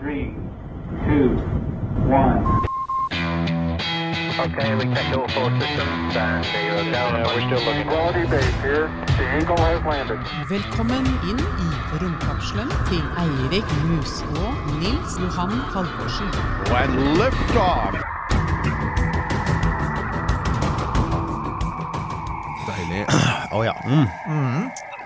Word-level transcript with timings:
Three, 0.00 0.32
two, 1.06 1.30
one. 2.06 2.38
Okay, 4.38 4.74
we 4.76 4.84
checked 4.94 5.16
all 5.16 5.26
four 5.26 5.50
systems 5.58 6.14
and 6.14 6.44
zero. 6.44 6.82
Yeah, 6.82 7.26
we're 7.26 7.40
still 7.40 7.66
looking. 7.66 7.88
Quality 7.88 8.30
base 8.30 8.54
here. 8.62 8.86
The 9.18 9.38
Eagle 9.38 9.56
has 9.56 9.82
landed. 9.82 10.20
Velkommen 10.48 11.04
inn 11.30 11.40
i 11.40 11.70
romkapselen 11.98 12.70
til 12.86 13.02
Eirik 13.18 13.66
Mus 13.88 14.22
og 14.22 14.54
Nils 14.78 15.18
Johan 15.18 15.50
Halvorsen. 15.50 16.30
And 16.70 17.18
lift 17.18 17.56
off. 17.58 17.98
Deilig. 22.68 23.02
Å 23.56 23.64
ja. 23.66 23.74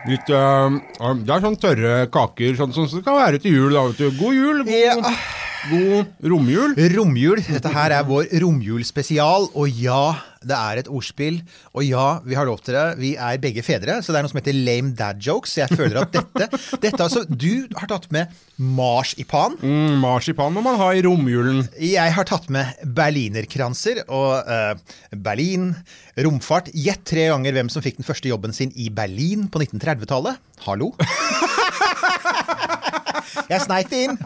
Litt, 0.08 0.30
øh, 0.34 0.80
det 1.22 1.30
er 1.30 1.44
sånn 1.44 1.60
tørre 1.62 1.92
kaker, 2.10 2.56
sånn 2.58 2.74
som 2.74 2.88
det 2.90 3.04
skal 3.04 3.20
være 3.20 3.38
til 3.42 3.54
jul. 3.54 3.76
Da. 3.76 4.10
God 4.18 4.34
jul, 4.34 4.64
god, 4.66 4.74
Ja. 4.74 5.41
God 5.70 6.28
romjul. 6.32 6.74
Romjul. 6.96 7.40
Dette 7.46 7.70
her 7.72 7.94
er 7.94 8.04
vår 8.06 8.30
romjulspesial. 8.42 9.48
Og 9.58 9.80
ja, 9.82 10.14
det 10.42 10.56
er 10.56 10.80
et 10.82 10.90
ordspill. 10.90 11.40
Og 11.76 11.84
ja, 11.86 12.06
vi 12.26 12.36
har 12.38 12.46
lov 12.48 12.60
til 12.64 12.74
det. 12.76 12.86
Vi 13.00 13.12
er 13.14 13.40
begge 13.42 13.64
fedre, 13.66 14.00
så 14.02 14.12
det 14.12 14.20
er 14.20 14.26
noe 14.26 14.32
som 14.32 14.40
heter 14.40 14.56
lame 14.56 14.94
dad 14.98 15.22
jokes. 15.22 15.54
Jeg 15.60 15.70
føler 15.72 16.02
at 16.02 16.14
dette, 16.14 16.48
dette 16.82 17.02
altså, 17.02 17.24
Du 17.28 17.66
har 17.78 17.90
tatt 17.90 18.08
med 18.14 18.32
marsipan. 18.58 19.56
Mm, 19.62 20.02
marsipan 20.02 20.54
må 20.54 20.64
man 20.64 20.78
ha 20.80 20.92
i 20.94 21.02
romjulen. 21.06 21.64
Jeg 21.78 22.16
har 22.16 22.28
tatt 22.28 22.50
med 22.52 22.82
berlinerkranser 22.96 24.04
og 24.08 24.42
eh, 24.46 24.74
Berlin, 25.14 25.72
romfart. 26.26 26.72
Gjett 26.74 27.06
tre 27.08 27.28
ganger 27.32 27.56
hvem 27.56 27.70
som 27.72 27.84
fikk 27.84 28.00
den 28.00 28.08
første 28.08 28.30
jobben 28.30 28.54
sin 28.56 28.74
i 28.74 28.90
Berlin 28.94 29.48
på 29.52 29.62
1930-tallet. 29.62 30.42
Hallo? 30.66 30.92
Jeg 33.52 33.64
sneit 33.64 33.90
det 33.92 34.06
inn. 34.06 34.18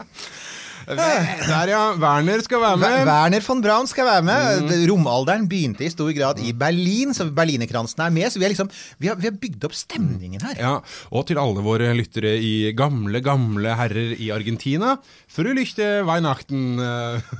Der, 0.87 1.67
ja. 1.67 1.81
Werner 1.99 2.39
skal 2.45 2.61
være 2.63 2.79
med. 2.79 3.01
Werner 3.09 3.43
von 3.43 3.61
Braun 3.63 3.89
skal 3.89 4.07
være 4.07 4.23
med. 4.23 4.61
Mm. 4.63 4.85
Romalderen 4.91 5.47
begynte 5.51 5.83
i 5.83 5.91
stor 5.91 6.13
grad 6.15 6.39
i 6.39 6.53
Berlin, 6.55 7.11
så 7.15 7.27
berlinerkransen 7.35 8.05
er 8.05 8.13
med. 8.15 8.29
Så 8.31 8.39
vi 8.39 8.47
har, 8.47 8.53
liksom, 8.53 8.71
vi 9.03 9.09
har, 9.11 9.17
vi 9.19 9.27
har 9.27 9.35
bygd 9.41 9.67
opp 9.67 9.75
stemningen 9.75 10.45
her. 10.47 10.55
Ja, 10.61 10.73
Og 11.11 11.27
til 11.27 11.41
alle 11.41 11.63
våre 11.65 11.91
lyttere 11.97 12.37
i 12.39 12.71
gamle, 12.77 13.19
gamle 13.25 13.75
herrer 13.75 14.15
i 14.15 14.31
Argentina. 14.31 14.95
Frølichte 15.27 16.05
Weihnachten. 16.07 16.79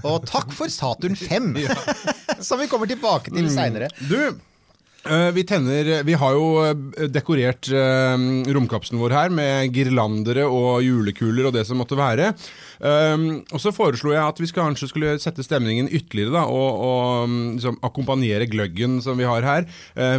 Og 0.03 0.27
takk 0.27 0.51
for 0.55 0.71
Saturn 0.73 1.15
5, 1.15 1.53
som 2.49 2.59
vi 2.59 2.67
kommer 2.67 2.89
tilbake 2.89 3.31
til 3.31 3.47
seinere. 3.53 3.87
Du, 4.11 4.19
vi 5.35 5.43
tenner 5.47 6.03
Vi 6.07 6.15
har 6.19 6.35
jo 6.35 6.47
øh, 6.65 7.07
dekorert 7.11 7.69
romkapselen 7.69 9.01
vår 9.01 9.15
her 9.15 9.33
med 9.33 9.73
girlandere 9.75 10.45
og 10.47 10.83
julekuler 10.85 11.49
og 11.49 11.55
det 11.55 11.65
som 11.67 11.79
måtte 11.81 11.97
være. 11.97 12.33
Og 12.77 13.59
så 13.61 13.73
foreslo 13.73 14.13
jeg 14.13 14.21
at 14.21 14.39
vi 14.41 14.51
kanskje 14.53 14.91
skulle 14.91 15.15
sette 15.21 15.45
stemningen 15.45 15.89
ytterligere 15.89 16.35
da, 16.35 16.43
og, 16.45 16.83
og 16.87 17.25
um, 17.25 17.37
liksom, 17.55 17.79
akkompagnere 17.85 18.45
gløggen 18.51 18.99
som 19.01 19.17
vi 19.17 19.25
har 19.27 19.45
her, 19.45 19.65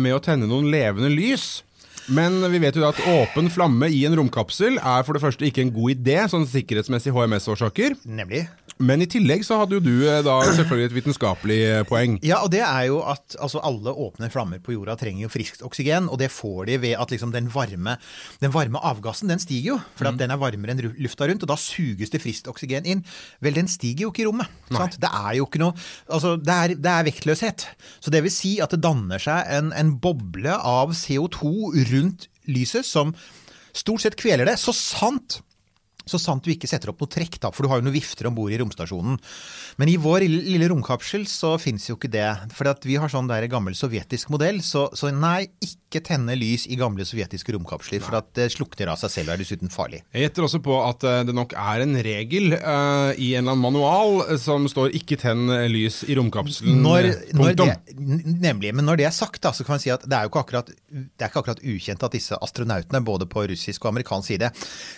med 0.02 0.16
å 0.16 0.22
tenne 0.22 0.48
noen 0.50 0.70
levende 0.72 1.12
lys. 1.12 1.62
Men 2.08 2.40
vi 2.50 2.60
vet 2.62 2.76
jo 2.78 2.86
at 2.88 3.00
åpen 3.12 3.50
flamme 3.52 3.90
i 3.92 4.04
en 4.08 4.16
romkapsel 4.16 4.78
er 4.80 5.04
for 5.04 5.16
det 5.16 5.22
første 5.22 5.44
ikke 5.48 5.66
en 5.66 5.74
god 5.74 5.98
idé, 5.98 6.22
sånn 6.32 6.48
sikkerhetsmessig 6.48 7.12
HMS-årsaker. 7.12 7.98
Nemlig. 8.08 8.46
Men 8.78 9.02
i 9.02 9.08
tillegg 9.10 9.42
så 9.46 9.58
hadde 9.60 9.78
jo 9.78 9.82
du 9.82 9.94
eh, 10.06 10.20
da 10.26 10.36
selvfølgelig 10.46 10.88
et 10.88 10.96
vitenskapelig 10.96 11.58
eh, 11.66 11.80
poeng. 11.88 12.18
Ja, 12.26 12.40
og 12.46 12.52
det 12.54 12.62
er 12.62 12.84
jo 12.88 13.00
at 13.02 13.34
altså, 13.42 13.62
alle 13.66 13.90
åpne 13.90 14.30
flammer 14.32 14.62
på 14.62 14.76
jorda 14.76 14.94
trenger 14.98 15.24
jo 15.24 15.32
friskt 15.32 15.64
oksygen, 15.66 16.06
og 16.12 16.20
det 16.22 16.30
får 16.34 16.68
de 16.70 16.78
ved 16.84 16.94
at 17.00 17.12
liksom, 17.14 17.32
den, 17.34 17.50
varme, 17.52 17.96
den 18.42 18.54
varme 18.54 18.82
avgassen 18.86 19.32
den 19.32 19.42
stiger 19.42 19.74
jo, 19.74 19.78
for 19.98 20.10
mm. 20.10 20.20
den 20.20 20.34
er 20.34 20.40
varmere 20.40 20.76
enn 20.76 20.84
lufta 21.02 21.26
rundt, 21.28 21.42
og 21.46 21.50
da 21.50 21.58
suges 21.58 22.14
det 22.14 22.22
friskt 22.22 22.50
oksygen 22.50 22.86
inn. 22.88 23.02
Vel, 23.44 23.58
den 23.58 23.70
stiger 23.70 24.06
jo 24.06 24.12
ikke 24.14 24.24
i 24.24 24.28
rommet. 24.30 24.54
Sant? 24.70 25.00
Det 25.02 25.10
er 25.10 25.38
jo 25.38 25.48
ikke 25.48 25.62
noe 25.62 25.74
Altså, 26.08 26.36
det 26.40 26.54
er, 26.54 26.72
det 26.78 26.90
er 26.92 27.06
vektløshet. 27.06 27.66
Så 28.02 28.12
det 28.12 28.22
vil 28.24 28.32
si 28.32 28.56
at 28.64 28.72
det 28.72 28.80
danner 28.84 29.20
seg 29.22 29.48
en, 29.52 29.72
en 29.76 29.92
boble 30.00 30.54
av 30.54 30.94
CO2 30.96 31.50
rundt 31.90 32.28
lyset 32.48 32.86
som 32.86 33.12
stort 33.76 34.04
sett 34.04 34.18
kveler 34.18 34.48
det. 34.48 34.56
Så 34.60 34.74
sant 34.76 35.40
så 36.10 36.20
sant 36.20 36.44
du 36.44 36.52
ikke 36.52 36.70
setter 36.70 36.92
opp 36.92 37.02
noe 37.04 37.12
trekk, 37.12 37.40
da, 37.42 37.52
for 37.54 37.64
du 37.64 37.72
har 37.72 37.80
jo 37.80 37.86
noen 37.88 37.96
vifter 37.96 38.28
om 38.30 38.36
bord 38.36 38.52
i 38.54 38.60
romstasjonen. 38.60 39.18
Men 39.78 39.92
i 39.92 39.98
vår 40.00 40.26
lille, 40.28 40.68
romkapsel 40.68 41.26
så 41.30 41.54
fins 41.62 41.88
jo 41.88 41.96
ikke 41.96 42.10
det. 42.12 42.26
For 42.56 42.68
vi 42.84 42.98
har 43.00 43.12
sånn 43.12 43.30
der 43.30 43.46
gammel 43.50 43.76
sovjetisk 43.78 44.32
modell, 44.34 44.60
så, 44.64 44.88
så 44.96 45.12
nei, 45.14 45.48
ikke 45.64 46.02
tenne 46.04 46.36
lys 46.36 46.66
i 46.68 46.76
gamle 46.80 47.06
sovjetiske 47.08 47.54
romkapsler. 47.56 48.02
For 48.04 48.18
at 48.20 48.32
det 48.36 48.50
slukner 48.52 48.92
av 48.92 49.00
seg 49.00 49.14
selv 49.14 49.32
og 49.32 49.36
er 49.36 49.44
dessuten 49.44 49.72
farlig. 49.72 50.02
Jeg 50.12 50.28
gjetter 50.28 50.48
også 50.48 50.60
på 50.64 50.76
at 50.82 51.06
eh, 51.08 51.22
det 51.28 51.36
nok 51.36 51.54
er 51.58 51.84
en 51.84 51.96
regel 52.04 52.52
uh, 52.58 53.14
i 53.16 53.32
en 53.36 53.44
eller 53.44 53.54
annen 53.54 53.64
manual 53.64 54.22
eh, 54.26 54.38
som 54.40 54.66
står 54.68 54.92
'ikke 54.94 55.18
tenn 55.20 55.48
eh, 55.52 55.66
lys 55.70 56.02
i 56.08 56.16
romkapselen'. 56.18 56.80
Når, 56.84 57.08
eh, 57.10 57.34
når 57.36 57.56
det, 57.58 57.68
nemlig, 57.96 58.72
men 58.74 58.86
når 58.88 59.00
det 59.00 59.08
er 59.08 59.14
sagt, 59.14 59.40
da, 59.42 59.52
så 59.52 59.66
kan 59.66 59.76
man 59.76 59.82
si 59.82 59.92
at 59.94 60.04
det 60.06 60.16
er 60.16 60.26
jo 60.26 60.32
ikke 60.32 60.44
akkurat, 60.44 60.70
det 60.70 61.24
er 61.24 61.30
ikke 61.30 61.42
akkurat 61.42 61.62
ukjent 61.62 62.06
at 62.06 62.16
disse 62.16 62.38
astronautene, 62.48 63.02
både 63.04 63.28
på 63.30 63.46
russisk 63.50 63.84
og 63.84 63.92
amerikansk 63.92 64.34
side, 64.34 64.52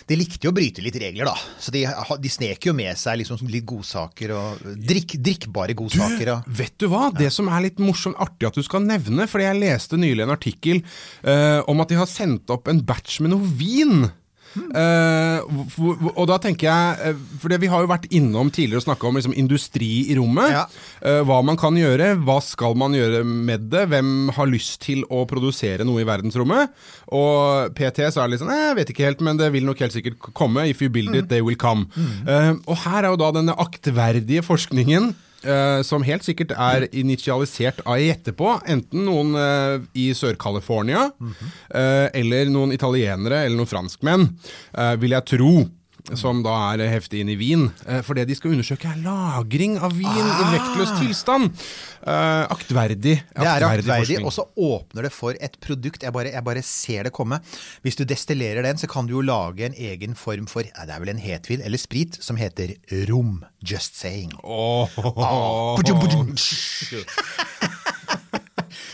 de 0.07 0.19
likte 0.19 0.47
jo 0.47 0.53
å 0.53 0.57
bryte 0.57 0.83
litt 0.85 0.99
regler, 1.01 1.27
da. 1.31 1.35
Så 1.61 1.73
de, 1.73 1.83
de 2.21 2.31
snek 2.31 2.69
jo 2.69 2.75
med 2.77 2.97
seg 2.99 3.19
liksom 3.21 3.49
litt 3.51 3.67
godsaker 3.69 4.33
og 4.37 4.63
drikk, 4.77 5.17
drikkbare 5.23 5.75
godsaker. 5.77 6.33
Og, 6.35 6.49
Vet 6.61 6.77
du 6.81 6.87
hva? 6.91 7.09
Det 7.15 7.31
som 7.33 7.49
er 7.51 7.67
litt 7.67 7.81
morsomt 7.81 8.19
artig 8.21 8.49
at 8.49 8.57
du 8.57 8.63
skal 8.65 8.85
nevne, 8.85 9.27
fordi 9.29 9.49
jeg 9.49 9.61
leste 9.61 9.99
nylig 9.99 10.25
en 10.25 10.35
artikkel 10.35 10.81
uh, 11.25 11.61
om 11.71 11.83
at 11.83 11.91
de 11.91 11.99
har 11.99 12.09
sendt 12.09 12.51
opp 12.53 12.71
en 12.71 12.83
batch 12.85 13.21
med 13.23 13.33
noe 13.33 13.53
vin. 13.59 14.07
Hvor- 14.51 16.11
og 16.11 16.27
da 16.27 16.37
tenker 16.41 16.67
jeg 16.67 17.11
eh, 17.11 17.19
For 17.39 17.51
det, 17.51 17.59
Vi 17.61 17.69
har 17.71 17.83
jo 17.83 17.89
vært 17.91 18.07
innom 18.11 18.51
tidligere 18.51 18.81
og 18.81 18.85
snakka 18.85 19.07
om 19.07 19.15
liksom, 19.19 19.35
industri 19.37 19.89
i 20.11 20.17
rommet. 20.17 20.51
Ja. 20.51 20.65
Uh, 21.01 21.21
hva 21.27 21.39
man 21.45 21.57
kan 21.59 21.77
gjøre, 21.77 22.13
hva 22.25 22.37
skal 22.43 22.75
man 22.79 22.95
gjøre 22.97 23.23
med 23.25 23.69
det? 23.71 23.87
Hvem 23.91 24.31
har 24.35 24.51
lyst 24.51 24.81
til 24.85 25.03
å 25.09 25.23
produsere 25.29 25.85
noe 25.87 26.03
i 26.03 26.07
verdensrommet? 26.07 26.75
Og 27.15 27.73
PT 27.77 28.05
så 28.11 28.21
er 28.21 28.29
det 28.29 28.35
litt 28.35 28.43
sånn 28.43 28.53
Jeg 28.53 28.77
vet 28.81 28.93
ikke 28.93 29.07
helt, 29.07 29.23
men 29.25 29.39
det 29.39 29.51
vil 29.55 29.65
nok 29.67 29.81
helt 29.83 29.95
sikkert 29.95 30.19
komme. 30.37 30.67
If 30.69 30.81
you 30.83 30.89
build 30.93 31.15
it, 31.15 31.29
they 31.31 31.41
will 31.41 31.59
come. 31.59 31.87
Eh, 32.27 32.53
og 32.67 32.77
her 32.85 33.05
er 33.05 33.11
jo 33.13 33.19
da 33.21 33.31
denne 33.35 33.55
aktverdige 33.61 34.43
forskningen. 34.45 35.13
Eh, 35.43 35.81
som 35.87 36.05
helt 36.05 36.25
sikkert 36.25 36.53
er 36.55 36.87
initialisert 36.91 37.81
av 37.85 37.99
jeg 37.99 38.11
gjetter 38.11 38.35
på, 38.37 38.53
enten 38.69 39.05
noen 39.07 39.35
uh, 39.35 39.83
i 39.97 40.11
Sør-California, 40.17 41.09
eh, 41.69 42.07
eller 42.21 42.51
noen 42.53 42.73
italienere 42.75 43.43
eller 43.45 43.57
noen 43.59 43.69
franskmenn, 43.69 44.27
vil 45.01 45.15
jeg 45.17 45.27
tro. 45.35 45.53
Som 46.17 46.41
da 46.43 46.73
er 46.73 46.81
heftig 46.89 47.19
inn 47.21 47.29
i 47.29 47.35
vin. 47.37 47.67
Eh, 47.85 48.01
For 48.01 48.17
det 48.17 48.25
de 48.27 48.35
skal 48.35 48.51
undersøke, 48.55 48.89
er 48.89 49.01
lagring 49.05 49.77
av 49.77 49.93
vin 49.93 50.07
i 50.09 50.45
vektløs 50.55 50.91
tilstand. 50.99 51.51
Eh, 52.01 52.45
aktverdig. 52.49 53.19
Det 53.21 53.45
er 53.45 53.61
aktverdig 53.61 53.85
aktverdig, 53.91 54.17
og 54.25 54.33
så 54.33 54.47
åpner 54.57 55.05
det 55.07 55.11
for 55.13 55.37
et 55.39 55.59
produkt. 55.61 56.01
Jeg 56.03 56.11
bare, 56.15 56.31
jeg 56.33 56.43
bare 56.43 56.63
ser 56.65 57.03
det 57.07 57.13
komme. 57.13 57.37
Hvis 57.85 57.95
du 57.99 58.03
destillerer 58.09 58.65
den, 58.65 58.77
så 58.81 58.89
kan 58.89 59.05
du 59.05 59.13
jo 59.19 59.21
lage 59.21 59.65
en 59.69 59.77
egen 59.77 60.15
form 60.17 60.47
for 60.49 60.65
ja, 60.65 60.85
det 60.89 60.95
er 60.97 60.99
vel 61.05 61.13
en 61.13 61.21
hetvin 61.21 61.61
eller 61.61 61.77
sprit 61.77 62.17
som 62.23 62.35
heter 62.41 62.73
rom. 63.11 63.43
Just 63.61 63.95
saying. 64.01 64.33
Pudjum, 64.41 65.99
pudjum. 66.01 66.33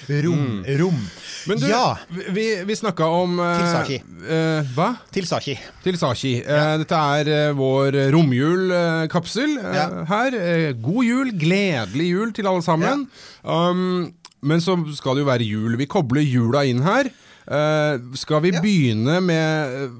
Rom. 0.08 0.64
Rom. 0.80 1.00
Men 1.48 1.60
du, 1.62 1.68
ja, 1.70 1.98
vi, 2.36 2.46
vi 2.68 2.76
snakka 2.76 3.06
om 3.08 3.38
uh, 3.40 3.46
Til 3.58 3.68
Saki. 3.72 3.98
eh, 4.28 4.72
hva? 4.76 4.90
til 5.12 5.24
Tilsaki. 5.24 5.56
Til 5.84 5.98
Sachi. 6.00 6.34
Eh, 6.44 6.74
dette 6.84 7.00
er 7.22 7.54
vår 7.58 7.98
romjulkapsel 8.16 9.58
Ja. 9.74 9.88
her. 10.10 10.38
God 10.82 11.04
jul, 11.06 11.32
gledelig 11.40 12.10
jul 12.12 12.34
til 12.36 12.48
alle 12.50 12.64
sammen. 12.66 13.08
Um, 13.44 14.12
men 14.42 14.60
så 14.62 14.76
skal 14.98 15.16
det 15.18 15.26
jo 15.26 15.32
være 15.32 15.48
jul. 15.48 15.78
Vi 15.80 15.86
kobler 15.90 16.22
jula 16.26 16.66
inn 16.68 16.84
her. 16.86 17.10
Uh, 17.48 17.96
skal 18.20 18.42
vi 18.44 18.50
Ja. 18.52 18.60
begynne 18.60 19.22
med 19.24 19.92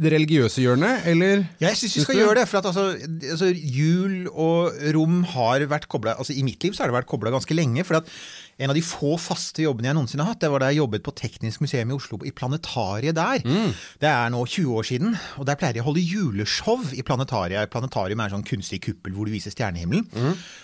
det 0.00 0.12
religiøse 0.14 0.62
hjørnet, 0.64 1.04
eller? 1.06 1.42
Ja, 1.60 1.68
jeg 1.68 1.76
syns 1.76 1.96
vi 1.98 2.04
skal 2.06 2.16
gjøre 2.22 2.38
det. 2.40 2.48
For 2.48 2.58
at 2.58 2.64
altså, 2.70 2.96
altså, 3.30 3.50
jul 3.52 4.28
og 4.32 4.72
rom 4.96 5.18
har 5.24 5.60
vært 5.68 5.88
kobla 5.92 6.14
altså, 6.16 6.32
I 6.32 6.42
mitt 6.42 6.64
liv 6.64 6.72
så 6.72 6.82
har 6.84 6.88
det 6.88 6.96
vært 6.96 7.06
kobla 7.10 7.30
ganske 7.30 7.52
lenge. 7.54 7.84
For 7.84 7.96
at 8.00 8.08
en 8.56 8.72
av 8.72 8.76
de 8.78 8.82
få 8.84 9.16
faste 9.20 9.60
jobbene 9.66 9.90
jeg 9.90 9.96
noensinne 9.98 10.24
har 10.24 10.32
hatt, 10.32 10.40
det 10.40 10.48
var 10.48 10.62
da 10.62 10.70
jeg 10.72 10.80
jobbet 10.80 11.02
på 11.04 11.12
Teknisk 11.18 11.60
museum 11.60 11.90
i 11.92 11.96
Oslo, 11.96 12.16
i 12.24 12.32
Planetariet 12.32 13.16
der. 13.18 13.42
Mm. 13.44 13.74
Det 14.00 14.08
er 14.08 14.32
nå 14.32 14.40
20 14.48 14.78
år 14.80 14.86
siden. 14.88 15.16
Og 15.36 15.44
der 15.48 15.58
pleier 15.60 15.76
de 15.76 15.82
å 15.82 15.88
holde 15.90 16.00
juleshow 16.00 16.80
i 16.96 17.04
Planetariet. 17.04 17.68
Planetarium 17.72 18.22
er 18.24 18.30
en 18.30 18.38
sånn 18.38 18.46
kunstig 18.48 18.80
kuppel 18.86 19.12
hvor 19.12 19.28
du 19.28 19.34
viser 19.34 19.52
stjernehimmelen. 19.52 20.08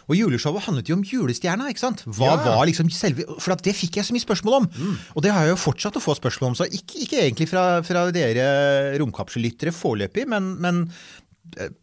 Og 0.09 0.17
juleshowet 0.17 0.65
handlet 0.65 0.89
jo 0.89 0.97
om 0.97 1.05
julestjerna, 1.05 1.69
ikke 1.69 1.85
sant? 1.85 2.07
Hva 2.09 2.33
Mm. 2.33 2.33
Ja. 2.33 2.37
Mm. 2.43 2.47
var 2.49 2.67
liksom 2.67 2.89
selve 2.91 3.25
For 3.39 3.55
det 3.61 3.75
fikk 3.77 3.97
jeg 3.99 4.09
så 4.09 4.15
mye 4.17 4.25
spørsmål 4.25 4.55
om. 4.63 4.69
Og 5.15 5.23
det 5.23 5.33
har 5.35 5.45
jeg 5.45 5.53
jo 5.53 5.61
fortsatt 5.61 5.99
å 6.01 6.03
få 6.03 6.17
spørsmål 6.17 6.53
om. 6.53 6.57
Så 6.57 6.69
ikke, 6.73 7.03
ikke 7.05 7.21
egentlig 7.21 7.49
fra, 7.51 7.83
fra 7.85 8.07
dere 8.15 8.97
romkapsellyttere 9.03 9.73
foreløpig, 9.75 10.25
men, 10.33 10.55
men 10.65 10.87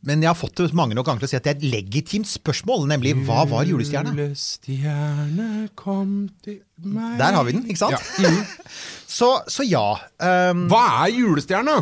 men 0.05 0.23
jeg 0.23 0.29
har 0.31 0.37
fått 0.37 0.59
det 0.59 0.69
mange 0.77 0.95
nok 0.97 1.07
ganger 1.07 1.23
til 1.23 1.29
å 1.29 1.31
si 1.31 1.37
at 1.37 1.45
det 1.45 1.51
er 1.51 1.57
et 1.59 1.67
legitimt 1.73 2.29
spørsmål, 2.29 2.87
nemlig 2.89 3.15
hva 3.27 3.43
var 3.49 3.67
julestjerna? 3.69 4.13
Julestjerne 4.15 5.49
kom 5.77 6.13
til 6.45 6.61
meg 6.89 7.19
Der 7.21 7.37
har 7.37 7.45
vi 7.45 7.53
den, 7.57 7.65
ikke 7.69 7.83
sant? 7.83 7.97
Ja. 7.97 8.29
Mm. 8.29 8.41
Så, 9.19 9.27
så 9.49 9.65
ja. 9.65 9.97
Um, 10.21 10.67
Hva 10.69 10.83
er 11.01 11.15
julestjerna? 11.15 11.79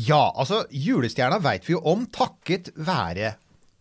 ja, 0.00 0.20
altså 0.38 0.62
julestjerna 0.70 1.40
veit 1.42 1.66
vi 1.66 1.74
jo 1.74 1.80
om 1.90 2.06
takket 2.14 2.70
være 2.78 3.34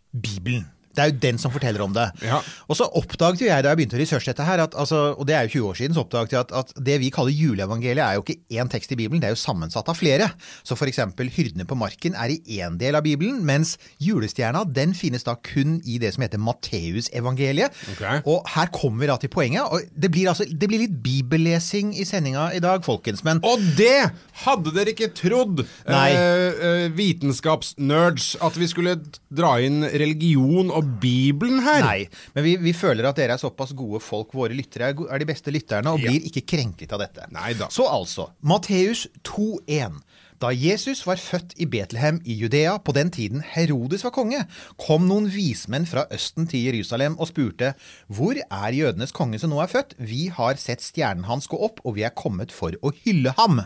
Bibelen. 0.10 0.66
Det 1.00 1.06
er 1.06 1.14
jo 1.14 1.20
den 1.24 1.40
som 1.42 1.54
forteller 1.56 1.86
om 1.86 1.96
det. 1.96 2.10
Ja. 2.28 2.42
Og 2.68 2.76
så 2.76 2.90
oppdaget 3.00 3.46
jo 3.46 3.50
jeg 3.50 3.64
da 3.64 3.72
jeg 3.72 3.82
begynte 3.82 3.96
å 3.96 4.04
researche 4.04 4.34
dette 4.34 4.48
her, 4.48 4.66
at, 4.68 4.76
altså, 4.76 5.14
og 5.16 5.28
det 5.30 5.38
er 5.38 5.48
jo 5.48 5.64
20 5.64 5.72
år 5.72 5.80
siden, 5.80 5.96
så 5.96 6.04
oppdaget 6.04 6.36
jeg 6.36 6.44
at, 6.44 6.54
at 6.64 6.76
det 6.90 7.00
vi 7.02 7.12
kaller 7.14 7.36
juleevangeliet 7.36 8.04
er 8.04 8.20
jo 8.20 8.26
ikke 8.26 8.60
én 8.60 8.72
tekst 8.72 8.92
i 8.92 9.00
Bibelen, 9.00 9.24
det 9.24 9.32
er 9.32 9.36
jo 9.38 9.42
sammensatt 9.42 9.90
av 9.90 9.98
flere. 9.98 10.30
Så 10.68 10.76
eksempel 10.90 11.30
hyrdene 11.34 11.66
på 11.70 11.78
marken 11.78 12.16
er 12.18 12.34
i 12.34 12.60
én 12.60 12.78
del 12.82 12.98
av 12.98 13.06
Bibelen, 13.06 13.42
mens 13.46 13.76
julestjerna 14.04 14.66
den 14.68 14.96
finnes 14.98 15.26
da 15.28 15.36
kun 15.46 15.78
i 15.86 16.00
det 16.02 16.14
som 16.16 16.26
heter 16.26 16.42
Matteusevangeliet. 16.42 17.76
Okay. 17.96 18.24
Og 18.30 18.48
her 18.56 18.72
kommer 18.76 19.04
vi 19.04 19.12
da 19.12 19.18
til 19.22 19.32
poenget. 19.34 19.64
og 19.64 19.86
Det 19.94 20.12
blir, 20.12 20.30
altså, 20.32 20.48
det 20.50 20.70
blir 20.70 20.84
litt 20.86 20.98
bibellesing 21.04 21.94
i 21.96 22.08
sendinga 22.08 22.50
i 22.58 22.64
dag, 22.64 22.84
folkens. 22.86 23.24
Men 23.28 23.44
Og 23.48 23.62
det 23.78 24.12
hadde 24.46 24.74
dere 24.76 24.94
ikke 24.94 25.12
trodd, 25.16 25.64
eh, 25.86 25.96
eh, 25.96 26.90
vitenskapsnerds, 26.96 28.36
at 28.42 28.58
vi 28.60 28.70
skulle 28.72 28.98
dra 29.30 29.58
inn 29.64 29.84
religion 29.86 30.72
og 30.74 30.89
Bibelen 31.02 31.62
her. 31.66 31.84
Nei, 31.86 32.08
men 32.36 32.46
vi, 32.46 32.56
vi 32.64 32.74
føler 32.78 33.06
at 33.10 33.20
dere 33.20 33.36
er 33.38 33.42
såpass 33.42 33.74
gode 33.78 34.02
folk, 34.04 34.34
våre 34.38 34.56
lyttere 34.58 34.92
er, 34.94 35.20
de 35.22 35.28
beste 35.30 35.54
lytterne, 35.54 35.94
og 35.94 36.00
Ja. 36.02 36.10
blir 36.12 36.26
ikke 36.30 36.46
krenket 36.56 36.94
av 36.96 37.04
dette. 37.04 37.28
Neida. 37.36 37.68
Så 37.74 37.86
altså, 37.90 38.30
Matteus 38.42 39.08
2,1. 39.28 40.02
Da 40.40 40.54
Jesus 40.56 41.02
var 41.04 41.20
født 41.20 41.52
i 41.60 41.66
Betlehem 41.68 42.22
i 42.24 42.32
Judea 42.40 42.78
på 42.80 42.94
den 42.96 43.10
tiden 43.12 43.42
Herodes 43.44 44.06
var 44.06 44.14
konge, 44.16 44.46
kom 44.80 45.04
noen 45.10 45.26
vismenn 45.34 45.84
fra 45.90 46.06
Østen 46.16 46.48
til 46.48 46.64
Jerusalem 46.70 47.18
og 47.20 47.28
spurte 47.28 47.74
Hvor 48.08 48.40
er 48.40 48.72
jødenes 48.78 49.12
konge 49.12 49.36
som 49.42 49.52
nå 49.52 49.60
er 49.60 49.68
født? 49.68 49.98
Vi 50.00 50.30
har 50.32 50.56
sett 50.56 50.80
stjernen 50.86 51.28
hans 51.28 51.50
gå 51.52 51.60
opp, 51.60 51.82
og 51.84 51.98
vi 52.00 52.06
er 52.08 52.16
kommet 52.16 52.56
for 52.56 52.72
å 52.80 52.94
hylle 53.04 53.36
ham. 53.36 53.60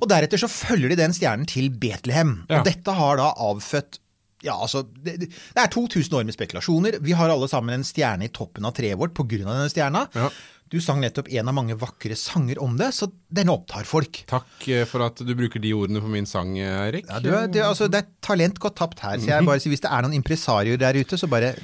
Og 0.00 0.08
deretter 0.08 0.40
så 0.40 0.48
følger 0.48 0.92
de 0.92 0.98
den 1.02 1.12
stjernen 1.16 1.44
til 1.48 1.68
Betlehem. 1.68 2.38
Ja. 2.48 2.62
Og 2.62 2.66
dette 2.70 2.96
har 2.96 3.20
da 3.20 3.30
avfødt 3.36 4.00
ja, 4.44 4.54
altså, 4.60 4.82
det, 4.84 5.16
det 5.30 5.30
er 5.62 5.70
2000 5.72 6.12
år 6.18 6.24
med 6.28 6.34
spekulasjoner. 6.36 6.98
Vi 7.00 7.12
har 7.16 7.30
alle 7.32 7.48
sammen 7.48 7.74
en 7.78 7.84
stjerne 7.86 8.28
i 8.28 8.32
toppen 8.34 8.64
av 8.68 8.74
treet 8.76 8.98
vårt 9.00 9.14
pga. 9.16 9.38
denne 9.44 9.70
stjerna. 9.72 10.06
Ja. 10.14 10.28
Du 10.68 10.80
sang 10.82 10.98
nettopp 11.00 11.28
en 11.30 11.46
av 11.48 11.54
mange 11.54 11.76
vakre 11.78 12.16
sanger 12.18 12.58
om 12.58 12.74
det, 12.76 12.88
så 12.92 13.06
denne 13.30 13.54
opptar 13.54 13.84
folk. 13.86 14.24
Takk 14.26 14.64
eh, 14.68 14.82
for 14.90 15.04
at 15.06 15.20
du 15.22 15.30
bruker 15.38 15.62
de 15.62 15.70
ordene 15.78 16.00
på 16.02 16.10
min 16.10 16.26
sang, 16.26 16.56
Erik. 16.58 17.06
Eirik. 17.06 17.10
Ja, 17.12 17.20
du, 17.22 17.52
det, 17.54 17.62
altså, 17.62 17.86
det 17.88 18.00
er 18.02 18.08
talent 18.20 18.58
gått 18.58 18.74
tapt 18.76 18.98
her, 19.06 19.16
så 19.22 19.30
jeg 19.30 19.40
Mhm. 19.44 19.46
bare 19.46 19.62
sier 19.62 19.70
hvis 19.70 19.84
det 19.86 19.92
er 19.94 20.02
noen 20.02 20.18
impresarioer 20.18 20.78
der 20.82 20.98
ute, 20.98 21.16
så 21.18 21.28
bare, 21.30 21.54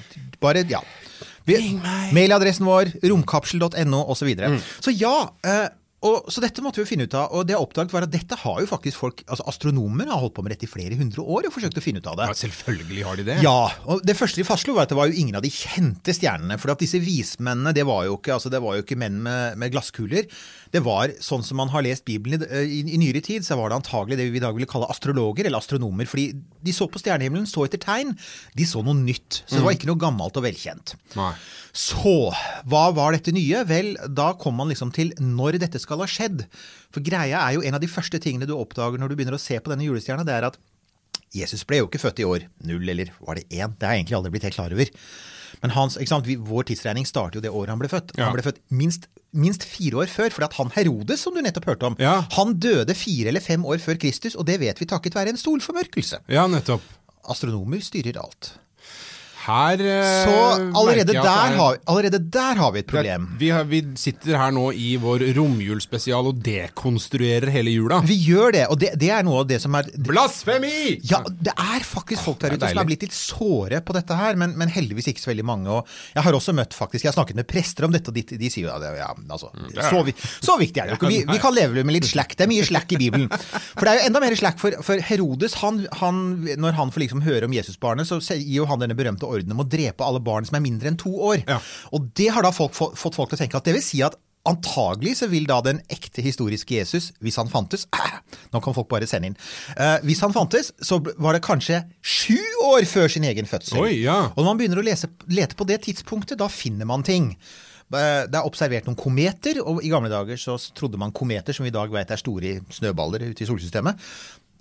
bare 0.40 0.62
ja. 0.70 0.80
Vi, 1.44 1.56
mailadressen 2.14 2.64
vår, 2.64 2.92
romkapsel.no 3.02 4.04
osv. 4.06 4.20
Så, 4.22 4.26
videre. 4.30 4.52
Mm. 4.54 4.60
så 4.86 4.94
ja, 4.94 5.16
eh, 5.42 5.68
og, 6.02 6.30
så 6.32 6.42
dette 6.42 6.62
måtte 6.64 6.80
vi 6.80 6.84
jo 6.86 6.90
finne 6.90 7.06
ut 7.06 7.14
av. 7.14 7.30
Og 7.36 7.46
det 7.46 7.54
jeg 7.54 7.62
oppdaget 7.62 7.94
var 7.94 8.06
at 8.06 8.12
dette 8.12 8.38
har 8.42 8.60
jo 8.62 8.68
faktisk 8.70 8.98
folk, 9.04 9.22
altså 9.28 9.46
astronomer 9.50 10.10
har 10.10 10.22
holdt 10.22 10.34
på 10.38 10.44
med 10.46 10.54
dette 10.54 10.66
i 10.66 10.70
flere 10.70 10.98
hundre 10.98 11.22
år 11.22 11.48
og 11.48 11.54
forsøkt 11.54 11.78
å 11.78 11.84
finne 11.84 12.02
ut 12.02 12.08
av 12.10 12.18
det. 12.18 12.30
Ja, 12.32 12.38
selvfølgelig 12.42 13.04
har 13.06 13.20
de 13.20 13.26
det. 13.28 13.38
Ja, 13.44 13.58
og 13.86 14.02
det 14.06 14.16
første 14.18 14.42
de 14.42 14.48
fastslo 14.48 14.74
var 14.76 14.88
at 14.88 14.94
det 14.94 14.98
var 14.98 15.10
jo 15.10 15.18
ingen 15.22 15.38
av 15.38 15.44
de 15.46 15.52
kjente 15.54 16.14
stjernene. 16.16 16.58
For 16.62 16.74
at 16.74 16.82
disse 16.82 17.00
vismennene, 17.02 17.74
det 17.76 17.86
var 17.88 18.06
jo 18.08 18.18
ikke, 18.18 18.34
altså 18.38 18.50
det 18.52 18.62
var 18.64 18.78
jo 18.78 18.86
ikke 18.86 18.98
menn 18.98 19.22
med, 19.22 19.60
med 19.62 19.74
glasskuler. 19.74 20.26
Det 20.72 20.80
var 20.84 21.12
sånn 21.20 21.44
som 21.44 21.58
man 21.60 21.70
har 21.72 21.84
lest 21.84 22.06
Bibelen 22.08 22.42
i, 22.46 22.62
i, 22.64 22.80
i 22.94 23.00
nyere 23.00 23.20
tid, 23.24 23.44
så 23.44 23.58
var 23.60 23.70
det 23.70 23.78
antagelig 23.82 24.16
det 24.18 24.28
vi 24.32 24.40
i 24.40 24.42
dag 24.44 24.56
ville 24.56 24.68
kalle 24.70 24.88
astrologer 24.92 25.48
eller 25.48 25.60
astronomer. 25.60 26.08
Fordi 26.08 26.30
de 26.64 26.74
så 26.74 26.88
på 26.88 27.02
stjernehimmelen, 27.02 27.48
så 27.50 27.66
etter 27.66 27.82
tegn. 27.82 28.14
De 28.56 28.68
så 28.68 28.80
noe 28.84 28.96
nytt. 28.96 29.42
Så 29.44 29.58
det 29.58 29.66
var 29.66 29.76
ikke 29.76 29.90
noe 29.90 30.00
gammelt 30.00 30.38
og 30.40 30.46
velkjent. 30.46 30.94
Nei. 31.18 31.32
Så 31.76 32.16
hva 32.68 32.84
var 32.96 33.16
dette 33.16 33.34
nye? 33.36 33.64
Vel, 33.68 33.94
da 34.08 34.32
kom 34.40 34.56
man 34.60 34.72
liksom 34.72 34.94
til 34.96 35.12
når 35.20 35.60
dette 35.62 35.80
skal 35.82 36.00
ha 36.00 36.08
skjedd. 36.08 36.46
For 36.92 37.04
greia 37.04 37.44
er 37.44 37.58
jo 37.58 37.66
en 37.68 37.76
av 37.76 37.84
de 37.84 37.92
første 37.92 38.20
tingene 38.22 38.48
du 38.48 38.56
oppdager 38.56 39.00
når 39.00 39.12
du 39.12 39.18
begynner 39.20 39.36
å 39.36 39.42
se 39.42 39.60
på 39.60 39.72
denne 39.72 39.84
julestjerna, 39.86 40.24
det 40.28 40.38
er 40.38 40.48
at 40.50 40.60
Jesus 41.32 41.64
ble 41.68 41.80
jo 41.80 41.88
ikke 41.88 42.00
født 42.02 42.20
i 42.20 42.26
år 42.28 42.48
null, 42.68 42.84
eller 42.92 43.12
var 43.24 43.38
det 43.38 43.46
én? 43.48 43.72
Det 43.76 43.88
har 43.88 43.96
jeg 43.96 44.04
egentlig 44.04 44.18
aldri 44.18 44.32
blitt 44.34 44.48
helt 44.48 44.58
klar 44.58 44.74
over. 44.74 44.90
Men 45.62 45.70
hans, 45.76 45.98
sant, 46.08 46.26
vi, 46.26 46.36
vår 46.36 46.64
tidsregning 46.70 47.04
starter 47.06 47.38
jo 47.38 47.44
det 47.44 47.50
året 47.52 47.68
han 47.74 47.78
ble 47.82 47.88
født. 47.92 48.14
Ja. 48.16 48.24
Han 48.30 48.36
ble 48.38 48.42
født 48.46 48.60
minst, 48.70 49.08
minst 49.32 49.64
fire 49.68 50.00
år 50.04 50.10
før, 50.12 50.30
fordi 50.32 50.48
at 50.48 50.56
han 50.60 50.72
Herodes, 50.74 51.20
som 51.20 51.34
du 51.36 51.42
nettopp 51.44 51.68
hørte 51.72 51.86
om, 51.90 51.96
Ja. 52.00 52.22
han 52.38 52.54
døde 52.58 52.94
fire 52.94 53.28
eller 53.28 53.40
fem 53.44 53.64
år 53.64 53.78
før 53.84 53.98
Kristus, 54.00 54.34
og 54.34 54.46
det 54.46 54.60
vet 54.60 54.80
vi 54.80 54.86
takket 54.86 55.14
være 55.14 55.28
en 55.34 55.36
solformørkelse. 55.40 56.22
Ja, 56.32 56.46
nettopp. 56.46 56.82
Astronomer 57.28 57.80
styrer 57.84 58.18
alt. 58.22 58.54
Her 59.42 59.80
eh, 59.82 60.24
Så 60.26 60.34
allerede 60.78 61.12
der, 61.12 61.18
er- 61.26 61.56
har, 61.58 61.78
allerede 61.90 62.18
der 62.32 62.60
har 62.60 62.72
vi 62.74 62.82
et 62.84 62.86
problem. 62.90 63.24
Vi, 63.40 63.48
har, 63.50 63.64
vi 63.66 63.80
sitter 63.98 64.36
her 64.38 64.52
nå 64.54 64.68
i 64.78 64.92
vår 65.02 65.24
romjulsspesial 65.34 66.28
og 66.30 66.38
dekonstruerer 66.46 67.50
hele 67.50 67.72
jula. 67.74 67.98
Vi 68.06 68.16
gjør 68.22 68.54
det, 68.54 68.64
og 68.70 68.78
det, 68.78 68.92
det 69.02 69.10
er 69.14 69.26
noe 69.26 69.40
av 69.42 69.48
det 69.50 69.58
som 69.64 69.74
er 69.78 69.88
Blasfemi! 70.06 71.00
Ja, 71.10 71.22
det 71.26 71.54
er 71.58 71.82
faktisk 71.86 72.22
folk 72.26 72.38
der 72.42 72.54
er 72.54 72.60
ute 72.60 72.70
som 72.70 72.82
er 72.84 72.88
blitt 72.88 73.02
litt 73.06 73.16
såre 73.16 73.80
på 73.82 73.96
dette 73.96 74.16
her, 74.18 74.38
men, 74.38 74.54
men 74.60 74.70
heldigvis 74.72 75.10
ikke 75.12 75.24
så 75.24 75.32
veldig 75.32 75.46
mange. 75.48 75.74
Og 75.80 75.90
jeg 76.14 76.26
har 76.26 76.38
også 76.38 76.54
møtt 76.56 76.76
faktisk, 76.76 77.04
jeg 77.06 77.10
har 77.12 77.18
snakket 77.18 77.40
med 77.42 77.48
prester 77.50 77.88
om 77.88 77.94
dette, 77.94 78.12
og 78.12 78.16
de, 78.18 78.24
de 78.38 78.50
sier 78.52 78.68
jo 78.68 78.72
ja, 78.72 78.92
ja, 79.02 79.10
altså, 79.26 79.50
så, 79.90 80.02
vi, 80.06 80.14
så 80.22 80.56
viktig 80.60 80.82
er 80.84 80.90
det 80.92 80.94
jo 80.96 81.00
ikke. 81.00 81.12
Vi, 81.12 81.20
vi 81.32 81.40
kan 81.42 81.56
leve 81.56 81.82
med 81.86 81.98
litt 81.98 82.06
slack. 82.08 82.36
Det 82.38 82.46
er 82.46 82.52
mye 82.52 82.66
slack 82.68 82.94
i 82.94 83.00
Bibelen. 83.02 83.26
For 83.32 83.84
det 83.88 83.92
er 83.96 84.00
jo 84.00 84.06
enda 84.12 84.22
mer 84.22 84.38
slack 84.38 84.62
for, 84.62 84.78
for 84.86 85.02
Herodes. 85.10 85.58
Han, 85.64 85.82
han, 86.00 86.22
når 86.62 86.78
han 86.78 86.94
får 86.94 87.04
liksom 87.06 87.24
høre 87.26 87.48
om 87.50 87.56
Jesusbarnet, 87.56 88.06
så 88.08 88.20
gir 88.38 88.60
jo 88.62 88.68
han 88.70 88.80
denne 88.82 88.96
berømte 88.98 89.26
ordenen 89.32 89.56
om 89.56 89.64
å 89.64 89.68
drepe 89.68 90.04
alle 90.06 90.20
barn 90.24 90.44
som 90.48 90.56
er 90.58 90.64
mindre 90.64 90.88
enn 90.92 90.98
to 91.00 91.12
år. 91.32 91.42
Ja. 91.48 91.58
Og 91.92 92.10
det 92.18 92.28
har 92.34 92.42
da 92.46 92.50
folk, 92.54 92.72
få- 92.76 92.92
fått 92.96 93.16
folk 93.18 93.32
til 93.32 93.38
å 93.40 93.42
tenke 93.44 93.56
at 93.58 93.64
det 93.68 93.74
vil 93.78 93.84
si 93.88 94.02
at 94.06 94.18
Antagelig 94.42 95.12
så 95.20 95.28
vil 95.30 95.44
da 95.46 95.60
den 95.62 95.78
ekte 95.86 96.18
historiske 96.18 96.74
Jesus, 96.74 97.12
hvis 97.22 97.36
han 97.38 97.46
fantes 97.46 97.84
Nå 98.52 98.58
kan 98.64 98.74
folk 98.74 98.88
bare 98.90 99.06
sende 99.06 99.28
inn. 99.30 99.36
Eh, 99.76 100.00
hvis 100.02 100.18
han 100.24 100.34
fantes, 100.34 100.72
så 100.82 100.98
var 101.22 101.36
det 101.38 101.44
kanskje 101.46 101.78
sju 102.02 102.40
år 102.66 102.82
før 102.90 103.06
sin 103.14 103.22
egen 103.28 103.46
fødsel. 103.46 103.78
Oi, 103.84 104.00
ja. 104.02 104.16
Og 104.34 104.40
når 104.42 104.48
man 104.50 104.58
begynner 104.58 104.82
å 104.82 104.86
lese, 104.88 105.06
lete 105.30 105.54
på 105.54 105.68
det 105.70 105.78
tidspunktet, 105.86 106.40
da 106.42 106.48
finner 106.50 106.90
man 106.90 107.06
ting. 107.06 107.36
Eh, 107.94 108.26
Det 108.26 108.34
er 108.34 108.42
observert 108.50 108.90
noen 108.90 108.98
kometer, 108.98 109.62
og 109.62 109.78
i 109.86 109.92
gamle 109.94 110.10
dager 110.10 110.34
så 110.34 110.58
trodde 110.74 110.98
man 110.98 111.14
kometer, 111.14 111.54
som 111.54 111.62
vi 111.62 111.70
i 111.70 111.78
dag 111.78 111.94
vet 111.94 112.10
er 112.10 112.18
store 112.18 112.56
snøballer 112.74 113.22
ute 113.30 113.46
i 113.46 113.46
solsystemet. 113.46 113.94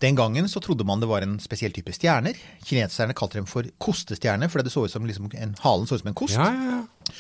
Den 0.02 0.18
gangen 0.18 0.50
så 0.50 0.62
trodde 0.64 0.86
man 0.88 1.02
det 1.02 1.10
var 1.10 1.26
en 1.26 1.38
spesiell 1.42 1.74
type 1.76 1.94
stjerner. 1.94 2.38
Kineserne 2.66 3.16
kalte 3.18 3.38
dem 3.38 3.50
for 3.50 3.68
kostestjerner, 3.82 4.50
fordi 4.50 4.68
det 4.68 4.74
så 4.74 4.88
ut 4.88 4.94
som 4.94 5.06
liksom 5.06 5.30
en, 5.38 5.54
halen 5.62 5.86
så 5.90 6.00
ut 6.00 6.04
som 6.04 6.12
en 6.12 6.18
kost. 6.18 6.40
Ja, 6.40 6.50
ja, 6.50 6.80
ja. 6.80 7.14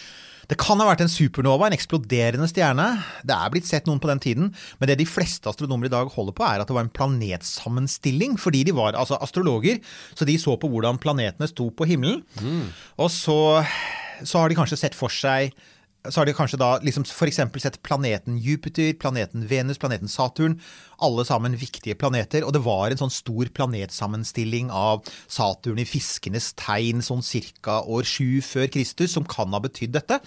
Det 0.51 0.57
kan 0.59 0.81
ha 0.81 0.87
vært 0.89 1.05
en 1.05 1.11
supernova, 1.11 1.69
en 1.69 1.75
eksploderende 1.77 2.47
stjerne. 2.51 2.85
Det 3.23 3.31
er 3.31 3.51
blitt 3.53 3.69
sett 3.69 3.85
noen 3.87 4.01
på 4.03 4.09
den 4.09 4.19
tiden, 4.19 4.49
men 4.81 4.89
det 4.89 4.97
de 4.99 5.07
fleste 5.07 5.47
astronomer 5.47 5.87
i 5.87 5.93
dag 5.93 6.09
holder 6.11 6.35
på, 6.35 6.43
er 6.43 6.59
at 6.59 6.67
det 6.67 6.75
var 6.75 6.83
en 6.83 6.91
planetsammenstilling. 6.91 8.35
Fordi 8.41 8.65
de 8.67 8.75
var 8.75 8.97
altså 8.99 9.19
astrologer, 9.23 9.79
så 10.11 10.27
de 10.27 10.35
så 10.41 10.57
på 10.59 10.67
hvordan 10.73 10.99
planetene 10.99 11.47
sto 11.47 11.69
på 11.71 11.87
himmelen. 11.87 12.25
Og 12.97 13.13
så, 13.13 13.37
så 14.25 14.41
har 14.41 14.51
de 14.51 14.57
kanskje 14.59 14.81
sett 14.81 14.97
for 14.97 15.13
seg 15.13 15.55
så 16.09 16.21
har 16.21 16.25
de 16.25 16.33
kanskje 16.33 16.57
da 16.57 16.71
liksom 16.81 17.05
f.eks. 17.05 17.39
sett 17.61 17.81
planeten 17.85 18.37
Jupiter, 18.41 18.93
planeten 18.97 19.45
Venus, 19.47 19.77
planeten 19.77 20.09
Saturn. 20.09 20.57
Alle 20.97 21.25
sammen 21.25 21.57
viktige 21.57 21.95
planeter. 21.95 22.45
Og 22.45 22.55
det 22.55 22.63
var 22.65 22.89
en 22.89 23.01
sånn 23.03 23.13
stor 23.13 23.51
planetsammenstilling 23.53 24.71
av 24.73 25.05
Saturn 25.27 25.81
i 25.81 25.85
fiskenes 25.85 26.51
tegn 26.57 27.05
sånn 27.05 27.21
ca. 27.61 27.81
år 27.85 28.07
sju 28.07 28.41
før 28.41 28.65
Kristus, 28.73 29.13
som 29.13 29.27
kan 29.29 29.53
ha 29.53 29.61
betydd 29.61 29.93
dette. 29.93 30.19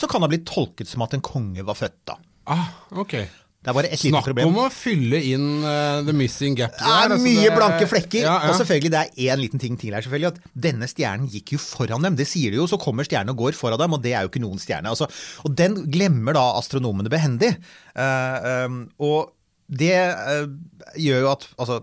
Som 0.00 0.08
kan 0.08 0.24
ha 0.24 0.30
blitt 0.32 0.48
tolket 0.48 0.88
som 0.88 1.04
at 1.04 1.12
en 1.12 1.24
konge 1.24 1.64
var 1.66 1.76
født, 1.76 2.00
da. 2.08 2.16
Ah, 2.48 2.72
ok. 2.96 3.20
Det 3.58 3.72
er 3.72 3.74
bare 3.74 3.88
et 3.90 4.02
lite 4.06 4.20
Snakk 4.22 4.38
om 4.44 4.58
å 4.62 4.68
fylle 4.70 5.18
inn 5.32 5.46
uh, 5.66 5.98
the 6.06 6.14
missing 6.14 6.54
gap. 6.56 6.76
Det 6.78 6.86
er 6.86 7.10
altså, 7.10 7.18
mye 7.24 7.42
det- 7.42 7.56
blanke 7.56 7.88
flekker. 7.90 8.22
Ja, 8.22 8.36
ja. 8.44 8.52
Og 8.52 8.60
selvfølgelig, 8.60 8.92
det 8.94 9.00
er 9.02 9.32
én 9.34 9.42
liten 9.42 9.62
ting 9.62 9.74
til 9.80 9.96
her, 9.96 10.04
selvfølgelig. 10.06 10.30
At 10.30 10.62
denne 10.68 10.88
stjernen 10.88 11.26
gikk 11.32 11.56
jo 11.56 11.60
foran 11.62 12.06
dem. 12.06 12.16
Det 12.18 12.28
sier 12.30 12.54
de 12.54 12.60
jo. 12.60 12.68
Så 12.70 12.78
kommer 12.80 13.08
stjernen 13.08 13.34
og 13.34 13.42
går 13.42 13.58
foran 13.58 13.82
dem, 13.82 13.96
og 13.98 14.04
det 14.04 14.14
er 14.14 14.22
jo 14.22 14.30
ikke 14.30 14.44
noen 14.44 14.62
stjerne. 14.62 14.94
Altså, 14.94 15.10
og 15.42 15.58
den 15.58 15.74
glemmer 15.90 16.38
da 16.38 16.46
astronomene 16.60 17.10
behendig. 17.12 17.50
Uh, 17.98 18.64
um, 18.70 18.80
og 19.02 19.34
det 19.68 19.96
uh, 20.06 20.46
gjør 20.94 21.26
jo 21.26 21.32
at 21.34 21.50
altså, 21.58 21.82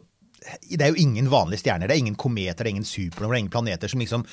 det 0.71 0.81
er 0.81 0.93
jo 0.93 1.03
ingen 1.03 1.29
vanlige 1.31 1.63
stjerner. 1.63 1.89
Det 1.89 1.97
er 1.97 2.03
ingen 2.05 2.17
kometer, 2.19 2.63
det 2.63 2.69
er 2.69 2.75
ingen 2.77 2.87
supernover, 2.87 3.33
det 3.33 3.37
er 3.37 3.43
ingen 3.43 3.55
planeter 3.55 3.91
som 3.91 4.01
liksom 4.01 4.25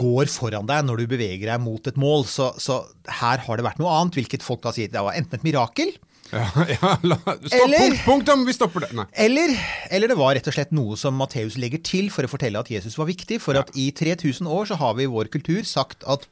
går 0.00 0.30
foran 0.32 0.68
deg 0.68 0.86
når 0.88 1.02
du 1.02 1.10
beveger 1.14 1.52
deg 1.52 1.62
mot 1.62 1.86
et 1.86 1.98
mål. 2.00 2.26
Så, 2.28 2.50
så 2.60 2.82
her 3.20 3.46
har 3.46 3.60
det 3.60 3.66
vært 3.66 3.80
noe 3.82 3.92
annet, 3.94 4.18
hvilket 4.18 4.44
folk 4.46 4.64
da 4.64 4.74
sier 4.74 4.92
det 4.92 5.04
var 5.04 5.18
enten 5.18 5.38
et 5.38 5.46
mirakel, 5.46 5.92
Ja, 6.30 6.46
ja, 6.74 6.90
la, 7.02 7.16
stopp, 7.18 7.54
Eller- 7.58 7.96
punktum, 8.04 8.44
vi 8.46 8.54
stopper 8.56 8.86
det. 8.86 9.06
Eller, 9.12 9.54
eller 9.90 10.12
det 10.12 10.18
var 10.20 10.34
rett 10.38 10.50
og 10.50 10.54
slett 10.56 10.74
noe 10.76 10.98
som 11.00 11.16
Matteus 11.18 11.58
legger 11.60 11.82
til 11.86 12.10
for 12.14 12.26
å 12.26 12.30
fortelle 12.30 12.60
at 12.62 12.70
Jesus 12.70 12.98
var 13.00 13.10
viktig. 13.10 13.40
For 13.42 13.58
at 13.58 13.72
i 13.78 13.90
3000 13.96 14.46
år 14.50 14.70
så 14.70 14.78
har 14.80 14.94
vi 14.98 15.08
i 15.08 15.10
vår 15.10 15.30
kultur 15.32 15.62
sagt 15.68 16.06
at 16.10 16.26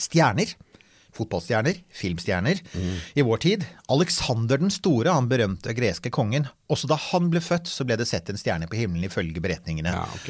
stjerner, 0.00 0.54
fotballstjerner, 1.16 1.78
filmstjerner, 1.96 2.58
i 3.16 3.24
vår 3.24 3.38
tid 3.40 3.62
Alexander 3.92 4.60
den 4.60 4.72
store, 4.74 5.14
han 5.16 5.30
berømte 5.30 5.72
greske 5.76 6.12
kongen, 6.12 6.48
også 6.68 6.90
da 6.90 6.98
han 7.08 7.30
ble 7.32 7.40
født, 7.40 7.70
så 7.72 7.86
ble 7.88 7.96
det 7.96 8.08
sett 8.10 8.28
en 8.28 8.36
stjerne 8.40 8.68
på 8.68 8.76
himmelen 8.76 9.08
ifølge 9.08 9.40
beretningene. 9.40 9.94
Ja, 9.96 10.04
ok. 10.12 10.28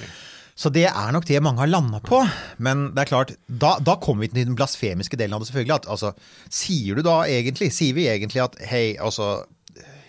Så 0.57 0.71
det 0.73 0.87
er 0.89 1.11
nok 1.13 1.27
det 1.29 1.43
mange 1.45 1.61
har 1.61 1.69
landa 1.69 2.01
på. 2.01 2.23
Men 2.65 2.89
det 2.97 3.05
er 3.05 3.11
klart, 3.11 3.35
da, 3.47 3.75
da 3.85 3.99
kommer 4.01 4.25
vi 4.25 4.31
til 4.33 4.47
den 4.49 4.57
blasfemiske 4.57 5.19
delen 5.21 5.37
av 5.37 5.45
det, 5.45 5.51
selvfølgelig. 5.51 5.77
At, 5.83 5.91
altså, 5.93 6.15
sier 6.49 6.97
du 6.97 7.05
da 7.05 7.19
egentlig, 7.29 7.69
sier 7.77 7.97
vi 7.97 8.09
egentlig 8.09 8.41
at 8.47 8.57
hei, 8.71 8.87
altså 8.97 9.45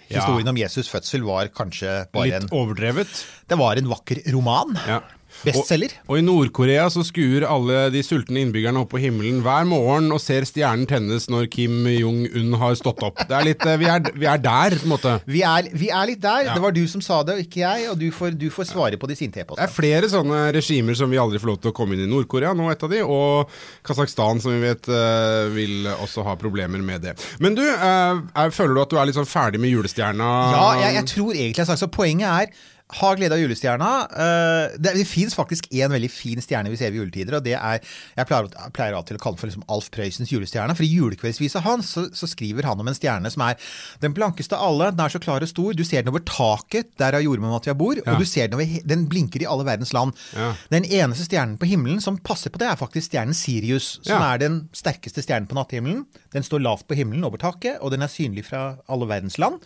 Historien 0.08 0.48
om 0.48 0.56
Jesus' 0.56 0.88
fødsel 0.88 1.26
var 1.28 1.50
kanskje 1.52 2.06
bare 2.14 2.30
Litt 2.30 2.46
en 2.46 2.54
overdrevet. 2.56 3.10
Det 3.44 3.58
var 3.60 3.76
en 3.76 3.90
vakker 3.92 4.22
roman. 4.32 4.78
Ja. 4.88 5.02
Bestselger. 5.44 5.94
Og, 6.06 6.14
og 6.16 6.20
i 6.20 6.26
Nord-Korea 6.26 6.88
så 6.94 7.04
skuer 7.06 7.46
alle 7.48 7.88
de 7.94 8.02
sultne 8.06 8.42
innbyggerne 8.42 8.82
opp 8.82 8.92
på 8.94 9.02
himmelen 9.02 9.42
hver 9.46 9.68
morgen 9.70 10.10
og 10.16 10.22
ser 10.24 10.48
stjernen 10.48 10.88
tennes 10.90 11.28
når 11.32 11.50
Kim 11.54 11.86
Jong-un 11.92 12.56
har 12.62 12.78
stått 12.80 13.04
opp. 13.06 13.22
Det 13.28 13.36
er 13.38 13.48
litt, 13.50 13.66
eh, 13.68 13.80
vi, 13.82 13.90
er, 13.92 14.12
vi 14.18 14.30
er 14.30 14.42
der, 14.42 14.78
på 14.80 14.88
en 14.88 14.94
måte. 14.96 15.16
Vi 15.30 15.44
er, 15.46 15.70
vi 15.78 15.92
er 15.94 16.10
litt 16.10 16.24
der. 16.24 16.48
Ja. 16.50 16.56
Det 16.58 16.64
var 16.64 16.76
du 16.76 16.84
som 16.90 17.04
sa 17.06 17.22
det, 17.28 17.38
og 17.38 17.46
ikke 17.46 17.62
jeg. 17.64 17.90
Og 17.92 18.00
du 18.02 18.08
får, 18.14 18.38
du 18.40 18.48
får 18.54 18.70
svare 18.72 19.00
på 19.00 19.10
de 19.12 19.18
sinte 19.20 19.44
Det 19.44 19.68
er 19.68 19.74
flere 19.74 20.10
sånne 20.12 20.48
regimer 20.56 20.98
som 20.98 21.12
vi 21.12 21.22
aldri 21.22 21.42
får 21.42 21.52
lov 21.52 21.60
til 21.64 21.74
å 21.74 21.78
komme 21.78 21.98
inn 21.98 22.06
i. 22.08 22.10
Nord-Korea 22.10 22.56
nå 22.58 22.70
et 22.72 22.88
av 22.88 22.94
de, 22.94 23.04
og 23.04 23.54
Kasakhstan 23.88 24.42
som 24.44 24.56
vi 24.56 24.64
vet 24.66 24.90
eh, 24.90 25.52
vil 25.54 25.92
også 25.98 26.26
ha 26.28 26.38
problemer 26.40 26.82
med 26.84 27.06
det. 27.06 27.18
Men 27.44 27.58
du, 27.58 27.64
eh, 27.68 28.24
er, 28.24 28.56
føler 28.56 28.78
du 28.78 28.84
at 28.86 28.96
du 28.96 28.98
er 29.02 29.10
litt 29.10 29.20
sånn 29.20 29.30
ferdig 29.30 29.62
med 29.62 29.74
julestjerna? 29.76 30.32
Ja, 30.56 30.66
jeg, 30.86 30.98
jeg 31.02 31.12
tror 31.14 31.32
egentlig 31.36 31.62
jeg 31.62 31.68
har 31.68 31.72
sagt 31.76 31.86
så. 31.86 31.94
Poenget 31.98 32.28
er 32.30 32.74
ha 32.90 33.10
glede 33.20 33.36
av 33.36 33.40
julestjerna. 33.42 33.88
Eh, 34.16 34.78
det 34.80 34.94
det 34.96 35.06
fins 35.08 35.34
faktisk 35.36 35.68
en 35.76 35.92
veldig 35.92 36.10
fin 36.10 36.40
stjerne 36.40 36.70
vi 36.72 36.78
ser 36.80 36.92
ved 36.94 37.02
juletider, 37.02 37.36
og 37.36 37.44
det 37.44 37.54
er 37.58 37.82
Jeg 38.16 38.26
pleier, 38.30 38.48
jeg 38.48 38.74
pleier 38.74 38.96
alltid 38.96 39.18
å 39.18 39.20
kalle 39.20 39.36
den 39.36 39.42
for 39.42 39.48
liksom 39.52 39.66
Alf 39.70 39.90
Prøysens 39.92 40.32
julestjerne. 40.32 40.74
For 40.78 40.84
i 40.88 40.92
julekveldsvisa 40.96 41.60
hans 41.66 41.90
så, 41.98 42.06
så 42.16 42.28
skriver 42.32 42.64
han 42.64 42.80
om 42.80 42.88
en 42.88 42.96
stjerne 42.96 43.30
som 43.34 43.44
er 43.44 43.58
den 44.00 44.14
blankeste 44.16 44.56
av 44.56 44.64
alle. 44.72 44.92
Den 44.96 45.04
er 45.06 45.10
så 45.10 45.20
klar 45.20 45.44
og 45.44 45.52
stor. 45.52 45.74
Du 45.76 45.84
ser 45.84 46.02
den 46.06 46.14
over 46.14 46.24
taket 46.24 46.94
der 46.98 47.18
av 47.20 47.22
jordmor 47.26 47.52
Matja 47.58 47.74
bor, 47.78 47.96
Ja. 48.00 48.14
og 48.14 48.20
du 48.20 48.26
ser 48.26 48.48
den 48.48 48.56
over 48.56 48.80
Den 48.88 49.08
blinker 49.12 49.42
i 49.44 49.50
alle 49.50 49.66
verdens 49.68 49.92
land. 49.94 50.14
Ja. 50.34 50.54
Den 50.72 50.86
eneste 50.86 51.28
stjernen 51.28 51.58
på 51.60 51.68
himmelen 51.68 52.00
som 52.02 52.18
passer 52.18 52.50
på 52.50 52.58
det, 52.64 52.70
er 52.72 52.80
faktisk 52.80 53.12
stjernen 53.12 53.36
Sirius, 53.36 54.00
som 54.02 54.22
Ja. 54.22 54.34
er 54.34 54.38
den 54.38 54.70
sterkeste 54.74 55.22
stjernen 55.22 55.48
på 55.48 55.56
natthimmelen. 55.60 56.06
Den 56.32 56.44
står 56.44 56.64
lavt 56.64 56.88
på 56.88 56.96
himmelen 56.96 57.24
over 57.28 57.38
taket, 57.38 57.80
og 57.82 57.92
den 57.92 58.02
er 58.02 58.08
synlig 58.08 58.46
fra 58.46 58.78
alle 58.88 59.06
verdens 59.08 59.38
land. 59.38 59.60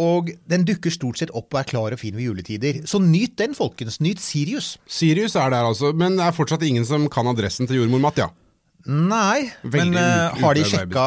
Og 0.00 0.32
den 0.50 0.64
dukker 0.66 0.90
stort 0.90 1.20
sett 1.20 1.30
opp 1.30 1.54
og 1.54 1.60
er 1.60 1.68
klar 1.70 1.94
og 1.94 2.00
fin 2.00 2.16
ved 2.16 2.26
juletider. 2.26 2.80
Så 2.90 2.98
nyt 3.02 3.36
den, 3.38 3.54
folkens. 3.54 4.00
Nyt 4.02 4.22
Sirius. 4.22 4.74
Sirius 4.90 5.36
er 5.38 5.52
der 5.54 5.68
altså, 5.68 5.92
men 5.94 6.18
det 6.18 6.26
er 6.26 6.34
fortsatt 6.34 6.64
ingen 6.66 6.86
som 6.88 7.06
kan 7.12 7.28
adressen 7.30 7.70
til 7.70 7.78
jordmor 7.82 8.02
Matja. 8.02 8.32
Nei, 8.84 9.46
Veldig 9.62 9.94
men 9.94 9.96
uh, 9.96 10.34
har 10.42 10.58
de 10.58 10.64
sjekka 10.68 11.04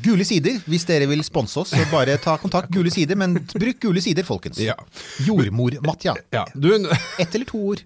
Gule 0.00 0.24
sider? 0.24 0.62
Hvis 0.64 0.86
dere 0.88 1.04
vil 1.10 1.20
sponse 1.26 1.58
oss, 1.60 1.74
så 1.74 1.82
bare 1.90 2.14
ta 2.22 2.38
kontakt. 2.40 2.70
Gule 2.72 2.88
sider, 2.94 3.18
men 3.20 3.36
bruk 3.52 3.82
gule 3.82 4.00
sider, 4.00 4.24
folkens. 4.24 4.62
Ja. 4.64 4.78
Jordmor 5.26 5.76
Matja. 5.84 6.14
Ja, 6.32 6.46
Ett 7.20 7.34
eller 7.36 7.44
to 7.50 7.60
ord. 7.74 7.82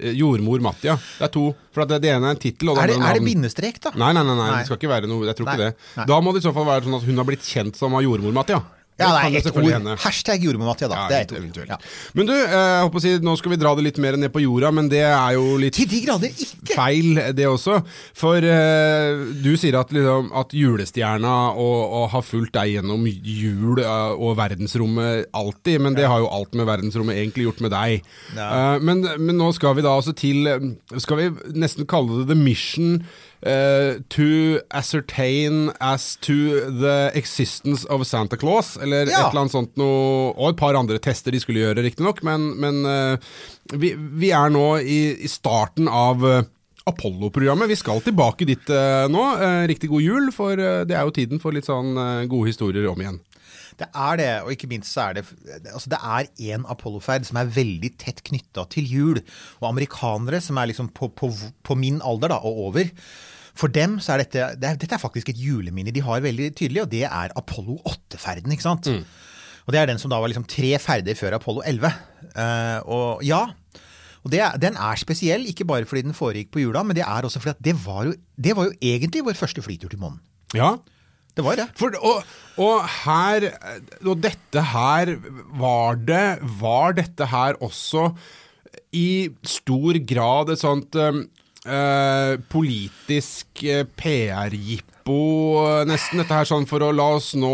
Jordmor 0.00 0.62
Matja. 0.64 0.96
Det 0.96 1.26
er 1.28 1.32
to. 1.32 1.44
For 1.74 1.84
at 1.84 1.92
det, 2.00 2.08
ene 2.14 2.30
er 2.30 2.36
en 2.38 2.40
tittel, 2.40 2.72
Er 2.76 2.92
det, 2.92 2.96
er 2.96 3.18
det 3.18 3.24
bindestrek, 3.26 3.80
da? 3.84 3.92
Nei, 3.96 4.14
nei, 4.16 4.24
nei, 4.24 4.36
nei, 4.36 4.48
Nei. 4.48 4.62
det 4.62 4.70
skal 4.70 4.80
ikke 4.80 4.92
være 4.92 5.10
noe 5.10 5.28
Jeg 5.28 5.38
tror 5.38 5.50
ikke 5.52 5.62
det. 5.62 5.70
nei. 5.98 6.08
Da 6.08 6.18
må 6.24 6.32
det 6.32 6.40
i 6.40 6.46
så 6.48 6.54
fall 6.56 6.68
være 6.68 6.88
sånn 6.88 6.96
at 6.98 7.06
hun 7.08 7.20
har 7.20 7.28
blitt 7.28 7.44
kjent 7.44 7.76
som 7.76 7.96
jordmor 8.04 8.34
Matja. 8.36 8.62
Ja, 8.96 9.10
Det 9.10 9.12
nei, 9.12 9.40
kan 9.42 9.50
ett 9.50 9.56
ord. 9.56 9.72
hende. 9.72 9.94
Hashtag 10.00 10.44
jordmor 10.46 10.70
Matja, 10.70 10.88
da. 10.88 10.94
Ja, 11.02 11.08
det 11.10 11.16
er 11.16 11.24
ett 11.26 11.56
ord. 11.58 11.66
Ja. 11.68 11.76
Men 12.16 12.26
du, 12.30 12.32
eh, 12.32 12.48
jeg 12.48 12.84
håper 12.86 12.96
å 12.96 13.02
si, 13.04 13.10
nå 13.20 13.34
skal 13.36 13.52
vi 13.52 13.58
dra 13.60 13.74
det 13.76 13.84
litt 13.84 13.98
mer 14.00 14.16
ned 14.16 14.32
på 14.32 14.40
jorda, 14.40 14.70
men 14.72 14.88
det 14.88 15.02
er 15.04 15.34
jo 15.36 15.58
litt 15.60 15.76
Til 15.76 15.90
de 15.90 16.00
grader 16.06 16.32
ikke! 16.32 16.72
feil, 16.72 17.20
det 17.36 17.44
også. 17.44 17.82
For 18.16 18.40
uh, 18.40 19.26
du 19.44 19.52
sier 19.60 19.76
at, 19.76 19.92
liksom, 19.92 20.30
at 20.40 20.56
julestjerna 20.56 21.34
og, 21.52 21.76
og 22.00 22.08
har 22.14 22.24
fulgt 22.24 22.54
deg 22.56 22.72
gjennom 22.78 23.04
jul 23.06 23.82
eh, 23.84 24.16
og 24.16 24.36
verdensrommet 24.40 25.28
alltid, 25.36 25.80
men 25.84 25.94
det 25.98 26.08
har 26.08 26.24
jo 26.24 26.32
alt 26.32 26.56
med 26.56 26.68
verdensrommet 26.68 27.20
egentlig 27.20 27.50
gjort 27.50 27.60
med 27.66 27.74
deg. 27.76 28.00
Eh, 28.32 28.80
men, 28.80 29.04
men 29.20 29.36
nå 29.36 29.52
skal 29.56 29.76
vi 29.76 29.84
da 29.84 29.92
altså 29.96 30.16
til 30.16 30.46
Skal 30.96 31.20
vi 31.20 31.28
nesten 31.58 31.84
kalle 31.88 32.22
det 32.22 32.30
the 32.32 32.38
mission 32.38 33.02
eh, 33.46 34.00
to 34.12 34.58
ascertain 34.74 35.70
as 35.80 36.16
to 36.26 36.34
the 36.80 37.10
existence 37.14 37.86
of 37.92 38.04
Santa 38.06 38.36
Claus, 38.40 38.74
eller 38.76 39.06
Ja. 39.06 39.20
et 39.26 39.30
eller 39.30 39.44
annet 39.44 39.54
sånt 39.54 39.76
noe, 39.80 40.32
og 40.34 40.50
et 40.50 40.58
par 40.60 40.74
andre 40.78 40.98
tester 40.98 41.30
de 41.34 41.40
skulle 41.42 41.62
gjøre, 41.62 41.84
riktignok, 41.86 42.22
men, 42.26 42.50
men 42.60 42.82
uh, 42.84 43.16
vi, 43.72 43.94
vi 43.94 44.32
er 44.34 44.50
nå 44.50 44.66
i, 44.82 45.00
i 45.24 45.30
starten 45.30 45.88
av 45.88 46.24
uh, 46.26 46.42
Apollo-programmet. 46.86 47.70
Vi 47.70 47.78
skal 47.80 48.02
tilbake 48.04 48.46
dit 48.46 48.68
nå. 49.10 49.22
Riktig 49.66 49.88
god 49.90 50.04
jul, 50.04 50.28
for 50.30 50.54
det 50.54 50.94
er 50.94 51.02
jo 51.02 51.14
tiden 51.16 51.40
for 51.42 51.50
litt 51.50 51.66
sånn 51.66 51.96
gode 52.30 52.52
historier 52.52 52.86
om 52.86 53.00
igjen. 53.02 53.16
Det 53.76 53.88
er 53.90 54.20
det, 54.20 54.28
og 54.44 54.52
ikke 54.54 54.68
minst 54.70 54.94
så 54.94 55.08
er 55.10 55.18
det 55.18 55.24
altså 55.72 55.90
Det 55.92 55.98
er 55.98 56.28
en 56.54 56.62
Apollo-ferd 56.70 57.26
som 57.28 57.40
er 57.40 57.50
veldig 57.52 57.90
tett 58.00 58.22
knytta 58.24 58.64
til 58.72 58.86
jul. 58.88 59.18
Og 59.58 59.66
amerikanere 59.72 60.38
som 60.40 60.62
er 60.62 60.70
liksom 60.70 60.92
på, 60.96 61.10
på, 61.12 61.32
på 61.66 61.76
min 61.76 61.98
alder 62.06 62.32
da, 62.32 62.38
og 62.46 62.62
over. 62.70 62.92
For 63.56 63.72
dem 63.72 63.98
så 64.04 64.14
er 64.14 64.24
dette 64.24 64.48
det 64.60 64.68
er, 64.68 64.76
Dette 64.80 64.94
er 64.98 65.00
faktisk 65.02 65.30
et 65.32 65.40
juleminne 65.40 65.94
de 65.94 66.02
har 66.04 66.20
veldig 66.24 66.50
tydelig, 66.58 66.82
og 66.84 66.90
det 66.92 67.04
er 67.08 67.32
Apollo 67.40 67.78
8-ferden. 67.88 68.52
ikke 68.52 68.66
sant? 68.66 68.88
Og 69.66 69.72
det 69.74 69.80
er 69.80 69.88
den 69.90 69.98
som 69.98 70.12
da 70.12 70.18
var 70.22 70.30
liksom 70.30 70.44
tre 70.46 70.74
ferder 70.78 71.16
før 71.18 71.38
Apollo 71.40 71.64
11. 71.66 71.88
Uh, 72.36 72.78
og 72.86 73.24
ja, 73.26 73.40
og 74.26 74.32
det, 74.34 74.42
den 74.62 74.74
er 74.78 74.98
spesiell, 74.98 75.46
ikke 75.46 75.64
bare 75.66 75.86
fordi 75.86 76.02
den 76.08 76.14
foregikk 76.14 76.52
på 76.54 76.62
jula, 76.64 76.82
men 76.86 76.98
det 76.98 77.04
er 77.06 77.26
også 77.26 77.38
fordi 77.42 77.54
at 77.54 77.64
det 77.64 77.74
var 77.86 78.08
jo, 78.08 78.14
det 78.38 78.54
var 78.58 78.68
jo 78.68 78.76
egentlig 78.82 79.24
vår 79.26 79.38
første 79.38 79.62
flytur 79.62 79.90
til 79.92 80.02
månen. 80.02 80.20
Ja, 80.54 80.76
Det 81.36 81.44
var 81.44 81.56
det. 81.58 81.66
For, 81.76 81.92
og, 82.00 82.22
og 82.56 82.86
her 83.04 83.44
Og 84.06 84.22
dette 84.24 84.62
her 84.72 85.10
var 85.60 85.98
det 86.00 86.38
Var 86.62 86.94
dette 86.96 87.26
her 87.28 87.58
også 87.60 88.06
i 88.96 89.28
stor 89.44 89.98
grad 90.08 90.54
et 90.54 90.62
sånt 90.62 90.96
um, 90.96 91.26
eh, 91.66 92.36
politisk 92.52 93.62
eh, 93.64 93.84
PR-jippo, 93.98 95.18
eh, 95.62 95.82
nesten. 95.88 96.22
Dette 96.22 96.38
her 96.38 96.48
sånn 96.48 96.66
for 96.70 96.84
å 96.84 96.92
la 96.94 97.08
oss 97.18 97.32
nå 97.38 97.52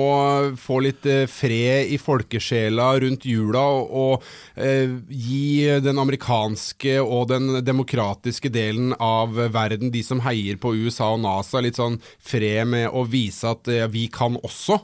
få 0.61 0.81
litt 0.87 1.09
eh, 1.09 1.25
fred 1.31 1.92
i 1.92 1.99
folkesjela 2.00 2.92
rundt 3.02 3.26
jula, 3.28 3.64
og, 3.81 3.90
og 4.04 4.61
eh, 4.61 4.92
gi 5.09 5.81
den 5.85 6.00
amerikanske 6.02 6.99
og 7.02 7.28
den 7.33 7.64
demokratiske 7.64 8.52
delen 8.52 8.95
av 9.00 9.37
verden, 9.54 9.92
de 9.95 10.04
som 10.07 10.23
heier 10.26 10.61
på 10.61 10.75
USA 10.76 11.12
og 11.16 11.23
NASA, 11.25 11.64
litt 11.64 11.81
sånn 11.81 12.00
fred 12.21 12.69
med 12.73 12.88
å 12.92 13.07
vise 13.09 13.52
at 13.57 13.69
eh, 13.73 13.88
vi 13.90 14.09
kan 14.12 14.38
også. 14.42 14.81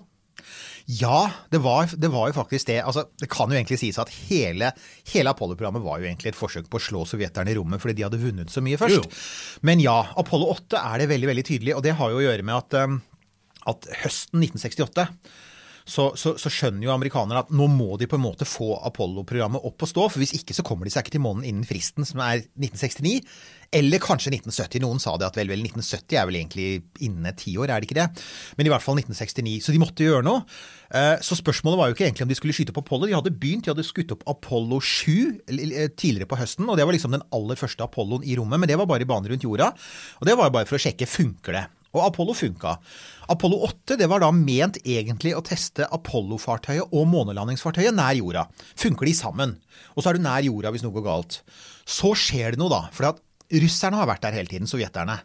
Ja, 0.89 1.31
det 1.53 1.59
var, 1.61 1.91
det 2.01 2.09
var 2.09 2.31
jo 2.31 2.35
faktisk 2.39 2.71
det. 2.71 2.79
Altså, 2.81 3.05
det 3.21 3.29
kan 3.29 3.51
jo 3.53 3.59
egentlig 3.59 3.77
sies 3.81 3.99
at 4.01 4.09
hele, 4.31 4.71
hele 5.13 5.35
Apollo-programmet 5.35 5.85
var 5.85 6.01
jo 6.01 6.09
egentlig 6.09 6.33
et 6.33 6.39
forsøk 6.39 6.71
på 6.73 6.81
å 6.81 6.85
slå 6.87 7.03
sovjeterne 7.11 7.53
i 7.53 7.59
rommet 7.59 7.83
fordi 7.83 7.99
de 7.99 8.07
hadde 8.07 8.21
vunnet 8.23 8.53
så 8.53 8.63
mye 8.65 8.79
først. 8.81 9.05
Jo. 9.05 9.61
Men 9.69 9.83
ja, 9.85 9.99
Apollo 10.17 10.49
8 10.55 10.81
er 10.81 11.03
det 11.03 11.11
veldig 11.13 11.29
veldig 11.29 11.45
tydelig, 11.45 11.75
og 11.77 11.85
det 11.85 11.93
har 11.99 12.15
jo 12.15 12.23
å 12.23 12.25
gjøre 12.25 12.47
med 12.49 12.57
at, 12.57 12.79
um, 12.89 12.97
at 13.69 13.91
høsten 14.01 14.41
1968 14.47 15.07
så, 15.89 16.11
så, 16.21 16.35
så 16.37 16.51
skjønner 16.53 16.85
jo 16.85 16.93
amerikanerne 16.93 17.41
at 17.47 17.53
nå 17.55 17.65
må 17.73 17.95
de 18.01 18.07
på 18.11 18.19
en 18.19 18.25
måte 18.27 18.45
få 18.49 18.75
Apollo-programmet 18.91 19.65
opp 19.65 19.85
å 19.85 19.89
stå, 19.89 20.09
for 20.13 20.21
hvis 20.23 20.35
ikke 20.37 20.57
så 20.57 20.65
kommer 20.67 20.85
de 20.85 20.93
seg 20.93 21.07
ikke 21.07 21.17
til 21.17 21.25
månen 21.25 21.47
innen 21.49 21.65
fristen, 21.69 22.05
som 22.09 22.21
er 22.21 22.43
1969. 22.61 23.23
Eller 23.79 24.01
kanskje 24.01 24.31
1970. 24.33 24.81
Noen 24.85 25.01
sa 25.01 25.13
det 25.21 25.27
at 25.27 25.37
vel, 25.37 25.51
vel 25.53 25.61
1970 25.65 26.17
er 26.17 26.29
vel 26.29 26.39
egentlig 26.41 26.69
innen 27.05 27.29
et 27.29 27.37
tiår, 27.41 27.69
er 27.69 27.81
det 27.81 27.89
ikke 27.89 27.99
det? 27.99 28.07
Men 28.57 28.69
i 28.69 28.73
hvert 28.73 28.85
fall 28.85 28.97
1969. 29.01 29.59
Så 29.67 29.75
de 29.75 29.81
måtte 29.83 30.07
gjøre 30.07 30.25
noe. 30.25 30.45
Eh, 30.89 31.17
Så 31.25 31.37
spørsmålet 31.37 31.81
var 31.81 31.91
jo 31.91 31.97
ikke 31.97 32.07
egentlig 32.07 32.25
om 32.25 32.33
de 32.33 32.39
skulle 32.39 32.57
skyte 32.57 32.73
opp 32.73 32.81
Apollo. 32.85 33.09
De 33.11 33.17
hadde 33.19 33.35
begynt, 33.37 33.67
de 33.67 33.75
hadde 33.75 33.85
skutt 33.85 34.13
opp 34.17 34.25
Apollo 34.29 34.81
7 34.81 35.09
eh, 35.53 35.89
tidligere 35.93 36.29
på 36.31 36.41
høsten, 36.41 36.69
og 36.69 36.81
det 36.81 36.89
var 36.89 36.97
liksom 36.97 37.17
den 37.17 37.27
aller 37.37 37.61
første 37.61 37.85
Apolloen 37.85 38.25
i 38.25 38.37
rommet, 38.41 38.61
men 38.61 38.73
det 38.73 38.79
var 38.81 38.89
bare 38.89 39.05
i 39.05 39.09
bane 39.09 39.29
rundt 39.29 39.45
jorda. 39.45 39.73
Og 40.21 40.29
det 40.29 40.37
var 40.41 40.53
bare 40.55 40.69
for 40.69 40.81
å 40.81 40.85
sjekke 40.85 41.09
funker 41.09 41.61
det. 41.61 41.67
Og 41.97 42.03
Apollo 42.05 42.35
funka. 42.37 42.75
Apollo 43.33 43.63
8 43.69 43.97
det 44.01 44.09
var 44.11 44.21
da 44.23 44.29
ment 44.35 44.77
egentlig 44.85 45.35
å 45.37 45.45
teste 45.45 45.87
Apollo-fartøyet 45.97 46.93
og 46.93 47.07
månelandingsfartøyet 47.13 47.97
nær 47.97 48.17
jorda. 48.19 48.45
Funker 48.77 49.09
de 49.09 49.15
sammen? 49.17 49.55
Og 49.97 50.03
så 50.03 50.11
er 50.11 50.19
du 50.19 50.25
nær 50.27 50.45
jorda 50.45 50.73
hvis 50.75 50.85
noe 50.85 50.97
går 50.97 51.07
galt. 51.07 51.41
Så 51.89 52.13
skjer 52.19 52.55
det 52.55 52.61
noe, 52.61 52.73
da. 52.73 52.85
For 52.93 53.09
russerne 53.65 54.01
har 54.01 54.11
vært 54.11 54.27
der 54.27 54.37
hele 54.37 54.53
tiden, 54.53 54.69
sovjeterne. 54.69 55.23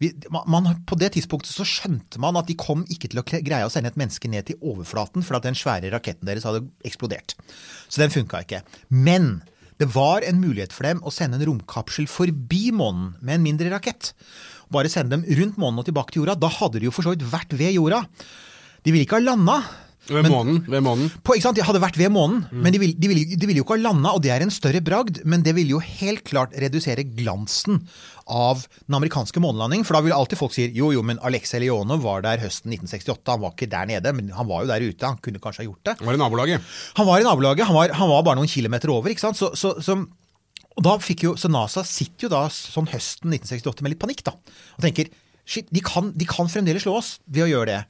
Vi, 0.00 0.08
man, 0.32 0.64
på 0.88 0.96
det 0.96 1.10
tidspunktet 1.12 1.52
så 1.52 1.66
skjønte 1.68 2.20
man 2.22 2.38
at 2.40 2.48
de 2.48 2.56
kom 2.58 2.86
ikke 2.88 3.10
til 3.12 3.20
å 3.20 3.24
greie 3.28 3.66
å 3.66 3.72
sende 3.72 3.90
et 3.92 3.98
menneske 4.00 4.30
ned 4.32 4.48
til 4.48 4.56
overflaten, 4.64 5.22
for 5.26 5.36
at 5.36 5.44
den 5.44 5.58
svære 5.58 5.92
raketten 5.92 6.24
deres 6.26 6.46
hadde 6.48 6.64
eksplodert. 6.88 7.36
Så 7.86 8.00
den 8.00 8.14
funka 8.14 8.40
ikke. 8.46 8.62
Men 8.88 9.42
det 9.80 9.88
var 9.94 10.24
en 10.28 10.40
mulighet 10.42 10.74
for 10.76 10.84
dem 10.84 11.00
å 11.00 11.12
sende 11.14 11.38
en 11.40 11.46
romkapsel 11.48 12.08
forbi 12.10 12.68
månen 12.76 13.14
med 13.24 13.38
en 13.38 13.46
mindre 13.46 13.70
rakett. 13.72 14.12
Bare 14.70 14.90
sende 14.92 15.16
dem 15.16 15.24
rundt 15.40 15.56
månen 15.60 15.80
og 15.80 15.86
tilbake 15.88 16.12
til 16.12 16.22
jorda. 16.22 16.36
Da 16.36 16.50
hadde 16.52 16.82
de 16.82 16.90
jo 16.90 16.92
for 16.94 17.06
så 17.06 17.14
vidt 17.14 17.24
vært 17.32 17.56
ved 17.56 17.72
jorda. 17.74 18.02
De 18.84 18.92
ville 18.92 19.08
ikke 19.08 19.16
ha 19.18 19.24
landa. 19.24 19.56
Ved 20.08 20.26
månen. 20.32 20.62
Ved 20.70 20.82
månen. 20.82 21.10
På, 21.22 21.34
ikke 21.36 21.44
sant? 21.44 21.58
De 21.58 21.64
hadde 21.66 21.82
vært 21.82 21.98
ved 22.00 22.10
månen, 22.14 22.46
men 22.50 22.72
de 22.74 22.80
ville, 22.80 22.96
de, 22.96 23.10
ville, 23.10 23.36
de 23.36 23.48
ville 23.48 23.60
jo 23.60 23.66
ikke 23.66 23.76
ha 23.76 23.82
landa, 23.84 24.14
og 24.16 24.22
det 24.24 24.32
er 24.34 24.44
en 24.44 24.52
større 24.54 24.80
bragd, 24.84 25.20
men 25.28 25.44
det 25.46 25.52
ville 25.58 25.76
jo 25.76 25.82
helt 25.84 26.24
klart 26.26 26.56
redusere 26.58 27.04
glansen 27.04 27.82
av 28.30 28.64
den 28.86 28.96
amerikanske 28.96 29.42
månelandingen. 29.42 29.86
For 29.86 29.98
da 29.98 30.02
vil 30.06 30.16
alltid 30.16 30.40
folk 30.40 30.54
si 30.56 30.70
jo, 30.76 30.90
jo, 30.94 31.04
men 31.06 31.20
Alexe 31.26 31.60
Leone 31.62 31.98
var 32.02 32.24
der 32.26 32.42
høsten 32.42 32.72
1968, 32.72 33.34
han 33.34 33.44
var 33.44 33.54
ikke 33.54 33.70
der 33.70 33.90
nede, 33.92 34.14
men 34.16 34.32
han 34.34 34.48
var 34.48 34.64
jo 34.64 34.72
der 34.72 34.86
ute, 34.86 35.12
han 35.12 35.20
kunne 35.22 35.42
kanskje 35.42 35.64
ha 35.64 35.68
gjort 35.68 35.84
det. 35.90 35.96
Han 36.00 36.10
var 36.10 36.18
i 36.18 36.22
nabolaget. 36.24 36.72
Han 36.98 37.10
var 37.10 37.20
i 37.20 37.28
nabolaget, 37.28 37.68
han 37.68 37.76
var, 37.76 37.96
han 38.00 38.12
var 38.14 38.26
bare 38.26 38.40
noen 38.40 38.50
kilometer 38.50 38.94
over, 38.94 39.12
ikke 39.12 39.26
sant. 39.28 39.38
Så, 39.38 39.52
så, 39.58 39.76
så, 39.84 39.98
og 40.74 40.86
da 40.86 40.96
fikk 41.02 41.26
jo, 41.28 41.36
så 41.38 41.50
NASA 41.52 41.84
sitter 41.86 42.28
jo 42.28 42.34
da 42.34 42.46
sånn 42.54 42.88
høsten 42.90 43.34
1968 43.36 43.84
med 43.84 43.94
litt 43.94 44.02
panikk, 44.02 44.24
da. 44.26 44.38
Og 44.78 44.86
tenker 44.86 45.12
shit, 45.50 45.70
de 45.74 45.82
kan, 45.84 46.12
de 46.14 46.26
kan 46.28 46.48
fremdeles 46.50 46.84
slå 46.86 46.94
oss 47.00 47.16
ved 47.26 47.48
å 47.48 47.50
gjøre 47.50 47.72
det. 47.72 47.80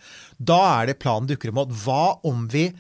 Da 0.41 0.61
er 0.81 0.91
det 0.91 1.01
planen 1.03 1.29
dukker 1.31 1.53
om 1.53 1.61
at 1.65 1.75
hva 1.85 2.05
om 2.29 2.47
vi 2.53 2.71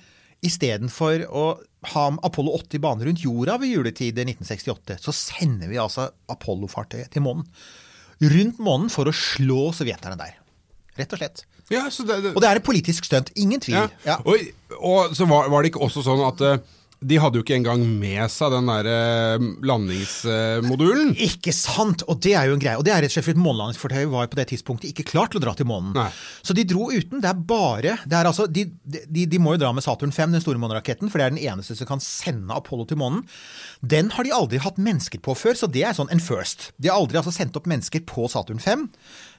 istedenfor 0.47 1.27
å 1.29 1.45
ha 1.93 2.07
Apollo 2.25 2.55
8 2.61 2.77
i 2.79 2.81
bane 2.83 3.05
rundt 3.07 3.23
jorda 3.25 3.59
ved 3.61 3.75
juletid 3.75 4.19
i 4.21 4.25
1968, 4.29 4.99
så 5.05 5.15
sender 5.17 5.69
vi 5.71 5.81
altså 5.81 6.09
Apollo-fartøyet 6.33 7.13
til 7.15 7.25
månen. 7.25 7.47
Rundt 8.21 8.61
månen 8.61 8.91
for 8.93 9.09
å 9.09 9.15
slå 9.17 9.71
sovjeterne 9.77 10.19
der. 10.21 10.37
Rett 10.99 11.15
og 11.17 11.21
slett. 11.23 11.45
Ja, 11.71 11.85
så 11.93 12.05
det, 12.05 12.19
det, 12.25 12.35
Og 12.35 12.43
det 12.43 12.49
er 12.51 12.59
et 12.59 12.67
politisk 12.67 13.07
stunt. 13.07 13.31
Ingen 13.39 13.63
tvil. 13.63 13.79
ja. 13.79 13.87
Ja. 14.05 14.19
Og, 14.27 14.43
og 14.81 15.15
så 15.17 15.29
var, 15.31 15.49
var 15.53 15.63
det 15.63 15.71
ikke 15.71 15.85
også 15.87 16.03
sånn 16.05 16.25
at 16.27 16.43
eh, 16.45 16.59
de 17.00 17.16
hadde 17.16 17.38
jo 17.38 17.45
ikke 17.45 17.57
engang 17.57 17.80
med 18.00 18.28
seg 18.33 18.52
den 18.52 18.69
der 18.69 19.40
landingsmodulen. 19.64 21.14
Ikke 21.25 21.52
sant! 21.57 22.04
Og 22.12 22.21
det 22.21 22.35
er 22.37 22.50
jo 22.50 22.59
en 22.59 22.62
greie. 22.62 22.76
Og 22.76 22.85
det 22.85 22.92
er 22.92 23.00
rett 23.04 23.12
og 23.12 23.16
slett 23.16 23.28
fordi 23.30 23.40
månelandingsfartøyet 23.40 24.11
var 24.12 24.28
på 24.28 24.38
det 24.40 24.47
tidspunktet 24.52 24.90
ikke 24.90 25.07
klar 25.09 25.30
til 25.33 25.40
å 25.40 25.45
dra 25.47 25.54
til 25.57 25.69
månen. 25.71 25.95
Nei. 25.97 26.11
Så 26.45 26.57
de 26.57 26.66
dro 26.69 26.90
uten. 26.92 27.23
Det 27.25 27.30
er 27.30 27.40
bare 27.40 27.97
det 28.04 28.19
er 28.19 28.28
altså, 28.28 28.45
de, 28.50 28.66
de, 28.85 29.25
de 29.30 29.40
må 29.40 29.57
jo 29.57 29.62
dra 29.62 29.73
med 29.76 29.85
Saturn 29.87 30.12
5, 30.12 30.37
den 30.37 30.45
store 30.45 30.61
måneraketten, 30.61 31.09
for 31.09 31.21
det 31.21 31.28
er 31.28 31.35
den 31.37 31.42
eneste 31.42 31.78
som 31.78 31.88
kan 31.88 32.04
sende 32.04 32.57
Apollo 32.57 32.90
til 32.90 33.00
månen. 33.00 33.25
Den 33.80 34.12
har 34.16 34.26
de 34.26 34.37
aldri 34.37 34.61
hatt 34.61 34.80
mennesker 34.80 35.25
på 35.25 35.37
før, 35.38 35.57
så 35.57 35.71
det 35.73 35.87
er 35.88 35.97
sånn 35.97 36.12
en 36.12 36.23
first. 36.23 36.71
De 36.76 36.92
har 36.92 37.00
aldri 37.00 37.21
altså 37.21 37.33
sendt 37.35 37.57
opp 37.57 37.69
mennesker 37.71 38.04
på 38.09 38.28
Saturn 38.33 38.61
5. 38.61 38.88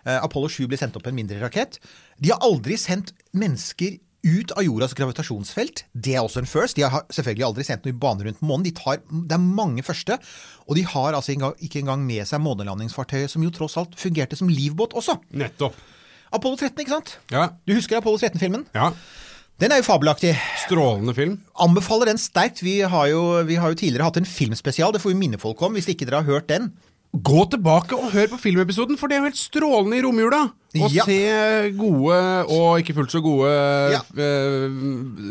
Eh, 0.08 0.18
Apollo 0.18 0.50
7 0.50 0.66
ble 0.72 0.82
sendt 0.82 0.98
opp 0.98 1.06
en 1.10 1.18
mindre 1.18 1.38
rakett. 1.44 1.78
De 2.18 2.34
har 2.34 2.42
aldri 2.46 2.80
sendt 2.80 3.14
mennesker 3.38 4.00
ut 4.24 4.52
av 4.54 4.66
jordas 4.66 4.94
gravitasjonsfelt. 4.98 5.86
Det 5.94 6.16
er 6.16 6.22
også 6.22 6.44
en 6.44 6.50
first. 6.50 6.78
De 6.78 6.86
har 6.86 7.06
selvfølgelig 7.14 7.46
aldri 7.48 7.66
sendt 7.68 7.88
noen 7.88 7.96
i 7.96 8.02
bane 8.04 8.28
rundt 8.28 8.44
månen. 8.46 8.66
De 8.68 8.74
tar, 8.78 9.02
det 9.10 9.38
er 9.38 9.42
mange 9.42 9.84
første. 9.86 10.18
Og 10.68 10.78
de 10.78 10.86
har 10.88 11.18
altså 11.18 11.34
ikke 11.34 11.82
engang 11.82 12.06
med 12.06 12.28
seg 12.30 12.44
månelandingsfartøyet, 12.44 13.32
som 13.34 13.44
jo 13.46 13.54
tross 13.56 13.80
alt 13.82 13.98
fungerte 14.00 14.38
som 14.40 14.52
livbåt 14.52 14.94
også. 14.98 15.18
Nettopp. 15.34 15.76
Apollo 16.32 16.62
13, 16.62 16.80
ikke 16.84 16.96
sant? 16.96 17.18
Ja. 17.34 17.50
Du 17.68 17.74
husker 17.76 18.00
Apollo 18.00 18.22
13-filmen? 18.22 18.70
ja. 18.78 18.94
Den 19.62 19.70
er 19.70 19.78
jo 19.78 19.86
fabelaktig. 19.86 20.32
Strålende 20.64 21.14
film. 21.14 21.36
Anbefaler 21.62 22.10
den 22.10 22.18
sterkt. 22.18 22.64
Vi 22.66 22.80
har, 22.82 23.10
jo, 23.12 23.44
vi 23.46 23.60
har 23.62 23.70
jo 23.70 23.78
tidligere 23.78 24.08
hatt 24.08 24.18
en 24.18 24.26
filmspesial, 24.26 24.90
det 24.96 25.04
får 25.04 25.12
vi 25.12 25.20
minne 25.20 25.38
folk 25.38 25.62
om, 25.62 25.76
hvis 25.78 25.86
ikke 25.92 26.08
dere 26.10 26.24
har 26.24 26.32
hørt 26.40 26.48
den. 26.50 26.72
Gå 27.14 27.44
tilbake 27.52 27.94
og 27.94 28.10
hør 28.16 28.32
på 28.32 28.40
filmepisoden, 28.42 28.98
for 28.98 29.06
det 29.06 29.20
er 29.20 29.22
jo 29.22 29.30
helt 29.30 29.38
strålende 29.38 30.00
i 30.00 30.02
romjula! 30.02 30.40
Å 30.72 30.88
Ja. 30.94 31.04
se 31.04 31.72
gode 31.76 32.18
og 32.48 32.80
ikke 32.80 32.94
fullt 32.96 33.12
så 33.12 33.20
gode 33.22 33.50
Ja. 33.92 34.00
eh, 34.16 34.70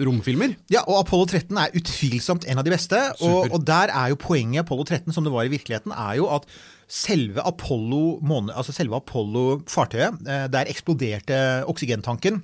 romfilmer. 0.04 0.56
Ja, 0.68 0.82
og 0.87 0.99
Apollo 1.06 1.26
13 1.26 1.56
er 1.56 1.70
utvilsomt 1.80 2.44
en 2.47 2.59
av 2.61 2.64
de 2.66 2.70
beste. 2.75 2.99
Og, 3.25 3.49
og 3.52 3.64
der 3.64 3.88
er 3.88 4.11
jo 4.12 4.16
poenget 4.20 4.54
i 4.61 4.64
Apollo 4.64 4.85
13, 4.85 5.12
som 5.16 5.25
det 5.25 5.32
var 5.32 5.44
i 5.49 5.52
virkeligheten, 5.54 5.92
er 5.97 6.16
jo 6.20 6.28
at 6.28 6.44
selve 6.90 7.40
Apollo-fartøyet 7.47 8.52
altså 8.56 8.73
selve 8.75 8.97
Apollo-fartøyet, 9.00 10.20
eh, 10.28 10.47
der 10.52 10.66
eksploderte 10.68 11.64
oksygentanken. 11.70 12.42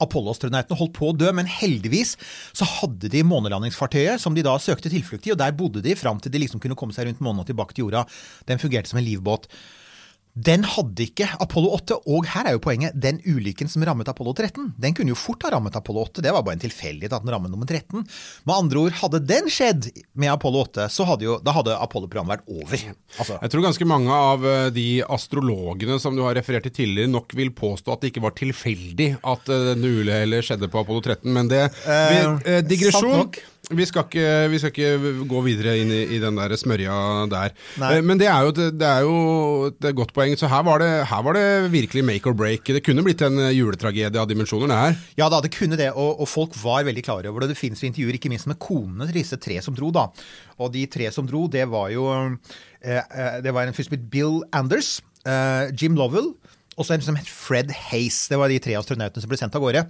Apollo-astronautene 0.00 0.78
holdt 0.78 0.94
på 0.94 1.08
å 1.10 1.16
dø, 1.18 1.30
men 1.34 1.48
heldigvis 1.50 2.12
så 2.56 2.64
hadde 2.78 3.10
de 3.10 3.24
månelandingsfartøyet 3.26 4.22
som 4.22 4.36
de 4.36 4.44
da 4.46 4.54
søkte 4.62 4.88
tilflukt 4.92 5.26
i, 5.26 5.32
og 5.34 5.40
der 5.40 5.52
bodde 5.58 5.82
de 5.82 5.96
fram 5.98 6.20
til 6.22 6.30
de 6.32 6.38
liksom 6.44 6.60
kunne 6.62 6.76
komme 6.78 6.94
seg 6.94 7.08
rundt 7.10 7.20
månen 7.24 7.42
og 7.42 7.48
tilbake 7.50 7.74
til 7.74 7.84
jorda. 7.88 8.04
Den 8.46 8.58
fungerte 8.62 8.86
som 8.92 9.00
en 9.00 9.04
livbåt. 9.08 9.48
Den 10.38 10.62
hadde 10.68 11.02
ikke 11.08 11.26
Apollo 11.42 11.70
8, 11.80 11.96
og 12.14 12.26
her 12.30 12.46
er 12.46 12.54
jo 12.54 12.60
poenget, 12.62 12.94
den 13.00 13.16
ulykken 13.26 13.66
som 13.70 13.82
rammet 13.86 14.06
Apollo 14.12 14.36
13, 14.38 14.68
den 14.78 14.94
kunne 14.94 15.10
jo 15.10 15.18
fort 15.18 15.42
ha 15.42 15.50
rammet 15.54 15.74
Apollo 15.78 16.04
8, 16.12 16.22
det 16.22 16.30
var 16.36 16.44
bare 16.46 16.58
en 16.58 16.62
tilfeldighet 16.62 17.16
at 17.16 17.24
den 17.24 17.32
rammet 17.34 17.50
nummer 17.50 17.66
13. 17.66 18.04
Med 18.46 18.54
andre 18.54 18.84
ord, 18.84 18.94
hadde 19.00 19.20
den 19.26 19.50
skjedd 19.50 19.88
med 20.14 20.30
Apollo 20.30 20.62
8, 20.68 20.86
så 20.94 21.08
hadde 21.08 21.26
jo, 21.26 21.38
da 21.42 21.56
hadde 21.56 21.74
Apollo-programmet 21.74 22.36
vært 22.38 22.52
over. 22.54 22.86
Altså, 23.18 23.40
Jeg 23.42 23.54
tror 23.54 23.66
ganske 23.66 23.88
mange 23.90 24.20
av 24.30 24.46
eh, 24.46 24.68
de 24.78 24.86
astrologene 25.08 25.98
som 26.02 26.14
du 26.16 26.22
har 26.26 26.38
referert 26.38 26.68
til 26.68 26.76
tidligere, 26.84 27.10
nok 27.10 27.34
vil 27.38 27.50
påstå 27.56 27.96
at 27.96 28.04
det 28.04 28.12
ikke 28.12 28.26
var 28.28 28.36
tilfeldig 28.38 29.10
at 29.26 29.50
eh, 29.50 29.66
denne 29.72 29.94
uhellet 29.98 30.46
skjedde 30.46 30.70
på 30.70 30.84
Apollo 30.84 31.02
13, 31.08 31.32
men 31.34 31.50
det 31.50 31.64
vi, 31.82 32.18
eh, 32.52 32.62
Digresjon. 32.68 33.32
Vi 33.68 33.84
skal, 33.84 34.06
ikke, 34.06 34.28
vi 34.48 34.58
skal 34.62 34.70
ikke 34.72 35.24
gå 35.28 35.40
videre 35.44 35.74
inn 35.76 35.90
i, 35.92 35.98
i 36.16 36.18
den 36.22 36.38
der 36.38 36.54
smørja 36.56 36.94
der. 37.28 37.52
Nei. 37.82 37.90
Eh, 37.98 38.04
Men 38.06 38.16
det 38.20 38.28
er 38.30 38.46
jo, 38.46 38.52
det 38.54 38.86
er 38.86 39.02
jo 39.04 39.16
et 39.68 39.88
godt 39.98 40.14
poeng. 40.16 40.27
Så 40.36 40.50
her 40.50 40.64
var, 40.66 40.82
det, 40.82 40.88
her 41.08 41.22
var 41.24 41.36
det 41.36 41.72
virkelig 41.72 42.04
make 42.04 42.28
or 42.28 42.36
break. 42.36 42.66
Det 42.66 42.82
kunne 42.84 43.04
blitt 43.06 43.22
en 43.24 43.38
eh, 43.40 43.54
juletragedie 43.56 44.20
av 44.20 44.28
dimensjoner, 44.28 44.68
det 44.68 44.78
her. 44.80 44.98
Ja 45.20 45.28
da, 45.32 45.40
det 45.44 45.52
kunne 45.54 45.78
det, 45.80 45.90
og, 45.94 46.20
og 46.20 46.28
folk 46.28 46.56
var 46.60 46.84
veldig 46.88 47.04
klare 47.06 47.32
over 47.32 47.44
det. 47.44 47.52
Det 47.54 47.60
finnes 47.60 47.84
intervjuer, 47.86 48.18
ikke 48.18 48.32
minst 48.32 48.50
med 48.50 48.60
konene 48.62 49.08
til 49.08 49.20
disse 49.20 49.38
tre 49.40 49.60
som 49.64 49.76
dro, 49.76 49.92
da. 49.94 50.08
Og 50.58 50.72
de 50.74 50.84
tre 50.90 51.08
som 51.14 51.28
dro, 51.28 51.46
det 51.48 51.64
var 51.70 51.92
jo 51.94 52.08
eh, 52.12 52.98
eh, 52.98 53.38
Det 53.44 53.54
var 53.54 53.68
en 53.68 53.76
fyr 53.76 53.88
som 53.88 53.96
het 53.96 54.08
Bill 54.12 54.42
Anders, 54.52 54.98
eh, 55.24 55.70
Jim 55.78 55.96
Lovell. 55.98 56.34
Og 56.78 56.86
så 56.86 56.94
en 56.94 57.02
som 57.02 57.16
het 57.18 57.26
Fred 57.26 57.72
Hace. 57.74 58.28
Det 58.30 58.38
var 58.38 58.52
de 58.52 58.58
tre 58.62 58.76
astronautene 58.78 59.22
som 59.24 59.30
ble 59.30 59.38
sendt 59.40 59.56
av 59.58 59.64
gårde. 59.64 59.82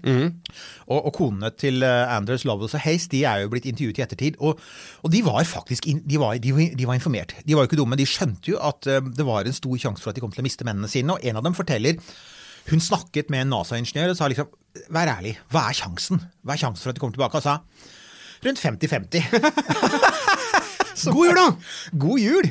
Og, 0.88 0.96
og 0.98 1.10
konene 1.16 1.50
til 1.52 1.84
eh, 1.84 2.14
Anders, 2.14 2.46
Lovels 2.48 2.76
og 2.78 2.80
Hace 2.84 3.10
de 3.12 3.24
er 3.28 3.42
jo 3.44 3.50
blitt 3.52 3.68
intervjuet 3.68 4.00
i 4.00 4.04
ettertid. 4.06 4.38
Og, 4.40 4.62
og 5.04 5.12
de 5.12 5.20
var 5.26 5.44
faktisk 5.48 5.86
in, 5.90 6.00
de, 6.08 6.16
var, 6.20 6.38
de, 6.40 6.54
de 6.72 6.88
var 6.88 6.96
informert. 6.96 7.36
De 7.44 7.54
var 7.56 7.66
jo 7.66 7.70
ikke 7.70 7.80
dumme. 7.82 7.98
De 8.00 8.08
skjønte 8.08 8.54
jo 8.54 8.60
at 8.64 8.88
eh, 8.88 9.04
det 9.04 9.28
var 9.28 9.44
en 9.44 9.58
stor 9.60 9.76
sjanse 9.84 10.04
for 10.04 10.12
at 10.12 10.18
de 10.18 10.24
kom 10.24 10.32
til 10.32 10.44
å 10.44 10.48
miste 10.48 10.66
mennene 10.68 10.88
sine. 10.90 11.12
Og 11.14 11.28
en 11.28 11.40
av 11.40 11.44
dem 11.46 11.56
forteller 11.58 12.00
hun 12.68 12.82
snakket 12.84 13.30
med 13.32 13.46
en 13.46 13.54
NASA-ingeniør 13.56 14.12
og 14.12 14.18
sa 14.18 14.28
liksom 14.28 14.50
Vær 14.94 15.08
ærlig, 15.10 15.32
hva 15.50 15.64
er 15.70 15.74
sjansen? 15.74 16.20
Hva 16.46 16.54
er 16.54 16.60
sjansen 16.60 16.84
for 16.84 16.92
at 16.92 16.98
de 16.98 17.02
kommer 17.02 17.16
tilbake? 17.16 17.40
Og 17.40 17.42
sa 17.42 17.58
rundt 18.44 18.60
50-50. 18.62 20.27
God 21.14 21.28
jul, 21.28 21.38
da! 21.38 21.46
God 22.04 22.22
jul! 22.22 22.48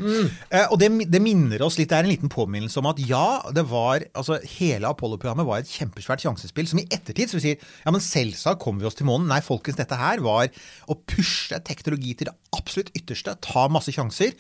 Eh, 0.50 0.66
og 0.72 0.78
det, 0.82 0.90
det 1.12 1.22
minner 1.24 1.64
oss 1.66 1.80
litt, 1.80 1.90
det 1.92 2.00
er 2.00 2.08
en 2.08 2.14
liten 2.14 2.32
påminnelse 2.32 2.80
om 2.82 2.90
at 2.92 3.02
ja, 3.10 3.42
det 3.56 3.66
var 3.70 4.06
altså 4.18 4.40
Hele 4.58 4.90
Apollo-programmet 4.92 5.48
var 5.48 5.64
et 5.64 5.72
kjempesvært 5.72 6.24
sjansespill 6.24 6.70
som 6.70 6.82
i 6.82 6.88
ettertid 6.88 7.32
så 7.32 7.40
vi 7.40 7.46
sier 7.46 7.60
ja, 7.60 7.92
men 7.94 8.04
selvsagt 8.04 8.62
kom 8.64 8.82
vi 8.82 8.88
oss 8.90 8.98
til 8.98 9.10
månen. 9.10 9.30
Nei, 9.32 9.42
folkens, 9.46 9.80
dette 9.80 10.00
her 10.00 10.24
var 10.26 10.50
å 10.88 10.98
pushe 11.08 11.60
teknologi 11.68 12.16
til 12.18 12.32
det 12.32 12.36
absolutt 12.58 12.94
ytterste. 12.98 13.38
Ta 13.44 13.68
masse 13.72 13.94
sjanser. 13.96 14.36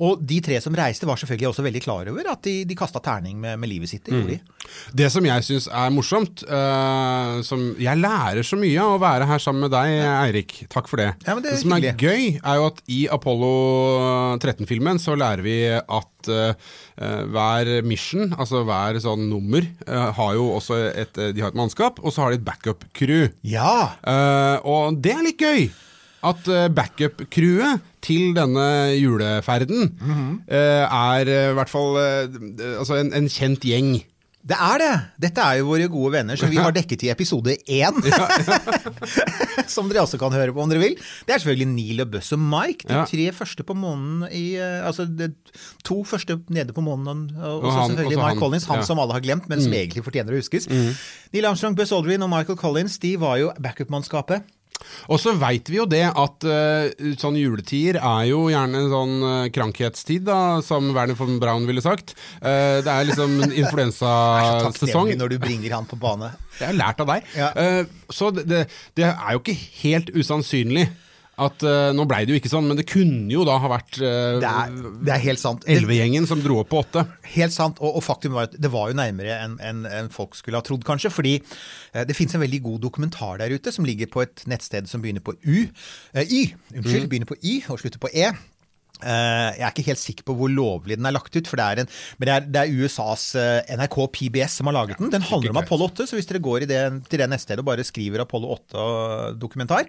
Og 0.00 0.20
de 0.24 0.38
tre 0.44 0.60
som 0.62 0.76
reiste, 0.76 1.08
var 1.08 1.18
selvfølgelig 1.20 1.50
også 1.50 1.64
veldig 1.66 1.82
klar 1.84 2.08
over 2.12 2.30
at 2.32 2.42
de, 2.46 2.62
de 2.68 2.76
kasta 2.78 3.02
terning 3.04 3.40
med, 3.40 3.58
med 3.60 3.68
livet 3.72 3.90
sitt. 3.90 4.06
Det 4.06 4.16
gjorde. 4.16 4.38
Det 4.96 5.08
som 5.12 5.26
jeg 5.26 5.46
syns 5.46 5.66
er 5.66 5.90
morsomt 5.92 6.44
uh, 6.46 7.40
som 7.44 7.62
Jeg 7.80 7.98
lærer 7.98 8.46
så 8.46 8.58
mye 8.60 8.80
av 8.80 8.94
å 8.94 9.00
være 9.02 9.26
her 9.28 9.42
sammen 9.42 9.66
med 9.66 9.74
deg, 9.74 9.96
Eirik. 10.10 10.54
Takk 10.72 10.88
for 10.90 11.02
det. 11.02 11.10
Ja, 11.26 11.36
det 11.42 11.54
er 11.54 11.60
som 11.60 11.74
er 11.76 11.90
gøy, 11.90 12.38
er 12.38 12.60
jo 12.60 12.68
at 12.70 12.80
i 12.90 13.00
Apollo 13.12 13.50
13-filmen 14.38 15.00
så 15.02 15.18
lærer 15.18 15.44
vi 15.44 15.58
at 15.74 16.30
uh, 16.30 16.72
hver 17.32 17.70
mission, 17.86 18.34
altså 18.36 18.64
hver 18.68 19.00
sånn 19.02 19.28
nummer, 19.30 19.66
uh, 19.88 20.10
har 20.16 20.34
jo 20.38 20.50
også 20.56 20.80
et, 20.94 21.18
eh, 21.18 21.32
de 21.34 21.44
har 21.44 21.52
et 21.52 21.58
mannskap, 21.58 22.00
og 22.02 22.12
så 22.12 22.24
har 22.24 22.32
de 22.32 22.40
et 22.40 22.46
backup-crew. 22.46 23.30
Ja! 23.46 23.96
Eh, 24.04 24.66
og 24.66 25.00
det 25.02 25.14
er 25.16 25.24
litt 25.24 25.40
gøy. 25.40 25.70
At 26.26 26.48
uh, 26.52 26.66
backup-crewet 26.68 27.86
til 28.04 28.34
denne 28.36 28.68
juleferden 28.96 29.90
eh, 30.48 30.84
er 30.84 31.28
eh, 31.28 31.50
i 31.50 31.58
hvert 31.58 31.72
fall 31.72 31.98
eh, 32.00 32.38
altså 32.78 33.00
en, 33.00 33.12
en 33.16 33.28
kjent 33.30 33.64
gjeng. 33.66 33.98
Det 34.40 34.56
er 34.56 34.80
det! 34.80 34.92
Dette 35.20 35.44
er 35.44 35.58
jo 35.58 35.66
våre 35.68 35.84
gode 35.92 36.14
venner 36.14 36.38
som 36.40 36.48
vi 36.48 36.56
har 36.56 36.72
dekket 36.78 37.02
i 37.04 37.10
episode 37.12 37.58
én. 37.68 37.98
som 39.74 39.90
dere 39.90 40.06
også 40.06 40.16
kan 40.20 40.32
høre 40.32 40.54
på 40.56 40.62
om 40.64 40.70
dere 40.72 40.80
vil. 40.80 40.94
Det 41.28 41.34
er 41.34 41.42
selvfølgelig 41.42 41.68
Neil 41.74 42.00
og 42.06 42.14
Buzz 42.14 42.32
og 42.32 42.40
Mike. 42.40 42.88
De 42.88 43.02
tre 43.10 43.26
første 43.36 43.66
på 43.68 43.76
månen 43.76 44.24
i 44.32 44.54
eh, 44.56 44.78
Altså 44.86 45.04
de 45.04 45.28
to 45.84 46.00
første 46.08 46.38
nede 46.48 46.72
på 46.72 46.84
månen. 46.84 47.26
Og, 47.36 47.66
Og 47.66 47.68
så 47.68 47.90
selvfølgelig 47.90 48.16
Mike 48.16 48.32
han, 48.32 48.40
Collins, 48.40 48.68
han 48.70 48.80
ja. 48.80 48.86
Mm. 48.86 48.88
som 48.88 49.02
alle 49.04 49.18
har 49.18 49.26
glemt, 49.28 49.50
men 49.52 49.60
som 49.60 49.76
egentlig 49.76 50.06
fortjener 50.08 50.32
å 50.32 50.40
huskes. 50.40 50.70
Neil 50.72 51.50
Armstrong, 51.52 51.76
Buzz 51.76 51.92
Aldrin 51.92 52.24
og 52.24 52.32
Michael 52.32 52.58
Collins 52.60 52.96
de 53.04 53.12
var 53.20 53.36
jo 53.42 53.52
backup-mannskapet. 53.60 54.48
Og 55.10 55.20
så 55.22 55.34
veit 55.38 55.68
vi 55.70 55.78
jo 55.80 55.86
det 55.90 56.04
at 56.08 56.46
uh, 56.46 57.12
sånn 57.20 57.38
juletider 57.40 58.00
er 58.00 58.28
jo 58.30 58.44
gjerne 58.52 58.84
en 58.84 58.90
sånn 58.92 59.14
uh, 59.24 59.50
krankhetstid, 59.54 60.24
da, 60.28 60.60
som 60.64 60.92
Werner 60.96 61.18
von 61.18 61.38
Braun 61.42 61.68
ville 61.68 61.84
sagt. 61.84 62.14
Uh, 62.38 62.80
det 62.84 62.90
er 62.90 63.10
liksom 63.10 63.36
en 63.46 63.56
influensasesong. 63.64 65.14
Når 65.20 65.34
du 65.34 65.38
bringer 65.42 65.78
han 65.78 65.88
på 65.90 65.98
bane. 66.00 66.32
Det 66.58 66.68
har 66.70 66.76
lært 66.76 67.02
av 67.02 67.14
deg. 67.14 67.30
Ja. 67.38 67.52
Uh, 67.56 68.10
så 68.12 68.32
det, 68.34 68.46
det, 68.50 68.64
det 68.98 69.08
er 69.10 69.36
jo 69.36 69.44
ikke 69.44 69.58
helt 69.82 70.12
usannsynlig 70.16 70.88
at 71.40 71.64
uh, 71.66 71.90
Nå 71.96 72.04
blei 72.08 72.22
det 72.26 72.34
jo 72.34 72.40
ikke 72.40 72.52
sånn, 72.52 72.68
men 72.68 72.78
det 72.78 72.86
kunne 72.90 73.30
jo 73.32 73.44
da 73.48 73.56
ha 73.62 73.70
vært 73.72 73.98
uh, 74.02 74.38
Det 74.42 74.50
er, 74.50 74.74
det 75.06 75.14
er 75.14 75.24
helt 75.24 75.42
sant. 75.42 75.66
Elvegjengen 75.70 76.28
som 76.28 76.42
dro 76.44 76.60
opp 76.62 76.70
på 76.72 76.82
åtte. 76.82 77.04
Helt 77.34 77.54
sant, 77.54 77.80
og, 77.80 77.98
og 78.00 78.04
faktum 78.04 78.36
var 78.36 78.50
at 78.50 78.56
det 78.60 78.72
var 78.72 78.90
jo 78.90 78.98
nærmere 79.00 79.40
enn 79.46 79.56
en, 79.64 79.82
en 79.88 80.12
folk 80.12 80.36
skulle 80.38 80.60
ha 80.60 80.66
trodd, 80.66 80.84
kanskje. 80.86 81.12
Fordi 81.14 81.36
uh, 81.40 82.04
det 82.08 82.16
fins 82.18 82.36
en 82.36 82.44
veldig 82.44 82.62
god 82.68 82.84
dokumentar 82.86 83.40
der 83.42 83.56
ute 83.56 83.74
som 83.74 83.88
ligger 83.88 84.10
på 84.12 84.24
et 84.26 84.44
nettsted 84.50 84.90
som 84.90 85.02
begynner 85.04 85.24
på 85.24 85.36
U. 85.40 85.58
Uh, 86.14 86.24
y. 86.24 86.50
Unnskyld, 86.74 87.10
begynner 87.10 87.30
på 87.30 87.40
Y 87.40 87.60
og 87.68 87.82
slutter 87.82 88.02
på 88.02 88.12
E. 88.12 88.30
Eh, 89.00 89.48
jeg 89.58 89.64
er 89.64 89.72
ikke 89.72 89.86
helt 89.88 90.02
sikker 90.02 90.26
på 90.28 90.36
hvor 90.38 90.52
lovlig 90.52 90.98
den 90.98 91.08
er 91.08 91.14
lagt 91.16 91.34
ut, 91.34 91.48
for 91.48 91.60
det 91.60 91.66
er, 91.66 91.82
en, 91.82 91.90
men 92.18 92.28
det 92.28 92.34
er, 92.34 92.48
det 92.52 92.62
er 92.62 92.84
USAs 92.84 93.26
eh, 93.40 93.72
NRK 93.78 93.96
PBS 94.16 94.58
som 94.60 94.70
har 94.70 94.76
laget 94.76 95.00
den. 95.00 95.12
Den 95.12 95.26
handler 95.26 95.54
om. 95.54 95.60
Apollo 95.62 95.90
8, 95.90 96.08
så 96.10 96.18
hvis 96.18 96.28
dere 96.30 96.42
går 96.44 96.66
i 96.66 96.70
det, 96.70 96.80
til 97.10 97.22
det 97.22 97.28
nettstedet 97.32 97.64
og 97.64 97.68
bare 97.70 97.86
skriver 97.86 98.24
Apollo 98.24 98.56
8-dokumentar, 98.58 99.88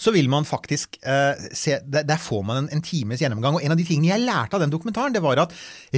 så 0.00 0.14
vil 0.14 0.30
man 0.32 0.48
faktisk 0.48 0.98
eh, 1.02 1.48
se 1.56 1.78
Der, 1.82 2.04
der 2.06 2.20
får 2.20 2.42
man 2.46 2.64
en, 2.64 2.70
en 2.76 2.84
times 2.84 3.22
gjennomgang. 3.22 3.58
Og 3.58 3.64
en 3.64 3.74
av 3.74 3.80
de 3.80 3.86
tingene 3.88 4.12
jeg 4.12 4.26
lærte 4.26 4.58
av 4.58 4.64
den 4.64 4.72
dokumentaren, 4.72 5.14
det 5.14 5.24
var 5.24 5.40
at 5.42 5.54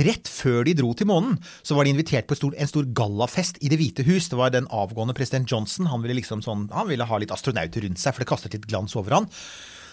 rett 0.06 0.30
før 0.30 0.64
de 0.66 0.76
dro 0.78 0.92
til 0.96 1.08
månen, 1.10 1.38
så 1.62 1.76
var 1.76 1.86
de 1.86 1.94
invitert 1.94 2.28
på 2.28 2.36
en 2.36 2.40
stor, 2.40 2.56
en 2.56 2.70
stor 2.70 2.88
gallafest 2.96 3.60
i 3.60 3.70
Det 3.72 3.80
hvite 3.80 4.06
hus. 4.06 4.30
Det 4.30 4.38
var 4.40 4.54
den 4.54 4.68
avgående 4.72 5.16
president 5.16 5.50
Johnson. 5.50 5.90
Han 5.90 6.04
ville 6.04 6.18
liksom 6.20 6.42
sånn, 6.44 6.68
han 6.74 6.90
ville 6.90 7.06
ha 7.08 7.20
litt 7.20 7.34
astronauter 7.34 7.84
rundt 7.84 8.00
seg, 8.00 8.14
for 8.14 8.24
det 8.24 8.30
kastet 8.30 8.56
litt 8.56 8.68
glans 8.70 8.96
over 8.98 9.18
han. 9.18 9.30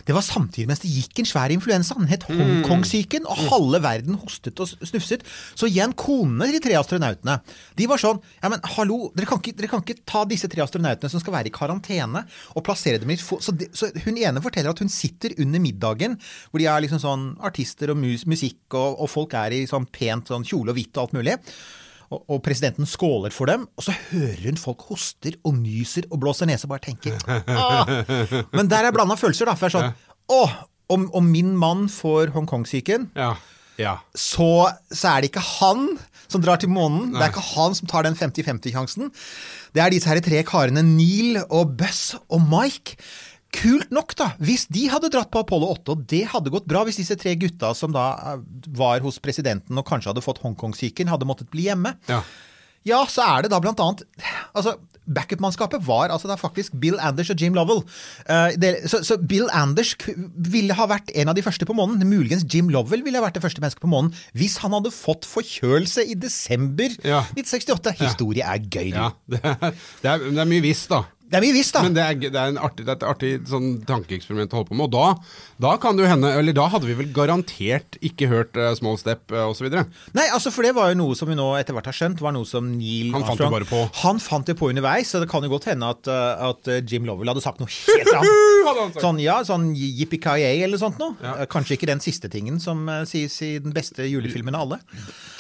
Det 0.08 0.16
var 0.16 0.26
samtidig 0.26 0.68
mens 0.70 0.82
det 0.84 0.92
gikk 0.92 1.22
en 1.22 1.30
svær 1.30 1.54
influensa. 1.54 1.98
Den 2.00 2.10
het 2.12 2.26
Hongkong-syken, 2.30 3.28
og 3.30 3.42
halve 3.52 3.82
verden 3.84 4.20
hostet 4.22 4.60
og 4.62 4.72
snufset. 4.88 5.26
Så 5.56 5.70
igjen, 5.70 5.96
konene 5.98 6.50
til 6.50 6.58
de 6.58 6.64
tre 6.66 6.78
astronautene, 6.80 7.40
de 7.78 7.90
var 7.90 8.02
sånn 8.02 8.22
Ja, 8.42 8.50
men 8.52 8.62
hallo, 8.76 9.12
dere 9.16 9.30
kan 9.30 9.42
ikke, 9.42 9.56
dere 9.58 9.70
kan 9.72 9.84
ikke 9.84 10.06
ta 10.08 10.24
disse 10.30 10.50
tre 10.52 10.64
astronautene 10.64 11.12
som 11.12 11.22
skal 11.24 11.36
være 11.36 11.52
i 11.52 11.56
karantene, 11.56 12.24
og 12.56 12.66
plassere 12.66 13.02
dem 13.02 13.14
i 13.14 13.20
så, 13.22 13.54
de, 13.56 13.68
så 13.76 13.92
hun 14.06 14.18
ene 14.20 14.44
forteller 14.44 14.74
at 14.74 14.82
hun 14.82 14.92
sitter 14.92 15.36
under 15.42 15.62
middagen, 15.64 16.18
hvor 16.50 16.62
de 16.62 16.70
er 16.70 16.86
liksom 16.86 17.02
sånn 17.04 17.28
artister 17.46 17.94
og 17.94 18.02
mus, 18.02 18.26
musikk, 18.30 18.64
og, 18.74 19.00
og 19.02 19.12
folk 19.12 19.38
er 19.38 19.56
i 19.56 19.64
sånn 19.70 19.88
pent 19.92 20.32
sånn 20.32 20.48
kjole 20.48 20.74
og 20.74 20.80
hvitt 20.80 20.98
og 20.98 21.06
alt 21.06 21.18
mulig. 21.20 21.38
Og, 22.12 22.26
og 22.28 22.42
presidenten 22.44 22.88
skåler 22.90 23.32
for 23.32 23.48
dem, 23.48 23.62
og 23.80 23.86
så 23.86 23.94
hører 24.10 24.42
hun 24.50 24.58
folk 24.60 24.84
hoster 24.90 25.38
og 25.48 25.56
nyser 25.62 26.10
og 26.12 26.20
blåser 26.20 26.50
nese 26.50 26.68
og 26.68 26.74
bare 26.74 26.84
tenker 26.90 27.16
Åh! 27.48 27.94
Men 28.52 28.68
der 28.72 28.90
er 28.90 28.92
blanda 28.96 29.16
følelser, 29.20 29.48
da. 29.48 29.56
For 29.56 29.72
det 29.72 29.72
er 29.72 29.78
sånn 29.80 30.36
Å, 30.36 30.42
om, 30.92 31.08
om 31.16 31.30
min 31.32 31.54
mann 31.60 31.86
får 31.92 32.34
Hongkong-syken, 32.36 33.10
Ja. 33.16 33.34
ja. 33.80 33.94
så, 34.12 34.50
så 34.92 35.14
er 35.16 35.24
det 35.24 35.32
ikke 35.32 35.44
han 35.60 35.88
som 36.32 36.44
drar 36.44 36.60
til 36.62 36.72
månen. 36.72 37.10
Det 37.16 37.24
er 37.26 37.32
ikke 37.34 37.44
han 37.58 37.74
som 37.76 37.90
tar 37.92 38.06
den 38.08 38.16
50-50-sjansen. 38.16 39.10
Det 39.76 39.82
er 39.84 39.92
disse 39.92 40.08
her 40.08 40.20
tre 40.24 40.44
karene 40.48 40.84
Neil 40.88 41.42
og 41.48 41.74
Buss 41.80 42.14
og 42.32 42.44
Mike. 42.48 42.96
Kult 43.52 43.90
nok, 43.92 44.14
da, 44.16 44.30
hvis 44.40 44.68
de 44.72 44.86
hadde 44.92 45.10
dratt 45.12 45.32
på 45.34 45.42
Apollo 45.44 45.74
8, 45.74 45.96
og 45.96 46.06
det 46.12 46.22
hadde 46.32 46.54
gått 46.54 46.70
bra 46.72 46.86
hvis 46.88 47.02
disse 47.02 47.18
tre 47.20 47.34
gutta 47.40 47.74
som 47.76 47.92
da 47.96 48.06
eh, 48.34 48.46
var 48.80 49.04
hos 49.04 49.20
presidenten 49.24 49.78
og 49.78 49.88
kanskje 49.90 50.14
hadde 50.14 50.24
fått 50.24 50.40
Hongkong-syken, 50.46 51.12
hadde 51.12 51.28
måttet 51.28 51.52
bli 51.52 51.68
hjemme. 51.68 51.98
Ja. 52.08 52.22
Ja, 52.88 53.04
så 53.06 53.22
er 53.22 53.44
det 53.46 53.52
da 53.54 53.60
blant 53.62 53.78
annet 53.84 54.00
Altså, 54.58 54.72
backup-mannskapet 55.06 55.84
var 55.86 56.10
altså 56.14 56.30
da 56.30 56.38
faktisk 56.40 56.74
Bill 56.82 56.98
Anders 57.04 57.30
og 57.30 57.38
Jim 57.42 57.54
Lovell. 57.58 57.84
Uh, 58.26 58.56
det, 58.58 58.72
så, 58.90 59.04
så 59.06 59.18
Bill 59.22 59.46
Anders 59.54 59.94
ville 60.34 60.74
ha 60.78 60.88
vært 60.90 61.12
en 61.14 61.30
av 61.30 61.38
de 61.38 61.44
første 61.46 61.68
på 61.68 61.76
månen. 61.78 62.02
Muligens 62.10 62.46
Jim 62.50 62.72
Lovell 62.74 63.04
ville 63.06 63.20
ha 63.22 63.26
vært 63.26 63.38
det 63.38 63.44
første 63.46 63.62
mennesket 63.62 63.84
på 63.86 63.92
månen 63.92 64.16
hvis 64.38 64.58
han 64.64 64.74
hadde 64.78 64.94
fått 64.96 65.28
forkjølelse 65.30 66.08
i 66.10 66.18
desember 66.18 66.96
Ja. 67.06 67.22
1968. 67.36 67.98
Historie 68.02 68.46
er 68.48 68.62
gøy, 68.66 68.94
ja. 68.96 69.12
Det, 69.30 69.42
er, 69.52 69.82
det, 70.02 70.14
er, 70.16 70.30
det 70.32 70.42
er 70.46 70.50
mye 70.56 70.66
visst, 70.66 70.90
da. 70.94 71.04
Det 71.32 71.40
er 71.40 71.44
mye 71.46 71.56
visst, 71.56 71.72
da. 71.72 71.82
Men 71.86 71.94
det 71.96 72.04
er, 72.04 72.18
det 72.26 72.36
er, 72.36 72.52
en 72.52 72.60
artig, 72.60 72.84
det 72.84 72.92
er 72.92 72.98
et 73.00 73.06
artig 73.08 73.30
sånn 73.48 73.68
tankeeksperiment 73.88 74.52
å 74.52 74.60
holde 74.60 74.72
på 74.74 74.76
med. 74.76 74.90
Og 74.90 74.92
da, 74.92 75.06
da 75.64 75.76
kan 75.80 75.96
det 75.96 76.04
jo 76.04 76.10
hende 76.12 76.32
Eller 76.36 76.56
da 76.58 76.66
hadde 76.74 76.90
vi 76.90 76.96
vel 77.00 77.12
garantert 77.16 77.96
ikke 78.04 78.28
hørt 78.28 78.58
uh, 78.60 78.74
Small 78.76 78.98
Step 79.00 79.32
uh, 79.32 79.46
osv. 79.48 79.70
Nei, 79.72 80.26
altså 80.28 80.52
for 80.52 80.68
det 80.68 80.74
var 80.76 80.92
jo 80.92 81.00
noe 81.00 81.16
som 81.16 81.32
vi 81.32 81.38
nå 81.40 81.46
etter 81.56 81.78
hvert 81.78 81.88
har 81.88 81.96
skjønt, 81.96 82.20
var 82.24 82.36
noe 82.36 82.48
som 82.50 82.68
Neil 82.76 83.14
Han 83.16 83.24
fant 83.24 83.40
det 83.40 83.48
Armstrong- 83.48 83.56
bare 83.56 83.70
på. 83.70 83.82
Han 84.04 84.20
fant 84.20 84.52
det 84.52 84.58
på 84.60 84.72
underveis, 84.74 85.14
så 85.14 85.24
det 85.24 85.30
kan 85.32 85.48
jo 85.48 85.54
godt 85.54 85.70
hende 85.72 85.94
at, 85.96 86.12
uh, 86.12 86.52
at 86.52 86.72
Jim 86.92 87.08
Lovell 87.08 87.32
hadde 87.32 87.46
sagt 87.46 87.64
noe 87.64 87.72
helt 87.72 88.12
annet. 88.12 89.00
Sånn, 89.02 89.18
ja, 89.22 89.40
sånn 89.46 89.72
yippee-ki-yay 89.74 90.62
eller 90.66 90.80
sånt 90.80 91.00
noe. 91.02 91.16
Ja. 91.24 91.48
Kanskje 91.50 91.76
ikke 91.78 91.88
den 91.90 92.02
siste 92.04 92.30
tingen 92.32 92.60
som 92.62 92.84
uh, 92.92 93.02
sies 93.10 93.34
i 93.46 93.56
den 93.64 93.74
beste 93.76 94.06
julefilmen 94.06 94.56
av 94.58 94.68
alle. 94.68 94.82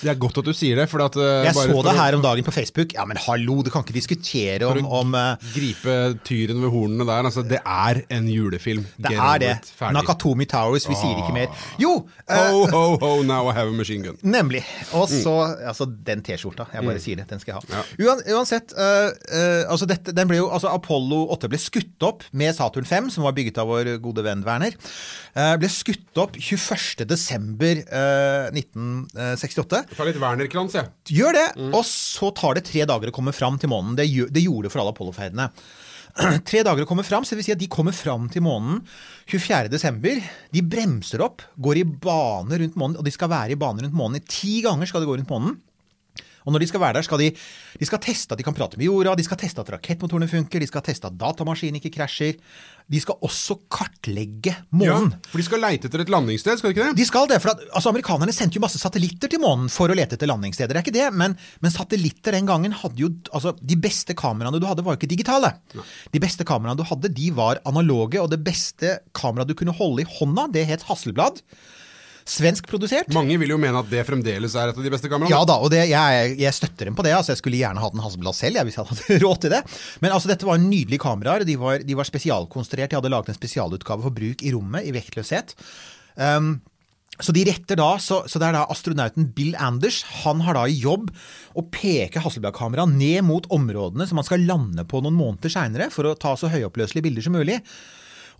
Det 0.01 0.09
er 0.09 0.17
godt 0.19 0.39
at 0.41 0.47
du 0.47 0.53
sier 0.57 0.79
det, 0.81 0.87
for 0.91 1.03
at 1.05 1.17
uh, 1.19 1.43
Jeg 1.45 1.53
så 1.57 1.83
det 1.85 1.93
her 1.97 2.17
om 2.17 2.23
dagen 2.23 2.47
på 2.47 2.53
Facebook. 2.55 2.95
Ja, 2.97 3.05
men 3.09 3.19
hallo, 3.21 3.59
du 3.65 3.69
kan 3.73 3.85
ikke 3.85 3.95
diskutere 3.99 4.69
om, 4.71 4.87
om 4.87 5.13
uh, 5.17 5.51
gripe 5.81 6.19
tyren 6.25 6.61
ved 6.61 6.71
hornene 6.71 7.05
der. 7.07 7.25
Altså, 7.25 7.43
det 7.43 7.59
er 7.65 8.01
en 8.09 8.27
julefilm. 8.29 8.85
Det 8.97 9.11
Get 9.11 9.19
er 9.19 9.39
det. 9.41 9.53
Ferdig. 9.77 9.95
Nakatomi 9.97 10.45
Towers, 10.45 10.87
vi 10.89 10.95
sier 10.95 11.17
ikke 11.21 11.33
mer. 11.33 11.49
Jo! 11.81 12.07
uh, 12.29 12.35
Ho, 12.51 12.65
ho, 12.71 12.97
ho, 13.01 13.23
now 13.23 13.49
I 13.49 13.53
have 13.53 13.69
a 13.69 13.73
machine 13.75 14.03
gun. 14.03 14.17
Nemlig. 14.21 14.63
Og 14.93 15.09
så 15.09 15.31
Altså, 15.71 15.85
den 15.85 16.21
T-skjorta. 16.23 16.67
Jeg 16.73 16.85
bare 16.85 17.01
sier 17.01 17.21
det. 17.21 17.27
Den 17.29 17.39
skal 17.41 17.55
jeg 17.55 17.61
ha. 17.61 17.81
Ja. 17.99 18.15
Uansett, 18.35 18.73
uh, 18.77 19.09
uh, 19.31 19.71
altså 19.71 19.87
dette, 19.89 20.13
den 20.15 20.29
ble 20.29 20.41
jo, 20.41 20.49
altså 20.53 20.71
Apollo 20.73 21.23
8 21.35 21.49
ble 21.51 21.59
skutt 21.61 22.05
opp 22.05 22.25
med 22.37 22.53
Saturn 22.55 22.87
5, 22.87 23.11
som 23.15 23.25
var 23.27 23.35
bygget 23.37 23.59
av 23.61 23.69
vår 23.71 23.95
gode 24.03 24.23
venn 24.25 24.45
Werner. 24.45 24.75
ble 25.59 25.69
skutt 25.71 26.17
opp 26.21 26.35
21. 26.37 27.05
desember 27.07 27.81
øh, 27.81 28.47
1968. 28.57 29.81
Ta 29.95 30.07
litt 30.07 30.19
Werner-krans, 30.21 30.75
jeg. 30.75 30.89
Gjør 31.17 31.37
det, 31.37 31.45
og 31.71 31.83
så 31.87 32.31
tar 32.35 32.57
det 32.57 32.65
tre 32.67 32.83
dager 32.89 33.11
å 33.11 33.15
komme 33.15 33.33
fram 33.35 33.59
til 33.61 33.71
månen. 33.71 33.95
Det, 33.99 34.07
det 34.33 34.43
gjorde 34.43 34.67
det 34.67 34.73
for 34.73 34.83
alle 34.83 34.93
Apollo-ferdene. 34.95 35.49
Tre 36.49 36.61
dager 36.65 36.83
å 36.83 36.89
komme 36.89 37.05
fram, 37.07 37.23
så 37.23 37.33
det 37.33 37.41
vil 37.41 37.49
si 37.49 37.55
at 37.55 37.61
de 37.61 37.69
kommer 37.71 37.95
fram 37.95 38.27
til 38.31 38.43
månen 38.45 38.81
24. 39.31 39.71
desember. 39.71 40.21
De 40.51 40.63
bremser 40.65 41.23
opp, 41.23 41.43
går 41.55 41.81
i 41.81 41.87
bane 41.87 42.61
rundt 42.63 42.79
månen, 42.79 42.99
og 42.99 43.07
de 43.07 43.13
skal 43.15 43.31
være 43.31 43.55
i 43.55 43.59
bane 43.59 43.85
rundt 43.85 43.97
månen. 43.97 44.23
Ti 44.27 44.59
ganger 44.65 44.89
skal 44.89 45.03
de 45.03 45.09
gå 45.09 45.19
rundt 45.19 45.31
månen. 45.31 45.59
Og 46.41 46.55
når 46.55 46.63
de 46.63 46.69
skal 46.71 46.81
være 46.81 46.97
der, 46.97 47.05
skal 47.05 47.21
de, 47.21 47.29
de 47.77 47.87
skal 47.87 48.01
teste 48.01 48.33
at 48.33 48.39
de 48.39 48.45
kan 48.45 48.55
prate 48.57 48.79
med 48.79 48.87
jorda, 48.87 49.13
de 49.17 49.25
skal 49.25 49.37
teste 49.37 49.61
at 49.61 49.69
rakettmotorene 49.75 50.29
funker, 50.29 50.63
de 50.63 50.69
skal 50.69 50.83
teste 50.85 51.09
at 51.09 51.17
datamaskinen 51.21 51.77
ikke 51.77 51.93
krasjer. 51.99 52.39
De 52.91 52.99
skal 52.99 53.19
også 53.23 53.55
kartlegge 53.71 54.53
månen. 54.75 55.13
Ja, 55.13 55.31
for 55.31 55.39
de 55.39 55.45
skal 55.47 55.63
leite 55.63 55.87
etter 55.87 56.03
et 56.03 56.11
landingssted, 56.11 56.59
skal 56.59 56.71
de 56.71 56.75
ikke 56.75 56.87
det? 56.89 56.97
De 56.99 57.07
skal 57.07 57.29
det, 57.31 57.39
for 57.43 57.53
at, 57.53 57.63
altså 57.71 57.93
Amerikanerne 57.93 58.35
sendte 58.35 58.59
jo 58.59 58.63
masse 58.63 58.81
satellitter 58.81 59.31
til 59.31 59.41
månen 59.43 59.71
for 59.71 59.91
å 59.91 59.95
lete 59.97 60.17
etter 60.17 60.29
landingssteder. 60.29 60.75
Det 60.75 60.81
er 60.81 60.85
ikke 60.85 60.97
det, 60.97 61.07
men, 61.15 61.37
men 61.63 61.73
satellitter 61.73 62.35
den 62.35 62.49
gangen 62.49 62.75
hadde 62.75 62.99
jo 62.99 63.11
altså, 63.31 63.55
De 63.57 63.77
beste 63.79 64.15
kameraene 64.17 64.59
du 64.59 64.67
hadde, 64.67 64.83
var 64.85 64.97
jo 64.97 65.01
ikke 65.01 65.13
digitale. 65.13 65.53
De 66.11 66.23
beste 66.23 66.47
kameraene 66.47 66.79
du 66.81 66.87
hadde, 66.87 67.13
de 67.15 67.31
var 67.37 67.61
analoge, 67.69 68.19
og 68.19 68.31
det 68.33 68.41
beste 68.43 68.97
kameraet 69.17 69.51
du 69.51 69.57
kunne 69.57 69.75
holde 69.77 70.03
i 70.03 70.11
hånda, 70.19 70.49
det 70.51 70.67
het 70.69 70.85
Hasselblad. 70.89 71.39
Svenskprodusert. 72.27 73.11
Mange 73.15 73.37
vil 73.41 73.53
jo 73.53 73.59
mene 73.61 73.81
at 73.81 73.89
det 73.91 74.03
fremdeles 74.07 74.55
er 74.55 74.71
et 74.71 74.77
av 74.77 74.85
de 74.85 74.93
beste 74.93 75.09
kameraene. 75.11 75.33
Ja 75.33 75.41
da, 75.47 75.57
og 75.61 75.71
det, 75.73 75.83
jeg, 75.89 76.33
jeg 76.41 76.57
støtter 76.57 76.89
dem 76.89 76.97
på 76.97 77.05
det. 77.05 77.15
altså 77.17 77.33
Jeg 77.33 77.41
skulle 77.41 77.61
gjerne 77.61 77.81
hatt 77.83 77.95
en 77.97 78.03
Hasselblad 78.03 78.37
selv, 78.37 78.59
jeg, 78.59 78.69
hvis 78.69 78.79
jeg 78.79 78.89
hadde 78.91 79.19
råd 79.25 79.43
til 79.45 79.55
det. 79.55 79.61
Men 80.03 80.15
altså, 80.15 80.31
dette 80.31 80.47
var 80.47 80.61
nydelige 80.61 81.03
kameraer. 81.03 81.45
De 81.47 81.57
var, 81.61 81.85
de 81.85 81.97
var 81.97 82.09
spesialkonstruert. 82.09 82.91
De 82.91 82.99
hadde 82.99 83.13
laget 83.13 83.33
en 83.33 83.39
spesialutgave 83.39 84.05
for 84.07 84.19
bruk 84.21 84.45
i 84.45 84.53
rommet, 84.55 84.87
i 84.87 84.93
vektløshet. 84.95 85.55
Um, 86.15 86.59
så 87.21 87.33
de 87.35 87.43
retter 87.45 87.77
da, 87.77 87.89
så, 88.01 88.21
så 88.29 88.39
det 88.41 88.47
er 88.47 88.55
da 88.55 88.65
astronauten 88.73 89.27
Bill 89.35 89.53
Anders. 89.59 90.01
Han 90.23 90.41
har 90.45 90.57
da 90.57 90.65
i 90.69 90.77
jobb 90.81 91.11
å 91.57 91.65
peke 91.73 92.21
Hasselblad-kameraet 92.23 92.95
ned 92.95 93.25
mot 93.27 93.45
områdene 93.53 94.07
som 94.09 94.17
man 94.17 94.27
skal 94.27 94.45
lande 94.47 94.85
på 94.89 95.03
noen 95.03 95.17
måneder 95.17 95.53
seinere, 95.53 95.91
for 95.93 96.09
å 96.09 96.15
ta 96.17 96.33
så 96.39 96.49
høyoppløselige 96.51 97.05
bilder 97.09 97.27
som 97.27 97.37
mulig. 97.37 97.59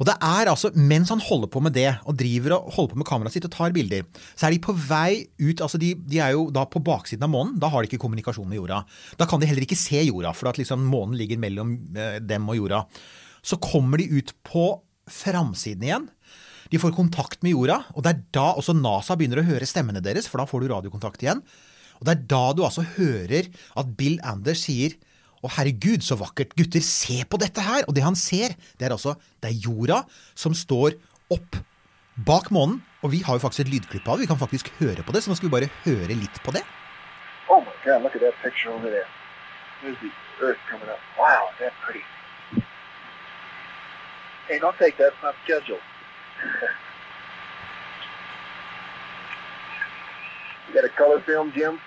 Og 0.01 0.07
det 0.09 0.15
er 0.17 0.49
altså, 0.49 0.71
Mens 0.73 1.11
han 1.13 1.21
holder 1.21 1.49
på 1.53 1.61
med 1.61 1.75
det, 1.77 1.91
og 2.09 2.17
driver 2.17 2.57
og 2.57 2.71
holder 2.73 2.95
på 2.95 3.01
med 3.03 3.07
kameraet 3.07 3.35
sitt 3.35 3.45
og 3.45 3.53
tar 3.53 3.73
bilder, 3.75 4.07
så 4.33 4.47
er 4.47 4.55
de 4.55 4.63
på 4.65 4.73
vei 4.73 5.27
ut 5.43 5.61
altså 5.61 5.77
de, 5.81 5.93
de 6.09 6.21
er 6.23 6.33
jo 6.33 6.47
da 6.53 6.65
på 6.65 6.81
baksiden 6.81 7.27
av 7.27 7.29
månen. 7.33 7.59
Da 7.61 7.69
har 7.69 7.83
de 7.83 7.91
ikke 7.91 8.01
kommunikasjon 8.01 8.49
med 8.49 8.57
jorda. 8.57 8.81
Da 9.21 9.27
kan 9.29 9.41
de 9.41 9.49
heller 9.49 9.67
ikke 9.67 9.77
se 9.79 10.01
jorda, 10.07 10.33
for 10.37 10.49
at 10.49 10.57
liksom 10.57 10.87
månen 10.89 11.19
ligger 11.19 11.41
mellom 11.41 11.75
eh, 11.93 12.17
dem 12.23 12.49
og 12.49 12.57
jorda. 12.57 12.81
Så 13.45 13.61
kommer 13.61 14.01
de 14.01 14.09
ut 14.09 14.33
på 14.47 14.65
framsiden 15.11 15.85
igjen. 15.85 16.09
De 16.71 16.79
får 16.81 16.95
kontakt 16.95 17.41
med 17.45 17.53
jorda, 17.53 17.81
og 17.93 18.05
det 18.05 18.13
er 18.15 18.25
da 18.33 18.47
også 18.55 18.73
NASA 18.77 19.17
begynner 19.19 19.43
å 19.43 19.47
høre 19.47 19.67
stemmene 19.69 20.01
deres, 20.01 20.29
for 20.31 20.41
da 20.41 20.47
får 20.49 20.63
du 20.63 20.71
radiokontakt 20.71 21.21
igjen. 21.21 21.43
Og 21.99 22.07
det 22.07 22.15
er 22.15 22.27
da 22.31 22.43
du 22.57 22.63
altså 22.65 22.85
hører 22.95 23.51
at 23.77 23.95
Bill 23.99 24.17
Anders 24.25 24.63
sier 24.65 24.95
å, 25.41 25.49
herregud, 25.57 26.01
så 26.05 26.17
vakkert. 26.19 26.53
Gutter, 26.57 26.83
se 26.85 27.21
på 27.25 27.39
dette 27.41 27.61
her. 27.65 27.81
Og 27.87 27.93
det 27.97 28.05
han 28.05 28.17
ser, 28.17 28.49
det 28.77 28.85
er 28.87 28.93
altså 28.95 29.11
det 29.41 29.47
er 29.51 29.61
jorda 29.65 29.97
som 30.37 30.53
står 30.57 30.89
opp 31.33 31.51
bak 32.27 32.51
månen. 32.53 32.81
Og 33.01 33.09
vi 33.15 33.19
har 33.25 33.33
jo 33.37 33.41
faktisk 33.41 33.65
et 33.65 33.73
lydklipp 33.73 34.05
av 34.05 34.13
det. 34.17 34.23
Vi 34.27 34.29
kan 34.29 34.41
faktisk 34.41 34.69
høre 34.77 35.01
på 35.05 35.13
det, 35.15 35.21
så 35.23 35.29
nå 35.31 35.35
skal 35.39 35.49
vi 35.49 35.55
bare 35.55 35.73
høre 35.87 36.13
litt 36.13 36.37
på 36.45 36.51
det. 36.53 36.63
Oh 37.49 37.61
my 37.65 37.73
God, 37.83 38.03
look 38.03 38.15
at 38.15 38.21
that 38.21 38.37
picture 38.43 38.71
over 38.71 38.89
there. 38.89 39.07
There's 39.81 39.97
the 40.01 40.11
Earth 40.45 40.59
coming 40.69 40.89
up. 40.89 40.99
Wow, 41.17 41.49
is 41.59 41.71
pretty. 41.83 42.03
Hey, 44.47 44.59
don't 44.59 44.77
take 44.77 44.97
that. 44.97 45.13
It's 45.13 45.23
not 45.23 45.35
scheduled. 45.43 45.81
you 50.67 50.73
got 50.73 50.85
a 50.85 50.89
color 50.89 51.21
film, 51.21 51.51
Jim? 51.55 51.79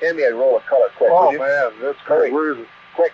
Hand 0.00 0.16
me 0.16 0.24
a 0.24 0.34
roll 0.34 0.56
of 0.56 0.66
color 0.66 0.88
quick. 0.96 1.10
Oh, 1.12 1.32
man, 1.32 1.72
that's 1.80 1.98
great. 2.04 2.32
Where 2.32 2.52
is 2.52 2.58
it? 2.58 2.68
Quick. 2.94 3.12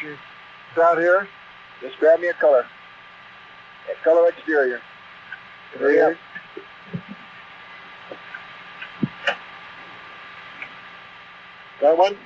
It's 0.00 0.78
out 0.78 0.98
here. 0.98 1.26
Just 1.80 1.98
grab 1.98 2.20
me 2.20 2.28
a 2.28 2.34
color. 2.34 2.64
A 3.90 4.04
color 4.04 4.28
exterior. 4.28 4.80
Hurry 5.76 6.00
up. 6.00 6.14
Got 11.80 11.98
one? 11.98 12.16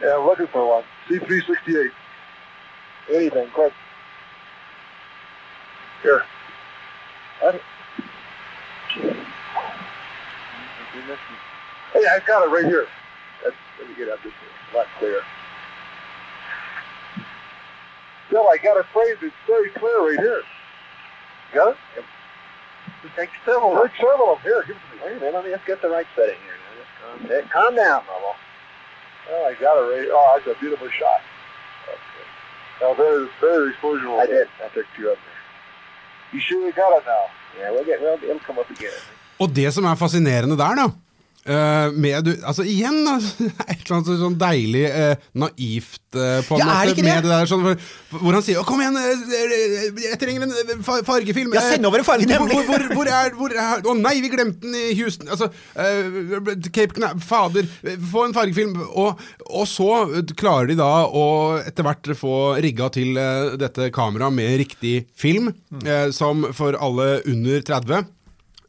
Yeah, 0.00 0.16
I'm 0.16 0.26
looking 0.26 0.46
for 0.48 0.66
one. 0.66 0.84
C368. 1.08 1.90
Anything, 3.12 3.48
quick. 3.50 3.72
Here. 6.02 6.24
What? 7.40 7.60
Hey, 11.92 12.06
I 12.06 12.20
got 12.26 12.46
it 12.46 12.50
right 12.50 12.64
here. 12.64 12.86
Let's, 13.44 13.56
let 13.78 13.88
me 13.88 13.94
get 13.96 14.08
up 14.08 14.22
this 14.22 14.32
a 14.72 14.76
lot 14.76 14.86
clearer. 14.98 15.22
Bill, 18.30 18.48
I 18.48 18.56
got 18.56 18.78
a 18.78 18.84
phrase 18.92 19.16
that's 19.20 19.34
very 19.46 19.70
clear 19.70 20.00
right 20.00 20.18
here. 20.18 20.42
Got 21.52 21.68
it? 21.68 22.04
Take 23.16 23.30
several. 23.44 23.80
Take 23.82 23.96
several 23.96 24.32
of 24.32 24.42
them. 24.42 24.44
Here, 24.44 24.64
give 24.66 24.76
it 24.76 24.80
to 24.90 24.96
me. 24.96 25.02
Wait 25.04 25.16
a 25.16 25.20
minute, 25.20 25.34
let 25.34 25.44
me 25.44 25.50
just 25.50 25.66
get 25.66 25.82
the 25.82 25.88
right 25.88 26.06
setting 26.16 26.40
here. 26.42 26.56
Now, 26.56 26.72
just 26.80 26.90
calm, 26.98 27.28
hey, 27.28 27.42
calm 27.52 27.76
down, 27.76 28.02
Lobo. 28.08 28.34
Oh, 29.30 29.44
I 29.44 29.54
got 29.60 29.76
it 29.76 29.86
right. 29.92 30.08
Oh, 30.10 30.40
that's 30.44 30.56
a 30.56 30.60
beautiful 30.60 30.88
shot. 30.88 31.20
Okay. 31.86 32.24
Now, 32.80 32.94
there's, 32.94 33.28
there's 33.40 33.72
exposure. 33.72 34.08
I 34.10 34.26
did. 34.26 34.48
I 34.64 34.68
took 34.68 34.86
two 34.96 35.10
up 35.10 35.18
there. 35.18 36.32
You 36.32 36.40
sure 36.40 36.66
you 36.66 36.72
got 36.72 36.96
it 36.96 37.04
now? 37.06 37.26
Yeah, 37.58 37.70
we'll 37.70 37.84
get. 37.84 38.00
Well, 38.00 38.18
it'll 38.20 38.38
come 38.40 38.58
up 38.58 38.70
again. 38.70 38.90
Og 39.42 39.50
det 39.54 39.70
som 39.74 39.84
er 39.90 39.96
fascinerende 39.98 40.56
der, 40.60 40.76
da 40.84 40.90
eh, 41.44 41.90
med, 41.92 42.24
du, 42.24 42.30
altså 42.46 42.64
igjen, 42.64 43.02
da, 43.04 43.18
et 43.68 43.82
eller 43.84 43.96
annet 43.98 44.20
sånn 44.22 44.36
deilig 44.40 44.84
eh, 44.88 45.24
naivt 45.36 46.16
eh, 46.16 46.38
på 46.46 46.56
en 46.56 46.62
Ja, 46.62 46.68
måte. 46.70 46.94
det? 46.94 47.04
Med 47.04 47.26
det 47.26 47.32
der, 47.32 47.50
sånn, 47.50 47.64
hvor, 48.14 48.32
han 48.32 48.44
sier 48.46 48.62
'Kom 48.64 48.80
igjen, 48.80 48.96
eh, 48.96 49.98
jeg 50.06 50.20
trenger 50.22 50.46
en 50.46 50.54
eh, 50.54 51.02
fargefilm'. 51.04 51.52
Ja, 51.52 51.60
send 51.66 51.84
over 51.90 51.98
en 52.00 52.06
farge, 52.08 52.24
nemlig. 52.30 52.54
hvor, 52.54 52.64
hvor, 52.70 52.86
hvor 52.94 53.10
er 53.18 53.34
hvor 53.36 53.52
er, 53.52 53.82
Å 53.84 53.96
nei, 53.98 54.14
vi 54.24 54.30
glemte 54.32 54.62
den 54.64 54.74
i 54.78 54.94
Houston. 55.02 55.28
Altså, 55.28 55.50
eh, 55.76 56.64
Cape 56.70 56.94
Cana 56.94 57.12
Fader, 57.20 57.66
få 58.14 58.24
en 58.28 58.34
fargefilm. 58.38 58.78
Og, 58.94 59.20
og 59.50 59.66
så 59.68 59.90
klarer 60.38 60.70
de 60.72 60.78
da 60.80 60.90
å 61.10 61.26
etter 61.60 61.84
hvert 61.84 62.14
få 62.16 62.56
rigga 62.62 62.88
til 62.94 63.18
dette 63.60 63.90
kameraet 63.92 64.32
med 64.32 64.56
riktig 64.64 64.96
film, 65.18 65.52
Mm. 65.74 66.12
som 66.14 66.44
for 66.54 66.76
alle 66.78 67.20
under 67.26 67.60
30 67.60 68.06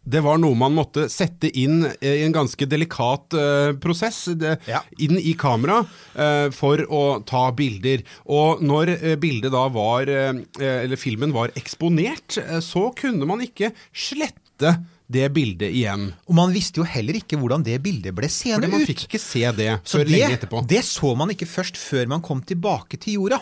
det 0.05 0.21
var 0.21 0.39
noe 0.41 0.57
man 0.57 0.75
måtte 0.77 1.07
sette 1.11 1.49
inn 1.57 1.83
eh, 1.99 2.21
i 2.21 2.23
en 2.25 2.35
ganske 2.35 2.67
delikat 2.69 3.35
uh, 3.37 3.73
prosess, 3.81 4.25
det, 4.37 4.57
Ja. 4.69 4.83
inn 5.01 5.17
i 5.17 5.33
kamera, 5.37 5.81
uh, 6.15 6.47
for 6.53 6.85
å 6.85 7.03
ta 7.25 7.47
bilder. 7.57 8.05
Og 8.29 8.61
når 8.65 8.93
bildet 9.21 9.53
da 9.55 9.65
var, 9.73 10.09
uh, 10.09 10.43
eller 10.61 10.99
filmen 10.99 11.33
var 11.35 11.53
eksponert, 11.57 12.37
så 12.61 12.89
kunne 12.97 13.25
man 13.27 13.41
ikke 13.45 13.73
slette 13.93 14.77
det 15.11 15.27
bildet 15.35 15.69
igjen. 15.75 16.07
Og 16.25 16.37
man 16.37 16.53
visste 16.53 16.81
jo 16.81 16.87
heller 16.89 17.19
ikke 17.19 17.37
hvordan 17.37 17.63
det 17.65 17.77
bildet 17.83 18.15
ble 18.17 18.29
seende 18.31 18.65
Fordi 18.65 18.73
man 18.73 18.87
fikk 18.89 19.03
ikke 19.05 19.21
se 19.21 19.43
det 19.53 19.69
før 19.85 20.01
det, 20.01 20.13
lenge 20.15 20.37
etterpå. 20.39 20.63
det 20.65 20.81
så 20.87 21.11
man 21.17 21.33
ikke 21.33 21.47
først 21.49 21.77
før 21.77 22.09
man 22.15 22.23
kom 22.25 22.41
tilbake 22.41 22.97
til 23.01 23.19
jorda. 23.19 23.41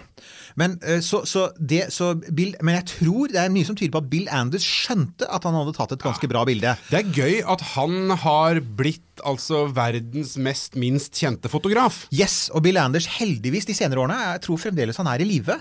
Men, 0.60 0.78
eh, 0.86 1.02
så, 1.06 1.24
så 1.30 1.48
det, 1.58 1.88
så 1.94 2.14
Bill, 2.36 2.54
men 2.62 2.78
jeg 2.80 2.88
tror 2.94 3.34
det 3.34 3.42
er 3.42 3.54
mye 3.54 3.68
som 3.68 3.78
tyder 3.80 3.94
på 3.96 4.04
at 4.04 4.12
Bill 4.12 4.30
Anders 4.34 4.68
skjønte 4.68 5.30
at 5.30 5.48
han 5.48 5.58
hadde 5.58 5.76
tatt 5.78 5.96
et 5.96 6.06
ganske 6.06 6.30
bra 6.32 6.44
bilde. 6.50 6.76
Det 6.92 7.02
er 7.02 7.12
gøy 7.16 7.42
at 7.56 7.66
han 7.74 8.14
har 8.24 8.62
blitt 8.78 9.24
altså 9.26 9.66
verdens 9.74 10.36
mest 10.42 10.78
minst 10.80 11.18
kjente 11.20 11.52
fotograf. 11.52 12.06
Yes, 12.14 12.48
og 12.54 12.66
Bill 12.66 12.80
Anders 12.82 13.10
heldigvis 13.20 13.70
de 13.70 13.78
senere 13.78 14.02
årene, 14.04 14.22
jeg 14.34 14.46
tror 14.48 14.62
fremdeles 14.62 15.02
han 15.02 15.10
er 15.12 15.24
i 15.24 15.30
live. 15.30 15.60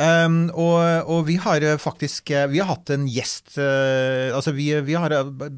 Um, 0.00 0.44
og, 0.54 0.78
og 1.10 1.24
vi 1.26 1.34
har 1.42 1.64
eh, 1.66 1.74
faktisk 1.76 2.30
eh, 2.30 2.46
Vi 2.48 2.60
har 2.62 2.68
hatt 2.70 2.92
en 2.94 3.08
gjest 3.10 3.56
uh, 3.58 4.30
Altså 4.36 4.54
vi, 4.54 4.68
vi 4.86 4.94
har, 4.94 5.12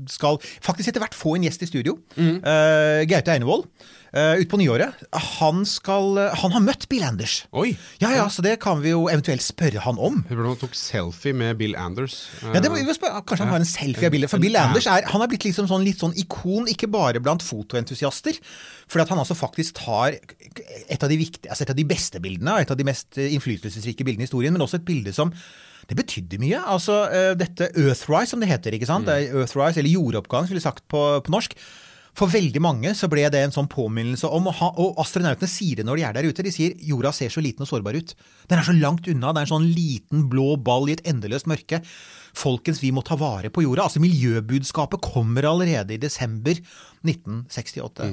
skal 0.08 0.40
faktisk 0.64 0.88
etter 0.88 1.04
hvert 1.04 1.14
få 1.14 1.36
en 1.36 1.44
gjest 1.44 1.62
i 1.62 1.68
studio. 1.68 1.98
Eh, 2.16 3.04
Gaute 3.10 3.34
Einevold. 3.34 3.68
Uh, 4.12 4.36
Utpå 4.42 4.58
nyåret. 4.60 4.98
Han, 5.38 5.62
skal, 5.64 6.18
eh, 6.20 6.34
han 6.36 6.52
har 6.52 6.60
møtt 6.60 6.84
Bill 6.92 7.00
Anders. 7.06 7.46
Oi! 7.56 7.70
Ja, 8.02 8.10
ja, 8.12 8.26
så 8.28 8.42
det 8.44 8.58
kan 8.60 8.82
vi 8.82 8.90
jo 8.92 9.06
eventuelt 9.08 9.40
spørre 9.40 9.80
han 9.86 9.96
om. 9.96 10.18
Tror 10.28 10.50
han 10.50 10.58
tok 10.60 10.74
selfie 10.76 11.32
med 11.32 11.56
Bill 11.56 11.72
Anders. 11.80 12.18
Ja, 12.44 12.60
det 12.60 12.68
må 12.68 12.76
vi 12.76 12.84
spørre. 12.92 13.22
Kanskje 13.24 13.46
han 13.46 13.54
har 13.54 13.64
en 13.64 13.70
selfie 13.70 14.10
av 14.10 14.12
bildet. 14.12 14.28
For 14.28 14.42
Bill 14.42 14.58
Anders 14.60 14.84
er, 14.84 15.06
han 15.08 15.24
er 15.24 15.30
blitt 15.32 15.46
liksom 15.48 15.70
sånn, 15.70 15.86
litt 15.86 16.04
sånn 16.04 16.12
ikon, 16.20 16.68
ikke 16.68 16.90
bare 16.92 17.22
blant 17.24 17.40
fotoentusiaster. 17.46 18.36
Fordi 18.92 19.06
at 19.06 19.12
han 19.14 19.22
altså 19.22 19.36
faktisk 19.38 19.80
tar 19.80 20.18
et 20.18 21.00
av 21.00 21.08
de, 21.08 21.16
viktige, 21.16 21.48
altså 21.48 21.64
et 21.64 21.72
av 21.72 21.78
de 21.78 21.86
beste 21.88 22.20
bildene, 22.20 22.58
et 22.60 22.74
av 22.74 22.76
de 22.76 22.84
mest 22.84 23.16
eh, 23.16 23.32
innflytelsesrike 23.32 24.04
bildene 24.04 24.26
i 24.26 24.28
historien, 24.28 24.52
men 24.52 24.64
også 24.66 24.82
et 24.82 24.88
bilde 24.90 25.14
som 25.16 25.32
det 25.88 25.96
betydde 25.96 26.42
mye. 26.42 26.60
Altså 26.74 26.98
eh, 27.08 27.30
dette 27.40 27.70
Earthrise, 27.72 28.34
som 28.34 28.44
det 28.44 28.52
heter. 28.52 28.76
ikke 28.76 28.90
sant? 28.92 29.08
Er 29.08 29.32
Earthrise, 29.32 29.80
Eller 29.80 29.96
jordoppgang, 29.96 30.44
skulle 30.50 30.60
jeg 30.60 30.68
sagt 30.68 30.84
på, 30.92 31.00
på 31.24 31.32
norsk. 31.32 31.56
For 32.18 32.28
veldig 32.28 32.60
mange 32.60 32.90
så 32.96 33.08
ble 33.08 33.24
det 33.32 33.40
en 33.40 33.54
sånn 33.54 33.70
påminnelse 33.72 34.28
om 34.28 34.50
å 34.50 34.52
ha, 34.58 34.68
Og 34.82 34.98
astronautene 35.00 35.48
sier 35.48 35.80
det 35.80 35.86
når 35.88 35.98
de 35.98 36.04
er 36.04 36.16
der 36.18 36.28
ute. 36.28 36.44
De 36.44 36.52
sier 36.52 36.74
jorda 36.84 37.12
ser 37.16 37.32
så 37.32 37.40
liten 37.44 37.64
og 37.64 37.70
sårbar 37.70 37.96
ut. 37.96 38.12
Den 38.50 38.60
er 38.60 38.66
så 38.66 38.74
langt 38.76 39.08
unna. 39.08 39.32
Det 39.32 39.42
er 39.42 39.48
en 39.48 39.54
sånn 39.54 39.70
liten 39.72 40.26
blå 40.32 40.56
ball 40.60 40.90
i 40.90 40.96
et 40.98 41.06
endeløst 41.08 41.48
mørke. 41.48 41.80
Folkens, 42.36 42.80
vi 42.84 42.92
må 42.92 43.04
ta 43.04 43.16
vare 43.20 43.48
på 43.52 43.64
jorda. 43.64 43.86
Altså 43.88 44.00
Miljøbudskapet 44.04 45.00
kommer 45.04 45.48
allerede 45.48 45.96
i 45.96 46.00
desember 46.00 46.56
1968. 47.04 48.08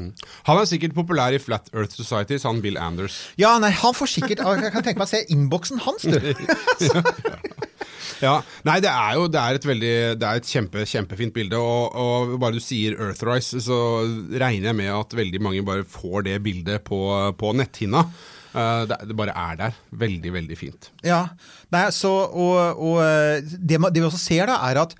Han 0.47 0.59
er 0.59 0.69
sikkert 0.71 0.95
populær 0.95 1.35
i 1.35 1.39
Flat 1.43 1.71
Earth 1.75 1.95
Society, 1.95 2.39
sa 2.39 2.53
han 2.53 2.63
Bill 2.63 2.79
Anders. 2.79 3.21
Ja, 3.39 3.57
nei, 3.63 3.71
han 3.75 3.95
får 3.95 4.15
sikkert 4.15 4.43
Jeg 4.43 4.73
kan 4.75 4.83
tenke 4.85 4.99
meg 4.99 5.07
å 5.07 5.11
se 5.11 5.25
innboksen 5.31 5.83
hans, 5.83 6.07
du. 6.07 6.19
Ja, 8.23 8.39
Nei, 8.67 8.79
det 8.83 8.91
er 8.91 9.19
jo 9.19 9.27
det 9.31 9.41
er 9.41 9.59
et 9.59 9.67
veldig 9.67 9.93
Det 10.19 10.27
er 10.27 10.39
et 10.41 10.49
kjempe, 10.49 10.85
kjempefint 10.87 11.35
bilde. 11.35 11.59
Og, 11.59 11.95
og 11.95 12.35
bare 12.41 12.57
du 12.57 12.63
sier 12.63 12.97
Earthrise, 12.97 13.61
så 13.65 13.79
regner 14.29 14.71
jeg 14.71 14.79
med 14.81 14.91
at 14.95 15.15
veldig 15.19 15.41
mange 15.45 15.63
bare 15.67 15.87
får 15.87 16.27
det 16.29 16.41
bildet 16.45 16.85
på, 16.87 16.99
på 17.39 17.55
netthinna. 17.57 18.05
Eh, 18.49 18.83
det, 18.89 18.99
det 19.09 19.17
bare 19.17 19.35
er 19.35 19.57
der. 19.59 19.79
Veldig, 20.03 20.33
veldig 20.33 20.57
fint. 20.57 20.89
Ja, 21.05 21.25
nei, 21.73 21.85
så, 21.95 22.11
og, 22.27 22.81
og 22.81 23.01
eh, 23.05 23.43
det, 23.45 23.79
det 23.79 24.01
vi 24.01 24.07
også 24.07 24.21
ser 24.21 24.49
da, 24.49 24.59
er 24.69 24.81
at 24.83 24.95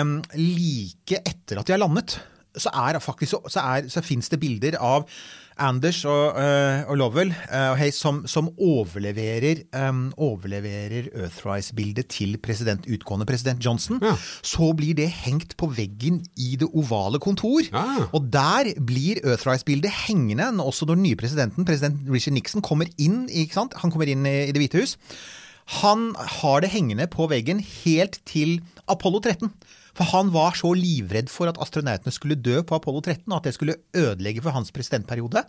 um, 0.00 0.18
like 0.36 1.20
etter 1.20 1.60
at 1.60 1.68
de 1.68 1.76
har 1.76 1.82
landet, 1.82 2.18
så, 2.56 2.72
er 2.74 2.98
så, 2.98 3.38
så, 3.46 3.66
så 3.88 4.02
finnes 4.02 4.32
det 4.32 4.40
bilder 4.42 4.78
av 4.82 5.06
Anders 5.60 6.02
og, 6.08 6.38
eh, 6.40 6.82
og 6.90 6.98
Lovell 7.00 7.30
eh, 7.32 7.68
og 7.70 7.78
Hayes 7.80 7.98
som, 8.00 8.22
som 8.30 8.48
overleverer, 8.60 9.64
um, 9.76 10.08
overleverer 10.16 11.10
Earthrise-bildet 11.12 12.08
til 12.12 12.36
president, 12.42 12.86
utgående 12.88 13.28
president 13.28 13.62
Johnson. 13.64 14.00
Ja. 14.02 14.14
Så 14.42 14.72
blir 14.76 14.96
det 14.98 15.10
hengt 15.26 15.56
på 15.60 15.70
veggen 15.76 16.22
i 16.40 16.56
det 16.60 16.68
ovale 16.72 17.20
kontor. 17.22 17.62
Ja. 17.68 18.06
Og 18.16 18.30
der 18.32 18.72
blir 18.86 19.20
Earthrise-bildet 19.24 19.92
hengende 20.06 20.48
også 20.60 20.88
når 20.88 20.98
den 20.98 21.06
nye 21.10 21.20
presidenten, 21.20 21.68
president 21.68 22.08
Richard 22.10 22.34
Nixon, 22.34 22.64
kommer 22.64 22.88
inn? 22.98 23.26
Han 23.60 23.92
kommer 23.92 24.08
inn 24.08 24.26
i 24.26 24.50
i 24.50 24.52
Det 24.54 24.62
hvite 24.62 24.80
hus. 24.80 24.96
Han 25.80 26.14
har 26.18 26.64
det 26.64 26.72
hengende 26.72 27.06
på 27.10 27.28
veggen 27.30 27.60
helt 27.60 28.18
til 28.26 28.58
Apollo 28.90 29.20
13. 29.20 29.52
For 29.96 30.08
han 30.12 30.32
var 30.34 30.58
så 30.58 30.72
livredd 30.76 31.30
for 31.32 31.50
at 31.50 31.60
astronautene 31.62 32.14
skulle 32.14 32.38
dø 32.38 32.60
på 32.66 32.78
Apollo 32.78 33.02
13, 33.04 33.24
og 33.30 33.38
at 33.40 33.48
det 33.48 33.56
skulle 33.56 33.78
ødelegge 33.96 34.44
for 34.44 34.54
hans 34.54 34.72
presidentperiode. 34.74 35.44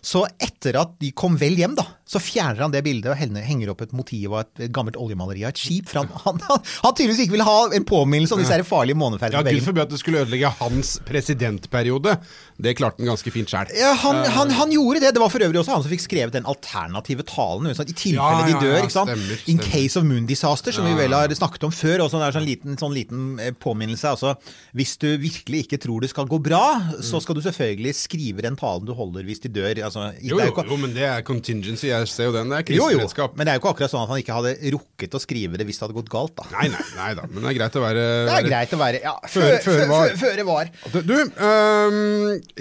Så 0.00 0.24
etter 0.40 0.78
at 0.80 0.96
de 1.02 1.12
kom 1.12 1.36
vel 1.40 1.58
hjem, 1.60 1.76
da, 1.76 1.84
så 2.10 2.18
fjerner 2.18 2.64
han 2.64 2.72
det 2.74 2.82
bildet 2.82 3.12
og 3.12 3.18
henger- 3.20 3.70
opp 3.70 3.84
et 3.84 3.92
motiv 3.94 4.32
av 4.34 4.40
et 4.58 4.72
gammelt 4.74 4.96
oljemaleri 4.98 5.44
av 5.46 5.52
et 5.52 5.60
skip. 5.62 5.86
For 5.90 6.00
han, 6.02 6.10
han, 6.26 6.40
han, 6.82 6.94
tydeligvis 6.96 7.24
ikke 7.26 7.36
vil 7.36 7.44
ha 7.46 7.58
en 7.76 7.86
påminnelse 7.86 8.34
om 8.34 8.42
disse 8.42 8.56
her 8.56 8.64
farlige 8.66 8.98
måneferdene 8.98 9.44
Ja, 9.46 9.54
Gud 9.54 9.66
forby 9.68 9.84
at 9.84 9.92
det 9.92 10.00
skulle 10.02 10.24
ødelegge 10.24 10.50
hans 10.58 10.96
presidentperiode. 11.06 12.16
Det 12.60 12.74
klarte 12.78 13.00
han 13.00 13.08
ganske 13.12 13.32
fint 13.32 13.50
sjøl. 13.52 13.70
Ja, 13.78 13.92
han, 14.02 14.20
han, 14.34 14.50
han 14.58 14.72
gjorde 14.74 15.04
det. 15.04 15.12
Det 15.16 15.22
var 15.22 15.30
for 15.32 15.44
øvrig 15.46 15.60
også 15.62 15.76
han 15.76 15.84
som 15.84 15.92
fikk 15.92 16.02
skrevet 16.04 16.34
den 16.36 16.48
alternative 16.50 17.24
talen. 17.28 17.70
Sånn, 17.78 17.88
I 17.88 17.96
tilfelle 17.96 18.42
Ja, 18.42 18.48
de 18.48 18.56
ja, 18.56 18.62
dør. 18.64 18.78
ikke 18.84 18.96
sant? 18.96 19.12
stemmer, 19.14 19.44
In 19.52 19.62
case 19.62 20.00
of 20.00 20.06
moon 20.08 20.26
disaster, 20.28 20.74
som 20.74 20.88
vi 20.88 20.96
vel 20.98 21.14
har 21.16 21.32
snakket 21.36 21.68
om 21.68 21.74
før. 21.74 22.04
Og 22.04 22.12
sånn 22.12 22.26
sånn 22.34 22.46
liten, 22.46 22.76
sånn 22.80 22.96
liten 22.96 23.24
eh, 23.40 23.54
påminnelse. 23.54 24.12
Altså, 24.16 24.34
hvis 24.76 24.96
du 25.00 25.08
virkelig 25.22 25.64
ikke 25.66 25.80
tror 25.86 26.04
det 26.04 26.10
skal 26.12 26.28
gå 26.30 26.40
bra, 26.42 26.64
så 27.04 27.22
skal 27.22 27.38
du 27.38 27.44
selvfølgelig 27.46 27.94
skrive 27.98 28.44
den 28.46 28.58
talen 28.60 28.88
du 28.88 28.94
holder 28.98 29.26
hvis 29.28 29.42
de 29.46 29.52
dør. 29.60 29.78
Altså, 29.88 30.10
Jo, 30.20 30.40
jo, 30.42 30.66
jo, 30.66 30.80
men 30.80 30.94
det 30.96 31.06
er 31.08 31.24
contingency. 31.26 31.88
Jeg 31.90 31.99
ser 32.08 32.28
jo 32.30 32.32
den. 32.32 32.48
Det 32.52 32.58
er 32.58 32.66
kriseberedskap. 32.68 33.34
men 33.36 33.46
det 33.46 33.52
er 33.52 33.58
jo 33.58 33.62
ikke 33.62 33.72
akkurat 33.74 33.92
sånn 33.92 34.04
at 34.06 34.12
han 34.12 34.22
ikke 34.22 34.36
hadde 34.38 34.72
rukket 34.76 35.16
å 35.16 35.20
skrive 35.20 35.60
det 35.60 35.66
hvis 35.68 35.80
det 35.80 35.84
hadde 35.86 35.98
gått 35.98 36.08
galt. 36.12 36.34
da. 36.38 36.46
Nei, 36.54 36.68
nei, 36.72 36.84
nei 36.96 37.10
da. 37.18 37.26
Men 37.28 37.42
det 37.42 37.50
er 37.52 37.58
greit 37.58 37.76
å 37.76 37.82
være, 37.84 38.06
Det 38.30 38.38
er 38.38 38.48
greit 38.48 38.72
å 38.72 38.80
være 38.80 39.02
ja, 39.04 39.14
Føre- 39.34 39.60
føre 39.66 39.90
var. 39.90 40.16
Føre 40.22 40.46
var. 40.48 40.72
Du, 40.94 40.98
du 41.10 41.16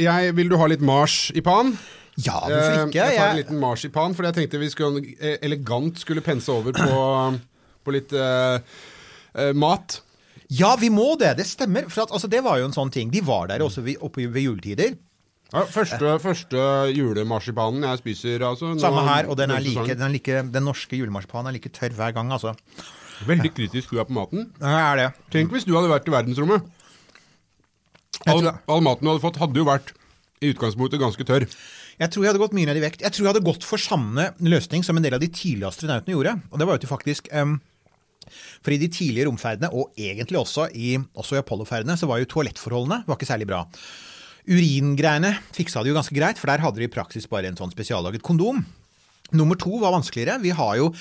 jeg, 0.04 0.36
vil 0.42 0.52
du 0.52 0.58
ha 0.60 0.70
litt 0.74 0.84
mars 0.84 1.22
i 1.32 1.46
pan? 1.46 1.72
Ja, 2.20 2.42
hvorfor 2.44 2.90
ikke? 2.90 3.00
Jeg 3.00 3.16
tar 3.16 3.32
en 3.32 3.40
liten 3.40 3.60
marsipan, 3.62 4.16
for 4.18 4.28
jeg 4.28 4.36
tenkte 4.36 4.60
vi 4.60 4.70
skulle 4.74 5.04
eh, 5.22 5.38
elegant 5.46 6.02
skulle 6.02 6.24
pense 6.26 6.52
over 6.52 6.76
på, 6.76 7.02
på 7.86 7.96
litt 7.96 8.12
uh, 8.12 8.60
mat. 9.56 10.02
Ja, 10.50 10.74
vi 10.82 10.90
må 10.92 11.14
det. 11.22 11.36
Det 11.38 11.46
stemmer. 11.48 11.88
For 11.94 12.04
at, 12.04 12.12
altså, 12.12 12.28
det 12.32 12.42
var 12.44 12.58
jo 12.60 12.68
en 12.68 12.76
sånn 12.76 12.92
ting. 12.94 13.12
De 13.14 13.22
var 13.26 13.52
der 13.52 13.62
også 13.64 13.86
oppe 14.02 14.26
ved 14.28 14.48
juletider. 14.48 14.98
Ja, 15.50 15.64
første, 15.66 16.12
første 16.22 16.64
julemarsipanen 16.94 17.86
jeg 17.88 18.02
spiser. 18.04 18.44
Altså, 18.46 18.76
Samme 18.82 19.02
her, 19.08 19.30
og 19.32 19.38
den, 19.40 19.50
er 19.50 19.64
like, 19.66 19.96
den, 19.98 20.14
like, 20.14 20.42
den 20.54 20.68
norske 20.68 21.00
julemarsipanen 21.00 21.50
er 21.50 21.56
like 21.58 21.72
tørr 21.74 21.96
hver 21.98 22.14
gang, 22.14 22.30
altså. 22.36 22.54
Veldig 23.26 23.50
kritisk 23.58 23.92
du 23.92 23.98
er 24.00 24.06
på 24.08 24.14
maten. 24.16 24.52
Ja, 24.62 24.92
er 24.92 25.00
det. 25.02 25.08
Tenk 25.34 25.56
hvis 25.56 25.66
du 25.68 25.74
hadde 25.76 25.90
vært 25.92 26.06
i 26.08 26.14
verdensrommet. 26.14 26.68
All, 28.30 28.52
all 28.70 28.84
maten 28.86 29.08
du 29.08 29.12
hadde 29.14 29.24
fått, 29.24 29.40
hadde 29.42 29.60
jo 29.60 29.66
vært 29.68 29.94
i 30.40 30.52
utgangspunktet 30.54 31.02
ganske 31.02 31.26
tørr. 31.28 31.48
Jeg 32.00 32.14
tror 32.14 32.24
jeg 32.24 32.32
hadde 32.32 32.42
gått 32.44 32.54
mye 32.56 32.70
ned 32.70 32.78
i 32.80 32.84
vekt. 32.84 33.02
Jeg 33.04 33.12
tror 33.12 33.26
jeg 33.26 33.34
hadde 33.34 33.48
gått 33.48 33.66
for 33.68 33.82
samme 33.82 34.30
løsning 34.46 34.86
som 34.88 34.96
en 35.00 35.04
del 35.04 35.18
av 35.18 35.24
de 35.24 35.28
tidligere 35.28 35.74
astronautene 35.74 36.16
gjorde. 36.16 36.36
Og 36.54 36.62
det 36.62 36.70
var 36.70 36.78
jo 36.78 36.84
til 36.86 36.94
faktisk 36.94 37.28
Um, 37.36 37.58
For 38.62 38.76
i 38.76 38.78
de 38.78 38.88
tidlige 38.94 39.26
romferdene, 39.26 39.72
og 39.74 39.96
egentlig 39.98 40.38
også 40.38 40.68
i, 40.78 40.94
også 41.18 41.38
i 41.38 41.42
Apollo-ferdene, 41.42 41.96
så 41.98 42.06
var 42.06 42.20
jo 42.22 42.28
toalettforholdene 42.30 43.02
var 43.08 43.18
ikke 43.18 43.26
særlig 43.26 43.48
bra. 43.50 43.64
Uringreiene 44.50 45.36
fiksa 45.56 45.84
det 45.84 45.94
jo 45.94 45.98
ganske 46.00 46.16
greit, 46.16 46.42
for 46.42 46.50
der 46.52 46.64
hadde 46.64 46.82
de 46.82 46.90
i 46.90 46.92
praksis 46.92 47.30
bare 47.30 47.52
en 47.52 47.60
sånn 47.60 47.74
spesiallaget 47.74 48.26
kondom. 48.26 48.64
Nummer 49.32 49.58
to 49.62 49.78
var 49.82 49.94
vanskeligere. 49.94 50.40
Vi 50.42 50.56
har 50.58 50.78
jo 50.82 50.94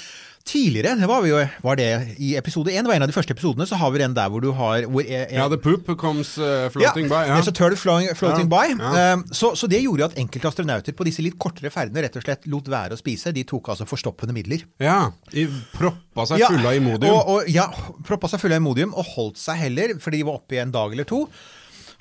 Tidligere, 0.48 0.94
det 0.96 1.04
var, 1.04 1.20
vi 1.20 1.28
jo, 1.28 1.40
var 1.60 1.76
det 1.76 1.86
i 2.24 2.30
episode 2.38 2.72
én, 2.72 2.80
det 2.80 2.88
var 2.88 2.96
en 2.96 3.04
av 3.04 3.10
de 3.10 3.12
første 3.12 3.34
episodene, 3.34 3.66
så 3.68 3.76
har 3.76 3.90
vi 3.92 3.98
den 4.00 4.14
der 4.16 4.30
hvor 4.32 4.40
du 4.40 4.46
har 4.56 4.86
hvor 4.88 5.04
er, 5.04 5.26
Ja, 5.34 5.44
the 5.52 5.58
poop 5.60 5.90
comes 6.00 6.30
uh, 6.40 6.70
floating 6.72 7.10
by. 7.10 7.26
Ja. 7.28 7.36
A 7.36 7.52
turtle 7.52 7.76
floating, 7.76 8.14
floating 8.16 8.48
Ja, 8.48 8.54
by. 8.54 8.78
ja. 8.78 9.12
Um, 9.18 9.26
så, 9.28 9.50
så 9.58 9.68
det 9.68 9.82
gjorde 9.82 10.06
jo 10.06 10.08
at 10.08 10.16
enkelte 10.22 10.48
astronauter 10.48 10.96
på 10.96 11.04
disse 11.04 11.20
litt 11.20 11.36
kortere 11.36 11.68
ferdene 11.74 12.06
rett 12.06 12.16
og 12.16 12.24
slett 12.24 12.48
lot 12.48 12.70
være 12.72 12.96
å 12.96 13.00
spise. 13.00 13.34
De 13.36 13.44
tok 13.44 13.74
altså 13.74 13.84
forstoppende 13.90 14.32
midler. 14.38 14.64
ja. 14.80 15.10
I, 15.36 15.44
proppa 15.74 16.24
seg 16.30 16.46
fulle 16.46 16.72
av 16.72 16.80
Imodium. 16.80 17.12
Og, 17.12 17.28
og, 17.34 17.52
ja, 17.52 17.68
proppa 18.08 18.32
seg 18.32 18.40
fulle 18.40 18.56
av 18.56 18.64
Imodium 18.64 18.96
og 18.96 19.04
holdt 19.18 19.42
seg 19.42 19.60
heller, 19.66 19.98
fordi 20.00 20.22
de 20.22 20.30
var 20.30 20.40
oppe 20.40 20.56
i 20.56 20.62
en 20.64 20.72
dag 20.72 20.96
eller 20.96 21.12
to. 21.12 21.26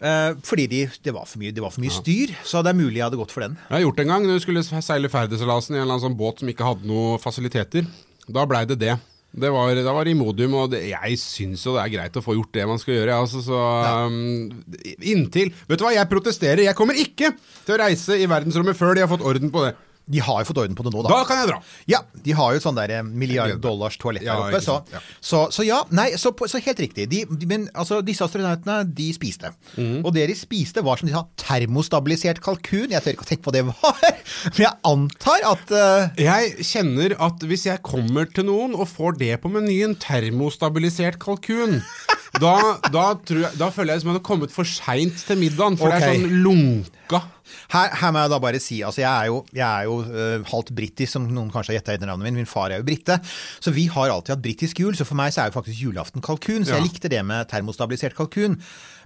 Eh, 0.01 0.31
fordi 0.45 0.67
de, 0.71 0.81
det, 1.03 1.13
var 1.15 1.27
for 1.29 1.41
mye, 1.41 1.53
det 1.55 1.63
var 1.63 1.73
for 1.73 1.83
mye 1.83 1.95
styr, 1.95 2.33
så 2.47 2.63
det 2.65 2.73
er 2.73 2.79
mulig 2.79 2.99
jeg 2.99 3.07
hadde 3.07 3.19
gått 3.19 3.35
for 3.35 3.45
den. 3.45 3.59
Jeg 3.67 3.75
har 3.77 3.85
gjort 3.85 3.99
det 3.99 4.07
en 4.07 4.15
gang 4.15 4.25
når 4.27 4.39
vi 4.39 4.45
skulle 4.47 4.65
seile 4.65 5.11
ferdigseilasen 5.13 5.75
i 5.75 5.79
en 5.79 5.85
eller 5.85 5.97
annen 5.97 6.07
sånn 6.09 6.19
båt 6.19 6.43
som 6.43 6.51
ikke 6.51 6.67
hadde 6.67 6.89
noen 6.89 7.21
fasiliteter. 7.23 7.87
Da 8.27 8.43
blei 8.49 8.65
det 8.67 8.79
det. 8.81 8.97
Det 9.37 9.49
var, 9.53 9.69
det 9.75 9.83
var 9.83 10.07
det 10.07 10.13
Imodium, 10.15 10.55
og 10.57 10.71
det, 10.71 10.79
jeg 10.89 11.17
syns 11.21 11.65
jo 11.67 11.75
det 11.75 11.83
er 11.83 11.91
greit 11.93 12.15
å 12.17 12.23
få 12.23 12.33
gjort 12.37 12.53
det 12.55 12.63
man 12.69 12.79
skal 12.81 12.95
gjøre. 12.95 13.17
Altså, 13.21 13.41
så, 13.45 13.57
um, 14.07 14.47
inntil 14.97 15.51
Vet 15.67 15.77
du 15.77 15.83
hva, 15.85 15.91
jeg 15.93 16.09
protesterer. 16.09 16.63
Jeg 16.65 16.77
kommer 16.79 16.97
ikke 16.97 17.33
til 17.67 17.75
å 17.75 17.81
reise 17.83 18.17
i 18.17 18.29
verdensrommet 18.29 18.79
før 18.79 18.95
de 18.97 19.03
har 19.03 19.11
fått 19.11 19.25
orden 19.27 19.51
på 19.53 19.67
det. 19.67 19.75
De 20.07 20.21
har 20.23 20.41
jo 20.41 20.47
fått 20.49 20.61
orden 20.63 20.77
på 20.77 20.85
det 20.85 20.93
nå, 20.93 21.03
da. 21.03 21.11
Da 21.11 21.23
kan 21.27 21.41
jeg 21.41 21.49
dra. 21.49 21.57
Ja, 21.91 21.99
de 22.23 22.35
har 22.37 22.53
jo 22.53 22.61
et 22.61 22.65
sånn 22.65 22.77
der 22.77 22.93
eh, 22.95 23.03
milliard 23.03 23.51
Jeg 23.51 23.57
gleder 23.57 23.59
meg. 23.59 23.65
dollars 23.65 23.97
toalett 23.99 24.25
der 24.25 24.43
oppe. 24.43 24.61
Så, 24.63 24.77
ja. 24.93 25.01
så, 25.19 25.41
så 25.53 25.65
ja, 25.67 25.81
nei, 25.91 26.07
så, 26.19 26.31
så 26.47 26.61
helt 26.63 26.81
riktig. 26.83 27.09
De, 27.11 27.23
de, 27.27 27.49
men 27.49 27.67
altså, 27.75 27.99
disse 28.05 28.23
astronautene, 28.23 28.79
de 28.97 29.09
spiste. 29.15 29.51
Mm. 29.75 29.99
Og 30.05 30.13
det 30.15 30.27
de 30.31 30.37
spiste, 30.39 30.83
var 30.85 31.01
som 31.01 31.09
de 31.09 31.15
sa, 31.15 31.25
termostabilisert 31.43 32.41
kalkun. 32.45 32.87
Jeg 32.93 33.03
tør 33.03 33.17
ikke 33.17 33.27
å 33.27 33.31
tenke 33.31 33.45
på 33.47 33.51
hva 33.51 33.57
det 33.57 33.65
var, 33.67 34.21
men 34.53 34.63
jeg 34.63 34.73
antar 34.93 35.49
at 35.51 35.75
uh... 35.75 36.15
Jeg 36.17 36.67
kjenner 36.67 37.17
at 37.27 37.43
hvis 37.47 37.67
jeg 37.67 37.83
kommer 37.85 38.29
til 38.31 38.47
noen 38.47 38.75
og 38.77 38.87
får 38.89 39.19
det 39.19 39.33
på 39.43 39.51
menyen, 39.51 39.97
termostabilisert 40.01 41.19
kalkun 41.21 41.81
da, 42.41 42.53
da, 42.91 43.05
jeg, 43.29 43.51
da 43.57 43.69
føler 43.73 43.95
jeg 43.95 44.03
som 44.03 44.11
jeg 44.11 44.17
hadde 44.17 44.27
kommet 44.27 44.53
for 44.53 44.67
seint 44.69 45.23
til 45.25 45.39
middagen, 45.39 45.77
for 45.79 45.91
det 45.91 46.01
er 46.01 46.17
sånn 46.17 46.41
lunka. 46.43 47.23
Her, 47.73 47.93
her 48.01 48.13
må 48.13 48.23
jeg 48.23 48.33
da 48.33 48.39
bare 48.43 48.61
si, 48.63 48.81
altså 48.85 49.01
jeg 49.03 49.11
er 49.11 49.29
jo, 49.31 49.39
jeg 49.55 49.65
er 49.67 49.87
jo 49.87 49.97
uh, 50.03 50.47
halvt 50.51 50.73
britisk, 50.77 51.11
som 51.15 51.27
noen 51.29 51.51
kanskje 51.53 51.73
har 51.73 51.79
gjetta 51.79 51.95
etter 51.97 52.09
navnet 52.09 52.29
min. 52.29 52.41
Min 52.41 52.49
far 52.49 52.73
er 52.73 52.81
jo 52.81 52.87
brite. 52.87 53.19
Så 53.63 53.73
vi 53.75 53.87
har 53.93 54.13
alltid 54.13 54.35
hatt 54.35 54.43
britisk 54.45 54.83
jul, 54.83 54.95
så 54.97 55.07
for 55.07 55.19
meg 55.19 55.33
så 55.35 55.43
er 55.45 55.51
jo 55.51 55.57
faktisk 55.59 55.81
julaften 55.87 56.23
kalkun. 56.25 56.65
Så 56.65 56.75
Ja. 56.75 56.81
jeg 56.81 56.89
likte 56.91 57.09
det 57.11 57.23
med 57.25 57.47
termostabilisert 57.51 58.15
kalkun. 58.17 58.59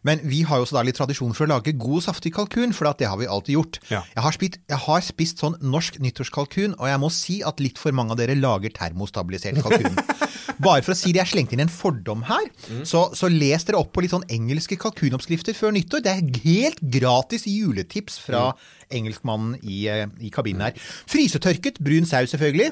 Men 0.04 0.22
vi 0.26 0.42
har 0.50 0.58
jo 0.58 0.66
også 0.66 0.80
da 0.80 0.82
litt 0.88 0.98
tradisjon 0.98 1.34
for 1.38 1.46
å 1.46 1.52
lage 1.54 1.76
god, 1.78 2.02
saftig 2.02 2.34
kalkun, 2.34 2.74
for 2.74 2.90
det 2.98 3.06
har 3.08 3.20
vi 3.22 3.28
alltid 3.30 3.54
gjort. 3.54 3.78
Ja. 3.92 4.02
Jeg, 4.16 4.24
har 4.26 4.34
spist, 4.34 4.58
jeg 4.72 4.80
har 4.88 5.02
spist 5.06 5.44
sånn 5.44 5.58
norsk 5.62 6.00
nyttårskalkun, 6.02 6.74
og 6.80 6.88
jeg 6.90 7.02
må 7.04 7.12
si 7.14 7.42
at 7.46 7.62
litt 7.62 7.78
for 7.78 7.94
mange 7.94 8.16
av 8.16 8.18
dere 8.18 8.34
lager 8.40 8.74
termostabilisert 8.74 9.62
kalkun. 9.62 9.94
Bare 10.62 10.82
for 10.86 10.94
å 10.94 10.98
si 10.98 11.14
det, 11.14 11.22
jeg 11.24 11.32
slengte 11.36 11.56
inn 11.58 11.64
en 11.66 11.72
fordom 11.74 12.26
her. 12.28 12.50
Så, 12.86 13.08
så 13.18 13.30
les 13.32 13.64
dere 13.66 13.80
opp 13.82 13.94
på 13.94 14.04
litt 14.04 14.14
sånn 14.14 14.26
engelske 14.30 14.78
kalkunoppskrifter 14.82 15.56
før 15.58 15.74
nyttår. 15.78 16.04
Det 16.06 16.12
er 16.12 16.42
helt 16.46 16.82
gratis 16.98 17.46
juletips 17.50 18.20
fra 18.32 18.96
engelskmannen 18.98 19.58
i, 19.64 19.84
eh, 19.92 20.08
i 20.20 20.32
kabinen 20.34 20.68
her. 20.68 20.80
Frysetørket 21.12 21.82
brun 21.84 22.08
saus, 22.10 22.34
selvfølgelig. 22.34 22.72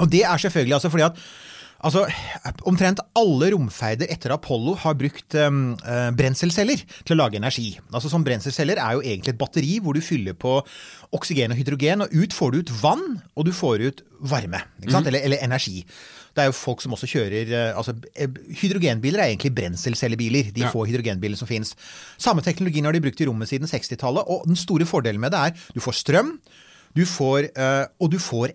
Og 0.00 0.10
det 0.12 0.24
er 0.24 0.36
selvfølgelig 0.46 0.80
altså 0.80 0.92
fordi 0.92 1.06
at 1.10 1.26
Altså, 1.84 2.06
Omtrent 2.66 3.02
alle 3.18 3.50
romferder 3.52 4.08
etter 4.10 4.32
Apollo 4.34 4.74
har 4.82 4.96
brukt 4.98 5.36
um, 5.38 5.74
eh, 5.84 6.08
brenselceller 6.16 6.80
til 7.04 7.14
å 7.14 7.18
lage 7.20 7.38
energi. 7.38 7.68
Altså 7.92 8.10
som 8.10 8.24
Brenselceller 8.26 8.80
er 8.80 8.96
jo 8.96 9.04
egentlig 9.04 9.34
et 9.34 9.40
batteri 9.40 9.76
hvor 9.84 9.96
du 9.96 10.00
fyller 10.04 10.36
på 10.40 10.56
oksygen 11.16 11.52
og 11.52 11.60
hydrogen, 11.60 12.06
og 12.06 12.16
ut 12.16 12.34
får 12.34 12.54
du 12.54 12.58
ut 12.64 12.72
vann, 12.80 13.04
og 13.36 13.46
du 13.46 13.52
får 13.54 13.84
ut 13.84 14.02
varme. 14.32 14.62
Sant? 14.88 15.06
Eller, 15.06 15.26
eller 15.28 15.44
energi. 15.44 15.84
Det 16.36 16.42
er 16.44 16.50
jo 16.50 16.56
folk 16.58 16.82
som 16.84 16.92
også 16.92 17.08
kjører 17.08 17.48
eh, 17.48 17.70
altså, 17.78 17.94
eh, 18.14 18.28
Hydrogenbiler 18.60 19.22
er 19.24 19.30
egentlig 19.32 19.54
brenselcellebiler. 19.56 20.52
De 20.52 20.66
Ja. 20.66 20.70
få 20.74 20.84
hydrogenbilene 20.88 21.38
som 21.40 21.48
fins. 21.48 21.72
Samme 22.20 22.44
teknologien 22.44 22.84
har 22.84 22.92
de 22.92 23.00
brukt 23.00 23.20
i 23.20 23.26
rommet 23.28 23.48
siden 23.48 23.66
60-tallet, 23.70 24.28
og 24.28 24.44
den 24.46 24.56
store 24.60 24.84
fordelen 24.84 25.20
med 25.22 25.32
det 25.32 25.40
er 25.40 25.56
du 25.72 25.80
får 25.80 25.96
strøm, 26.04 26.36
du 26.96 27.04
får, 27.08 27.50
eh, 27.56 27.86
og 28.00 28.10
du 28.12 28.18
får 28.20 28.52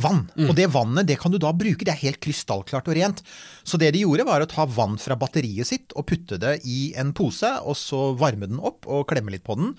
vann. 0.00 0.28
Og 0.48 0.54
det 0.56 0.68
vannet 0.72 1.06
det 1.06 1.18
kan 1.18 1.32
du 1.32 1.38
da 1.38 1.50
bruke. 1.52 1.84
Det 1.84 1.88
er 1.94 1.98
helt 2.06 2.20
krystallklart 2.22 2.86
og 2.88 2.94
rent. 2.96 3.22
Så 3.66 3.76
det 3.78 3.92
de 3.92 4.02
gjorde, 4.04 4.24
var 4.26 4.40
å 4.40 4.48
ta 4.48 4.64
vann 4.64 4.96
fra 5.02 5.16
batteriet 5.18 5.66
sitt 5.66 5.92
og 5.98 6.06
putte 6.06 6.38
det 6.38 6.60
i 6.64 6.92
en 6.96 7.12
pose, 7.12 7.50
og 7.66 7.74
så 7.76 8.16
varme 8.16 8.46
den 8.48 8.58
opp 8.62 8.86
og 8.86 9.08
klemme 9.10 9.30
litt 9.34 9.44
på 9.44 9.56
den. 9.58 9.74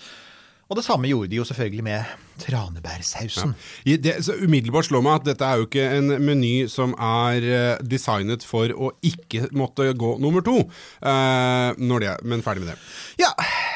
Og 0.72 0.78
det 0.80 0.86
samme 0.86 1.10
gjorde 1.10 1.28
de 1.28 1.36
jo 1.36 1.44
selvfølgelig 1.44 1.84
med 1.84 2.12
tranebærsausen. 2.40 3.52
Ja. 3.86 3.98
Det, 4.00 4.14
så 4.24 4.38
umiddelbart 4.40 4.88
slår 4.88 5.04
meg 5.04 5.18
at 5.20 5.26
dette 5.28 5.44
er 5.48 5.60
jo 5.60 5.68
ikke 5.68 5.88
en 5.98 6.14
meny 6.24 6.54
som 6.72 6.94
er 6.96 7.44
eh, 7.44 7.82
designet 7.84 8.46
for 8.48 8.72
å 8.72 8.94
ikke 9.04 9.50
måtte 9.52 9.90
gå 10.00 10.14
nummer 10.24 10.46
to. 10.46 10.62
Eh, 11.04 11.82
når 11.82 12.06
det, 12.06 12.14
men 12.24 12.46
ferdig 12.46 12.64
med 12.64 12.72
det. 12.72 12.78
Ja, 13.20 13.34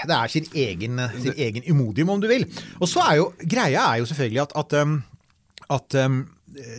det 0.07 0.15
er 0.21 0.31
sin 0.31 0.47
egen, 0.55 1.03
sin 1.19 1.35
egen 1.35 1.67
imodium, 1.67 2.15
om 2.15 2.23
du 2.23 2.29
vil. 2.31 2.47
Og 2.79 2.87
så 2.87 3.03
er 3.09 3.19
jo 3.19 3.27
greia 3.43 3.89
er 3.91 3.99
jo 3.99 4.07
selvfølgelig 4.13 4.45
at, 4.47 4.55
at, 4.63 4.79
um, 4.79 4.95
at 5.75 5.99
um, 6.05 6.21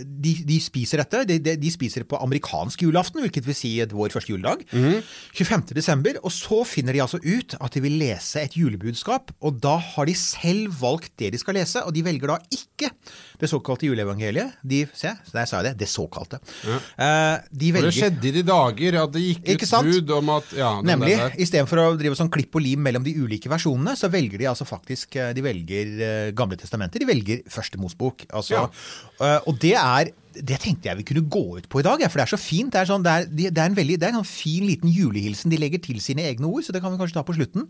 de, 0.05 0.35
de 0.49 0.59
spiser 0.63 1.03
dette. 1.03 1.25
De, 1.29 1.39
de, 1.57 1.73
spiser 1.73 2.07
på 2.09 2.19
amerikansk 2.23 2.87
julaften, 2.87 3.23
hvilket 3.25 3.47
vil 3.47 3.57
si 3.57 3.73
vår 3.93 4.15
første 4.15 4.33
juledag. 4.33 4.65
25. 4.73 5.69
desember. 5.77 6.21
Og 6.23 6.35
så 6.35 6.63
finner 6.69 6.97
de 6.97 7.03
altså 7.05 7.21
ut 7.23 7.57
at 7.61 7.77
de 7.77 7.85
vil 7.85 7.99
lese 8.01 8.43
et 8.43 8.57
julebudskap. 8.59 9.33
Og 9.45 9.61
da 9.63 9.77
har 9.93 10.09
de 10.09 10.17
selv 10.19 10.75
valgt 10.81 11.15
det 11.21 11.33
de 11.35 11.41
skal 11.41 11.59
lese, 11.59 11.83
og 11.85 11.95
de 11.97 12.05
velger 12.07 12.33
da 12.33 12.39
ikke 12.53 12.93
det 13.41 13.51
såkalte 13.51 13.89
juleevangeliet. 13.89 14.59
De, 14.65 14.83
se, 14.97 15.13
der 15.33 15.49
sa 15.49 15.61
jeg 15.61 15.71
det. 15.71 15.75
Det 15.85 15.91
såkalte. 15.91 16.41
Eh, 16.67 17.37
de 17.51 17.73
velger, 17.75 17.91
det 17.91 17.97
skjedde 17.97 18.31
i 18.31 18.35
de 18.39 18.45
dager 18.47 18.99
at 19.03 19.13
det 19.15 19.25
gikk 19.25 19.43
ut 19.47 19.67
bud 19.87 20.15
om 20.17 20.33
at 20.37 20.55
ja, 20.57 20.71
Nemlig. 20.87 21.17
Istedenfor 21.43 21.83
å 21.83 21.87
drive 21.99 22.19
sånn 22.19 22.31
klipp 22.33 22.57
og 22.57 22.65
lim 22.65 22.83
mellom 22.87 23.05
de 23.07 23.15
ulike 23.19 23.51
versjonene, 23.53 23.97
så 23.99 24.11
velger 24.13 24.41
de 24.41 24.49
altså 24.51 24.67
faktisk 24.69 25.19
eh, 25.21 25.33
De 25.37 25.45
velger 25.45 25.93
eh, 26.07 26.31
Gamle 26.37 26.59
testamenter. 26.61 27.03
De 27.03 27.09
velger 27.09 27.43
Første 27.53 27.81
Mosbok. 27.81 28.27
Altså, 28.37 28.67
eh, 29.21 29.39
og 29.47 29.61
det 29.63 29.66
er 29.75 30.13
det 30.37 30.59
tenkte 30.61 30.91
jeg 30.91 30.99
vi 30.99 31.07
kunne 31.09 31.25
gå 31.33 31.45
ut 31.57 31.69
på 31.73 31.81
i 31.81 31.85
dag, 31.87 32.03
for 32.11 32.21
det 32.21 32.27
er 32.27 32.33
så 32.35 32.41
fint. 32.41 32.73
Det 32.73 32.83
er, 32.83 32.89
sånn, 32.91 33.05
det 33.05 33.13
er, 33.13 33.29
det 33.33 33.57
er 33.63 33.71
en 33.71 33.77
veldig, 33.79 33.99
det 34.01 34.09
er 34.09 34.13
en 34.13 34.21
sånn 34.21 34.29
fin 34.29 34.67
liten 34.69 34.93
julehilsen 34.93 35.53
de 35.53 35.61
legger 35.61 35.81
til 35.85 36.01
sine 36.05 36.27
egne 36.29 36.49
ord, 36.49 36.65
så 36.67 36.75
det 36.77 36.83
kan 36.85 36.93
vi 36.93 37.01
kanskje 37.01 37.17
ta 37.17 37.25
på 37.27 37.37
slutten. 37.39 37.69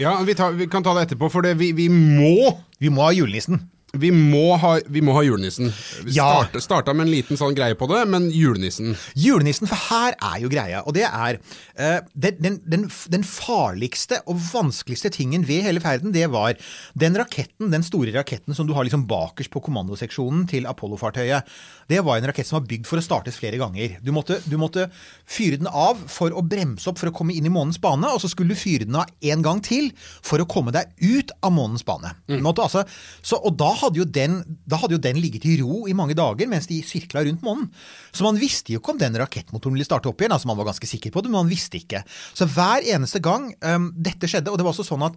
Ja, 0.00 0.16
vi, 0.26 0.34
tar, 0.38 0.56
vi 0.58 0.66
kan 0.70 0.86
ta 0.86 0.96
det 0.96 1.08
etterpå, 1.08 1.30
for 1.32 1.46
det, 1.46 1.54
vi, 1.60 1.70
vi 1.76 1.88
må 1.92 2.56
Vi 2.78 2.90
må 2.94 3.02
ha 3.06 3.14
julenissen. 3.14 3.64
Vi 3.96 4.10
må, 4.12 4.56
ha, 4.60 4.74
vi 4.92 5.00
må 5.00 5.14
ha 5.16 5.22
julenissen. 5.24 5.70
Vi 6.04 6.12
Ja. 6.18 6.26
starta, 6.44 6.60
starta 6.60 6.92
med 6.94 7.06
en 7.06 7.12
liten 7.14 7.38
sånn 7.40 7.54
greie 7.56 7.74
på 7.74 7.88
det, 7.88 8.02
men 8.08 8.30
julenissen. 8.30 8.96
Julenissen, 9.16 9.66
for 9.70 9.76
her 9.88 10.14
er 10.20 10.42
jo 10.42 10.50
greia, 10.52 10.82
og 10.86 10.92
det 10.94 11.06
er 11.08 11.38
uh, 11.80 12.00
den, 12.14 12.36
den, 12.38 12.58
den, 12.68 12.84
den 13.08 13.24
farligste 13.24 14.20
og 14.28 14.36
vanskeligste 14.52 15.10
tingen 15.14 15.46
ved 15.48 15.64
hele 15.64 15.80
ferden, 15.80 16.12
det 16.12 16.26
var 16.30 16.54
den 16.98 17.16
raketten, 17.16 17.70
den 17.72 17.82
store 17.86 18.12
raketten 18.12 18.54
som 18.54 18.68
du 18.68 18.74
har 18.76 18.84
liksom 18.84 19.06
bakerst 19.08 19.50
på 19.54 19.62
kommandoseksjonen 19.64 20.46
til 20.52 20.68
Apollo-fartøyet. 20.68 21.48
Det 21.88 22.02
var 22.04 22.18
en 22.18 22.26
rakett 22.28 22.46
som 22.46 22.58
var 22.58 22.66
bygd 22.68 22.84
for 22.88 23.00
å 23.00 23.04
startes 23.04 23.38
flere 23.40 23.56
ganger. 23.60 23.96
Du 24.04 24.10
måtte, 24.12 24.36
du 24.44 24.58
måtte 24.60 24.90
fyre 25.24 25.56
den 25.56 25.70
av 25.70 26.00
for 26.12 26.34
å 26.36 26.42
bremse 26.44 26.84
opp 26.90 27.00
for 27.00 27.08
å 27.08 27.14
komme 27.16 27.32
inn 27.32 27.48
i 27.48 27.52
månens 27.52 27.80
bane, 27.80 28.10
og 28.12 28.20
så 28.20 28.28
skulle 28.28 28.52
du 28.52 28.60
fyre 28.60 28.84
den 28.84 28.98
av 29.00 29.08
en 29.32 29.44
gang 29.44 29.62
til 29.64 29.88
for 30.04 30.42
å 30.42 30.48
komme 30.50 30.74
deg 30.74 30.92
ut 31.00 31.32
av 31.40 31.54
månens 31.56 31.86
bane. 31.88 32.12
Mm. 32.28 32.42
Måtte 32.44 32.66
altså, 32.66 32.84
så, 33.22 33.40
og 33.40 33.56
da 33.60 33.70
hadde, 33.80 34.02
jo 34.02 34.08
den, 34.18 34.42
da 34.68 34.82
hadde 34.82 34.98
jo 34.98 35.02
den 35.08 35.20
ligget 35.22 35.48
i 35.48 35.56
ro 35.62 35.86
i 35.88 35.96
mange 35.96 36.16
dager 36.18 36.50
mens 36.50 36.68
de 36.68 36.82
sirkla 36.84 37.24
rundt 37.24 37.44
månen. 37.46 37.70
Så 38.12 38.26
man 38.26 38.40
visste 38.40 38.74
jo 38.74 38.82
ikke 38.82 38.92
om 38.92 39.00
den 39.00 39.16
rakettmotoren 39.24 39.78
ville 39.78 39.88
starte 39.88 40.12
opp 40.12 40.20
igjen. 40.20 40.36
altså 40.36 40.52
Man 40.52 40.60
var 40.60 40.68
ganske 40.68 40.92
sikker 40.92 41.14
på 41.14 41.24
det, 41.24 41.32
men 41.32 41.40
man 41.40 41.52
visste 41.52 41.80
ikke. 41.80 42.04
Så 42.36 42.48
hver 42.52 42.84
eneste 42.84 43.24
gang 43.24 43.48
um, 43.64 43.92
dette 43.96 44.28
skjedde, 44.28 44.52
og 44.52 44.60
det 44.60 44.68
var 44.68 44.76
også 44.76 44.90
sånn 44.90 45.08
at 45.08 45.16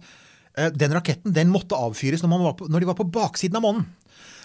eh, 0.56 0.72
den 0.72 0.96
raketten 0.96 1.36
den 1.36 1.52
måtte 1.52 1.76
avfyres 1.76 2.24
når, 2.24 2.32
man 2.32 2.46
var 2.48 2.56
på, 2.56 2.72
når 2.72 2.80
de 2.80 2.88
var 2.94 2.96
på 2.96 3.12
baksiden 3.12 3.60
av 3.60 3.68
månen. 3.68 3.90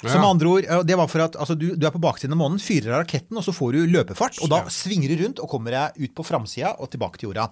Ja. 0.03 0.11
Som 0.13 0.25
andre 0.27 0.51
ord, 0.51 0.67
eh, 0.67 0.83
det 0.85 0.97
var 0.99 1.09
for 1.09 1.25
at 1.25 1.37
altså, 1.39 1.55
du, 1.57 1.71
du 1.75 1.87
er 1.87 1.93
på 1.93 2.01
baksiden 2.03 2.35
av 2.35 2.41
månen, 2.41 2.61
fyrer 2.61 2.93
av 2.93 3.01
raketten, 3.05 3.39
og 3.39 3.45
så 3.45 3.55
får 3.55 3.77
du 3.77 3.95
løpefart. 3.95 4.41
Og 4.45 4.51
da 4.51 4.63
svinger 4.73 5.13
du 5.13 5.23
rundt 5.23 5.41
og 5.41 5.49
kommer 5.51 5.73
deg 5.73 6.03
ut 6.05 6.13
på 6.17 6.25
framsida 6.27 6.75
og 6.77 6.91
tilbake 6.93 7.21
til 7.21 7.31
jorda. 7.31 7.49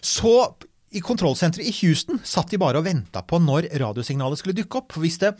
Så 0.00 0.34
i 0.90 1.02
kontrollsenteret 1.04 1.68
i 1.70 1.74
Houston 1.84 2.18
satt 2.26 2.50
de 2.50 2.58
bare 2.58 2.80
og 2.80 2.88
venta 2.88 3.22
på 3.22 3.38
når 3.38 3.70
radiosignalet 3.78 4.40
skulle 4.40 4.56
dukke 4.58 4.80
opp. 4.80 4.90
For 4.96 5.04
hvis 5.04 5.20
det, 5.22 5.36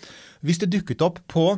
hvis 0.47 0.63
det 0.63 0.71
dukket 0.71 1.03
opp 1.03 1.19
på 1.31 1.51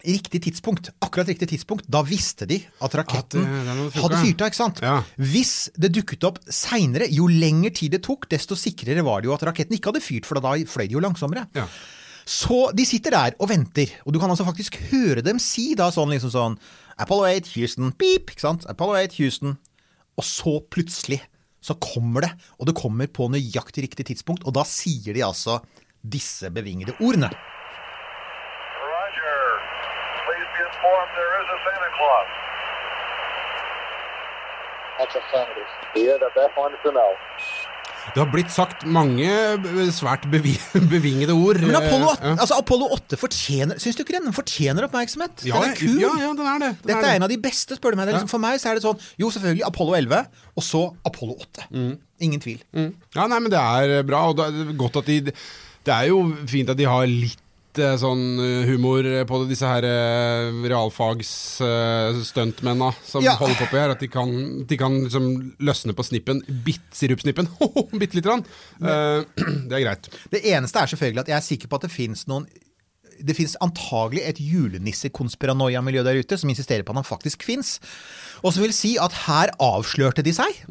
riktig 0.00 0.40
tidspunkt, 0.46 0.88
akkurat 1.04 1.28
riktig 1.28 1.50
tidspunkt, 1.52 1.86
da 1.90 2.00
visste 2.06 2.48
de 2.48 2.56
at 2.80 2.94
raketten 2.96 3.44
At, 3.44 3.68
uh, 3.68 3.98
hadde 4.00 4.20
fyrt 4.24 4.42
av. 4.42 4.50
ikke 4.50 4.58
sant? 4.58 4.80
Ja. 4.82 4.96
Hvis 5.20 5.54
det 5.76 5.92
dukket 5.94 6.24
opp 6.26 6.40
seinere, 6.48 7.06
jo 7.12 7.28
lengre 7.30 7.72
tid 7.76 7.94
det 7.94 8.02
tok, 8.06 8.26
desto 8.32 8.58
sikrere 8.58 9.04
var 9.06 9.20
det 9.20 9.30
jo 9.30 9.36
at 9.36 9.44
raketten 9.50 9.76
ikke 9.76 9.92
hadde 9.92 10.04
fyrt, 10.04 10.28
for 10.28 10.40
da 10.40 10.56
fløy 10.64 10.86
de 10.88 10.96
jo 10.96 11.04
langsommere. 11.04 11.46
Ja. 11.54 11.68
Så 12.30 12.70
de 12.78 12.84
sitter 12.86 13.10
der 13.10 13.34
og 13.42 13.48
venter, 13.50 13.90
og 14.06 14.14
du 14.14 14.20
kan 14.22 14.30
altså 14.30 14.46
faktisk 14.46 14.76
høre 14.92 15.24
dem 15.26 15.40
si 15.42 15.72
da 15.78 15.88
sånn 15.90 16.12
liksom 16.14 16.30
sånn 16.30 16.56
Apollo 17.00 17.26
8, 17.26 17.50
Houston, 17.56 17.90
beep, 17.98 18.30
ikke 18.30 18.44
sant? 18.44 18.66
Apollo 18.70 19.00
8, 19.00 19.16
Houston. 19.18 19.56
Og 20.20 20.26
så 20.28 20.52
plutselig 20.70 21.18
så 21.64 21.74
kommer 21.80 22.26
det, 22.26 22.30
og 22.60 22.68
det 22.68 22.76
kommer 22.78 23.10
på 23.10 23.26
nøyaktig 23.32 23.82
riktig 23.88 24.06
tidspunkt, 24.12 24.44
og 24.46 24.54
da 24.54 24.62
sier 24.68 25.16
de 25.16 25.24
altså 25.26 25.58
disse 26.06 26.52
bevingede 26.54 26.94
ordene. 27.00 27.32
Roger. 28.78 29.40
Please 30.22 30.50
be 30.54 30.64
form, 30.84 31.08
there 31.18 31.34
is 31.40 31.48
a 31.50 31.58
Santa 31.66 31.90
Claus. 31.98 32.30
That's 35.00 35.16
affirmative. 35.18 35.70
Yeah, 35.96 36.16
the 36.22 36.30
best 36.36 36.54
one 36.54 36.78
to 36.84 36.90
know. 36.94 37.12
Det 38.14 38.18
har 38.22 38.28
blitt 38.32 38.50
sagt 38.52 38.84
mange 38.90 39.26
eh, 39.28 39.90
svært 39.94 40.24
bevingede 40.32 41.34
ord. 41.36 41.60
Men 41.62 41.76
Apollo, 41.78 42.12
8, 42.14 42.24
ja. 42.24 42.34
altså 42.36 42.58
Apollo 42.58 42.88
8 42.96 43.18
fortjener 43.20 43.80
Syns 43.82 43.98
du 43.98 44.02
ikke 44.04 44.16
den? 44.16 44.32
Fortjener 44.34 44.86
oppmerksomhet. 44.88 45.44
ja, 45.46 45.60
den 45.62 45.74
er 45.74 45.78
kul. 45.78 45.98
Ja, 46.02 46.12
ja, 46.24 46.30
den 46.38 46.48
er 46.52 46.64
det. 46.64 46.70
Den 46.80 46.90
Dette 46.92 47.02
det. 47.04 47.10
er 47.12 47.20
en 47.20 47.26
av 47.28 47.32
de 47.32 47.38
beste, 47.44 47.78
spør 47.78 47.94
du 47.94 48.00
meg. 48.00 48.10
Det 48.10 48.16
liksom, 48.18 48.32
for 48.32 48.42
meg 48.42 48.60
så 48.62 48.72
er 48.72 48.78
det 48.80 48.84
sånn 48.86 49.04
Jo, 49.20 49.30
selvfølgelig 49.34 49.66
Apollo 49.68 49.98
11, 50.00 50.24
og 50.56 50.66
så 50.66 50.82
Apollo 51.12 51.36
8. 51.46 51.68
Ingen 52.26 52.42
tvil. 52.42 52.64
Mm. 52.76 52.90
Ja, 53.16 53.28
nei, 53.30 53.38
men 53.40 53.52
det 53.52 53.60
er 53.60 54.02
bra, 54.08 54.24
og 54.32 54.40
det 54.40 54.48
er 54.50 54.74
godt 54.80 55.00
at 55.00 55.08
de 55.08 55.20
Det 55.30 55.94
er 55.94 56.10
jo 56.10 56.24
fint 56.50 56.72
at 56.72 56.80
de 56.80 56.88
har 56.88 57.06
litt 57.08 57.40
eh, 57.78 57.96
sånn 58.00 58.22
eh, 58.42 58.64
humor 58.70 59.04
på 59.28 59.42
disse 59.48 59.66
her 59.68 59.82
realfagsstuntmennene 59.84 60.68
realfags-stuntmenna 60.70 62.88
som 63.06 63.22
Ja. 63.24 63.34
holder 63.36 63.54
på 63.60 63.66
på 63.70 63.76
her. 63.78 63.90
At 63.90 64.00
de 64.00 64.08
kan, 64.08 64.64
de 64.66 64.76
kan 64.76 65.04
liksom 65.04 65.54
løsne 65.60 65.92
på 65.94 66.02
snippen, 66.04 66.42
bitt, 66.64 66.80
sirupsnippen, 66.92 67.46
bitte 68.00 68.16
lite 68.18 68.28
grann. 68.28 68.44
Eh, 68.82 69.22
det 69.68 69.76
er 69.78 69.84
greit. 69.84 70.08
Det 70.30 70.42
eneste 70.44 70.78
er 70.82 70.86
selvfølgelig 70.86 71.20
at 71.20 71.28
jeg 71.28 71.36
er 71.36 71.46
sikker 71.46 71.68
på 71.68 71.76
at 71.76 71.82
det 71.86 71.92
fins 71.94 72.26
noen 72.26 72.46
det 73.20 73.34
finnes 73.36 73.52
antagelig 73.60 74.22
et 74.24 74.38
julenissekonspiranoia-miljø 74.40 76.00
der 76.06 76.16
ute 76.22 76.38
som 76.40 76.48
insisterer 76.48 76.82
på 76.82 76.94
at 76.94 77.02
han 77.02 77.04
faktisk 77.04 77.42
fins. 77.44 77.76
Og 78.40 78.54
som 78.54 78.62
vil 78.64 78.72
si 78.72 78.94
at 78.96 79.12
her 79.26 79.50
avslørte 79.60 80.22
de 80.24 80.32
seg. 80.32 80.62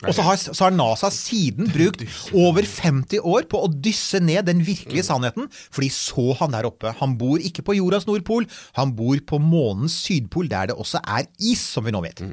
Og 0.00 0.14
så 0.16 0.24
har, 0.24 0.38
så 0.40 0.64
har 0.64 0.74
NASA 0.74 1.10
siden 1.12 1.68
brukt 1.70 2.02
over 2.32 2.64
50 2.66 3.20
år 3.28 3.46
på 3.50 3.60
å 3.60 3.70
dysse 3.70 4.22
ned 4.24 4.48
den 4.48 4.62
virkelige 4.64 5.04
sannheten, 5.06 5.50
for 5.52 5.84
de 5.84 5.90
så 5.92 6.32
han 6.40 6.54
der 6.56 6.66
oppe. 6.68 6.94
Han 7.02 7.18
bor 7.20 7.42
ikke 7.42 7.64
på 7.66 7.76
jordas 7.76 8.08
nordpol, 8.08 8.48
han 8.78 8.94
bor 8.98 9.20
på 9.28 9.40
månens 9.42 9.98
sydpol, 10.06 10.48
der 10.50 10.72
det 10.72 10.78
også 10.80 11.02
er 11.04 11.28
is, 11.38 11.62
som 11.74 11.86
vi 11.86 11.94
nå 11.94 12.02
vet. 12.06 12.24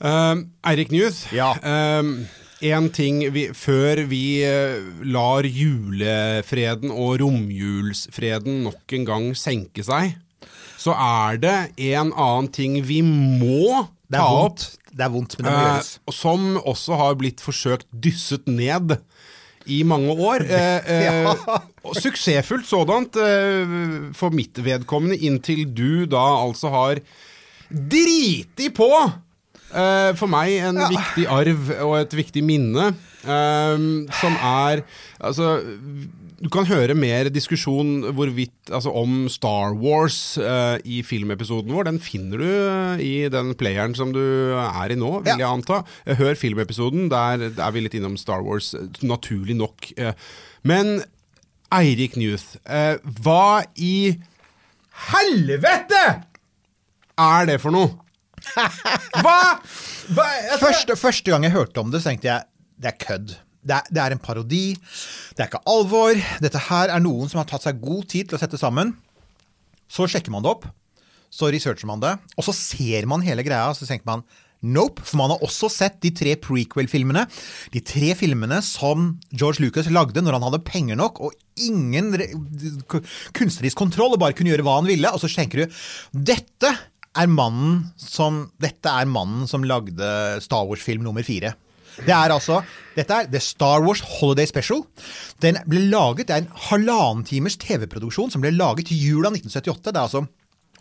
Uh, 0.00 0.46
Eirik 0.66 0.94
News. 0.94 1.26
Ja. 1.36 1.52
en 2.60 2.90
ting 2.92 3.22
vi, 3.32 3.46
før 3.56 4.02
vi 4.08 4.42
eh, 4.44 4.80
lar 5.08 5.46
julefreden 5.48 6.90
og 6.92 7.20
romjulsfreden 7.22 8.66
nok 8.66 8.96
en 8.96 9.06
gang 9.08 9.30
senke 9.32 9.84
seg, 9.84 10.18
så 10.80 10.92
er 10.92 11.40
det 11.40 11.56
en 11.92 12.12
annen 12.12 12.50
ting 12.52 12.76
vi 12.84 13.00
må 13.04 13.86
Det 14.10 14.18
ta 14.18 14.26
er 14.26 14.36
vondt, 14.42 14.64
det 14.90 15.04
er 15.06 15.12
vondt 15.14 15.36
men 15.38 15.46
det 15.46 15.52
må 15.52 15.58
eh, 15.60 15.68
gjøres. 15.70 15.90
som 16.18 16.46
også 16.66 16.98
har 16.98 17.18
blitt 17.20 17.42
forsøkt 17.44 17.86
dysset 17.94 18.48
ned 18.50 18.96
i 19.70 19.82
mange 19.86 20.16
år. 20.16 20.44
Eh, 20.50 21.24
eh, 21.24 21.94
Suksessfullt 22.00 22.66
sådant 22.68 23.16
eh, 23.20 23.74
for 24.18 24.34
mitt 24.34 24.58
vedkommende, 24.64 25.16
inntil 25.16 25.62
du 25.70 26.06
da 26.10 26.24
altså 26.42 26.72
har 26.74 27.02
driti 27.70 28.70
på! 28.74 28.90
Eh, 29.70 30.10
for 30.18 30.26
meg 30.26 30.56
en 30.66 30.80
viktig 30.90 31.28
arv 31.30 31.68
og 31.84 31.92
et 32.00 32.14
viktig 32.18 32.42
minne, 32.42 32.88
eh, 33.22 33.84
som 34.18 34.38
er 34.42 34.82
Altså, 35.20 35.60
du 36.40 36.48
kan 36.48 36.64
høre 36.64 36.94
mer 36.96 37.28
diskusjon 37.28 38.12
hvorvidt, 38.16 38.70
altså 38.72 38.92
om 38.96 39.26
Star 39.28 39.74
Wars 39.76 40.38
uh, 40.40 40.78
i 40.88 41.02
filmepisoden 41.04 41.74
vår. 41.76 41.84
Den 41.90 41.98
finner 42.00 42.40
du 42.40 42.46
eh, 42.48 43.02
i 43.04 43.12
den 43.28 43.50
playeren 43.60 43.92
som 43.98 44.14
du 44.16 44.22
er 44.56 44.94
i 44.94 44.96
nå, 44.96 45.10
vil 45.20 45.34
Ja. 45.34 45.36
jeg 45.42 45.50
anta. 45.50 45.82
Eh, 46.06 46.16
Hør 46.16 46.38
filmepisoden, 46.40 47.10
der 47.12 47.44
er 47.50 47.74
vi 47.76 47.82
litt 47.84 47.94
innom 47.98 48.16
Star 48.16 48.40
Wars, 48.46 48.72
naturlig 49.04 49.58
nok. 49.60 49.90
Uh, 50.00 50.12
Men 50.64 51.02
Eirik 51.76 52.16
Newth, 52.16 52.56
uh, 52.64 52.96
hva 53.20 53.60
i 53.76 54.16
helvete 55.12 56.00
er 57.20 57.46
det 57.52 57.60
for 57.62 57.74
noe? 57.76 57.92
Hva? 59.20 59.36
Hva? 60.16 60.24
Altså, 60.24 60.64
Første, 60.64 60.96
første 60.96 61.30
gang 61.34 61.44
jeg 61.44 61.52
hørte 61.52 61.82
om 61.84 61.90
det, 61.92 62.00
så 62.00 62.10
tenkte 62.14 62.30
jeg 62.32 62.48
det 62.80 62.94
er 62.94 62.98
kødd. 63.04 63.36
Det 63.60 63.76
er, 63.76 63.88
det 63.92 64.02
er 64.02 64.14
en 64.14 64.22
parodi. 64.22 64.64
Det 65.36 65.44
er 65.44 65.50
ikke 65.50 65.64
alvor. 65.68 66.16
Dette 66.40 66.62
her 66.70 66.92
er 66.94 67.02
noen 67.04 67.28
som 67.30 67.42
har 67.42 67.48
tatt 67.50 67.66
seg 67.66 67.80
god 67.82 68.06
tid 68.10 68.30
til 68.30 68.38
å 68.38 68.42
sette 68.42 68.60
sammen. 68.60 68.94
Så 69.90 70.06
sjekker 70.08 70.32
man 70.32 70.44
det 70.44 70.52
opp. 70.52 70.68
Så 71.30 71.50
researcher 71.52 71.88
man 71.90 72.02
det. 72.02 72.14
Og 72.38 72.46
så 72.46 72.54
ser 72.56 73.06
man 73.10 73.24
hele 73.26 73.44
greia, 73.46 73.70
så 73.76 73.86
tenker 73.86 74.08
man 74.08 74.24
nope. 74.60 75.02
For 75.04 75.20
man 75.20 75.34
har 75.34 75.44
også 75.46 75.70
sett 75.72 76.00
de 76.04 76.12
tre 76.16 76.34
prequel-filmene. 76.40 77.26
De 77.74 77.82
tre 77.84 78.14
filmene 78.18 78.60
som 78.66 79.12
George 79.30 79.62
Lucas 79.62 79.90
lagde 79.92 80.24
når 80.24 80.38
han 80.38 80.48
hadde 80.48 80.64
penger 80.66 80.98
nok 81.00 81.20
og 81.26 81.36
ingen 81.60 82.14
kunstnerisk 83.36 83.78
kontroll 83.78 84.16
og 84.16 84.22
bare 84.22 84.36
kunne 84.36 84.52
gjøre 84.52 84.66
hva 84.66 84.80
han 84.80 84.90
ville. 84.90 85.12
Og 85.12 85.22
så 85.22 85.30
tenker 85.32 85.64
du 85.64 85.80
dette 86.32 86.74
er 87.18 87.30
mannen 87.30 87.88
som, 87.98 88.44
dette 88.62 88.90
er 88.90 89.08
mannen 89.10 89.48
som 89.50 89.64
lagde 89.66 90.40
Star 90.44 90.66
Wars-film 90.68 91.02
nummer 91.06 91.26
fire. 91.26 91.56
Det 92.06 92.14
er 92.16 92.34
altså, 92.34 92.60
Dette 92.96 93.16
er 93.16 93.30
The 93.30 93.40
Star 93.42 93.84
Wars 93.84 94.02
Holiday 94.18 94.48
Special. 94.50 94.84
Den 95.42 95.60
ble 95.68 95.86
laget, 95.92 96.28
Det 96.28 96.36
er 96.36 96.44
en 96.44 96.52
halvannen 96.68 97.24
timers 97.24 97.56
TV-produksjon 97.60 98.30
som 98.30 98.42
ble 98.42 98.52
laget 98.56 98.90
til 98.90 99.00
jula 99.00 99.30
1978. 99.30 99.92
Det 99.92 99.96
er 99.96 100.06
altså 100.08 100.26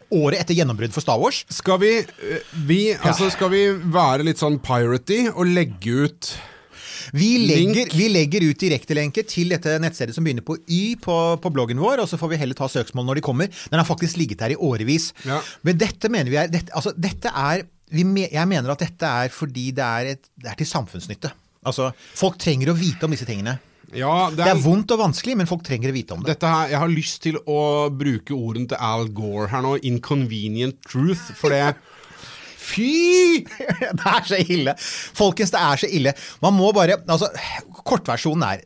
året 0.09 0.41
etter 0.41 0.57
gjennombrudd 0.57 0.93
for 0.95 1.05
Star 1.05 1.19
Wars. 1.21 1.43
Skal 1.53 1.79
vi, 1.83 1.91
eh, 1.99 2.53
vi, 2.65 2.79
altså, 2.97 3.29
skal 3.29 3.51
vi 3.53 3.65
være 3.93 4.25
litt 4.25 4.41
sånn 4.41 4.59
piratey 4.63 5.29
og 5.29 5.45
legge 5.45 6.07
ut 6.07 6.31
Vi 7.15 7.29
legger, 7.47 7.89
vi 7.97 8.07
legger 8.11 8.45
ut 8.49 8.59
direktelenke 8.61 9.23
til 9.27 9.49
dette 9.53 9.77
nettstedet 9.81 10.13
som 10.15 10.25
begynner 10.27 10.45
på 10.45 10.57
Y 10.69 10.95
på, 11.01 11.15
på 11.41 11.51
bloggen 11.55 11.79
vår, 11.81 12.03
og 12.03 12.09
så 12.11 12.19
får 12.21 12.33
vi 12.33 12.39
heller 12.41 12.57
ta 12.59 12.67
søksmål 12.69 13.07
når 13.07 13.19
de 13.19 13.25
kommer. 13.25 13.49
Den 13.71 13.79
har 13.81 13.87
faktisk 13.87 14.19
ligget 14.21 14.41
der 14.43 14.53
i 14.53 14.59
årevis. 14.59 15.11
Ja. 15.25 15.39
Men 15.65 15.79
dette 15.81 16.11
mener 16.13 16.29
vi 16.33 16.37
er 16.41 16.51
dette, 16.53 16.73
altså, 16.77 16.93
dette 16.97 17.31
er 17.33 17.65
vi 17.89 18.03
me, 18.05 18.27
Jeg 18.29 18.45
mener 18.45 18.69
at 18.69 18.83
dette 18.83 19.07
er 19.23 19.31
fordi 19.33 19.71
det 19.73 19.81
er, 19.85 20.11
et, 20.13 20.27
det 20.37 20.51
er 20.51 20.59
til 20.59 20.67
samfunnsnytte. 20.69 21.31
Altså, 21.65 21.89
Folk 22.15 22.37
trenger 22.39 22.69
å 22.69 22.77
vite 22.77 23.07
om 23.07 23.15
disse 23.15 23.25
tingene. 23.25 23.57
Ja, 23.89 24.29
det 24.29 24.37
Det 24.37 24.45
er, 24.45 24.53
er 24.53 24.61
vondt 24.61 24.91
og 24.93 24.99
vanskelig, 25.01 25.33
men 25.39 25.47
folk 25.49 25.63
trenger 25.65 25.89
å 25.89 25.95
vite 25.95 26.13
om 26.13 26.21
det. 26.21 26.35
dette 26.35 26.45
her, 26.51 26.69
Jeg 26.69 26.77
har 26.83 26.91
lyst 26.93 27.23
til 27.25 27.39
å 27.49 27.89
bruke 27.89 28.35
ordene 28.37 28.69
til 28.69 28.77
Al 28.77 29.07
Gore 29.09 29.47
her 29.49 29.65
nå. 29.65 29.71
Inconvenient 29.89 30.77
truth. 30.85 31.31
For 31.39 31.49
det 31.49 31.63
Fy! 32.69 33.43
det 33.99 34.13
er 34.13 34.29
så 34.29 34.39
ille. 34.45 34.75
Folkens, 34.79 35.51
det 35.55 35.61
er 35.61 35.83
så 35.83 35.89
ille. 35.91 36.15
Man 36.43 36.55
må 36.57 36.71
bare 36.75 36.99
altså, 37.09 37.31
Kortversjonen 37.83 38.45
er 38.45 38.65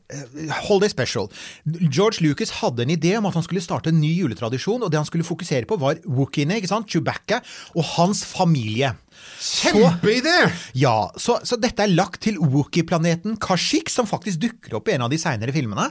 hold 0.68 0.84
Holiday 0.84 0.90
Special. 0.90 1.30
George 1.66 2.24
Lucas 2.24 2.52
hadde 2.62 2.84
en 2.84 2.94
idé 2.94 3.16
om 3.18 3.28
at 3.30 3.38
han 3.38 3.46
skulle 3.46 3.64
starte 3.64 3.92
en 3.94 4.02
ny 4.02 4.12
juletradisjon, 4.18 4.84
og 4.84 4.92
det 4.92 5.00
han 5.00 5.08
skulle 5.08 5.28
fokusere 5.28 5.68
på, 5.70 5.78
var 5.82 6.02
Wookiene, 6.06 6.58
ikke 6.60 6.72
sant? 6.72 6.90
Chewbacca, 6.90 7.42
og 7.78 7.86
hans 7.96 8.24
familie. 8.28 8.94
Kjempeidé! 9.40 10.38
Ja, 10.80 11.10
så, 11.18 11.40
så 11.48 11.60
dette 11.62 11.86
er 11.86 11.94
lagt 11.94 12.24
til 12.26 12.40
Wookie-planeten 12.42 13.38
Kashyyyk, 13.42 13.92
som 13.94 14.10
faktisk 14.10 14.42
dukker 14.44 14.80
opp 14.80 14.90
i 14.90 14.98
en 14.98 15.06
av 15.06 15.14
de 15.14 15.22
seinere 15.22 15.56
filmene. 15.56 15.90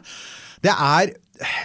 Det 0.62 0.72
er 0.72 1.14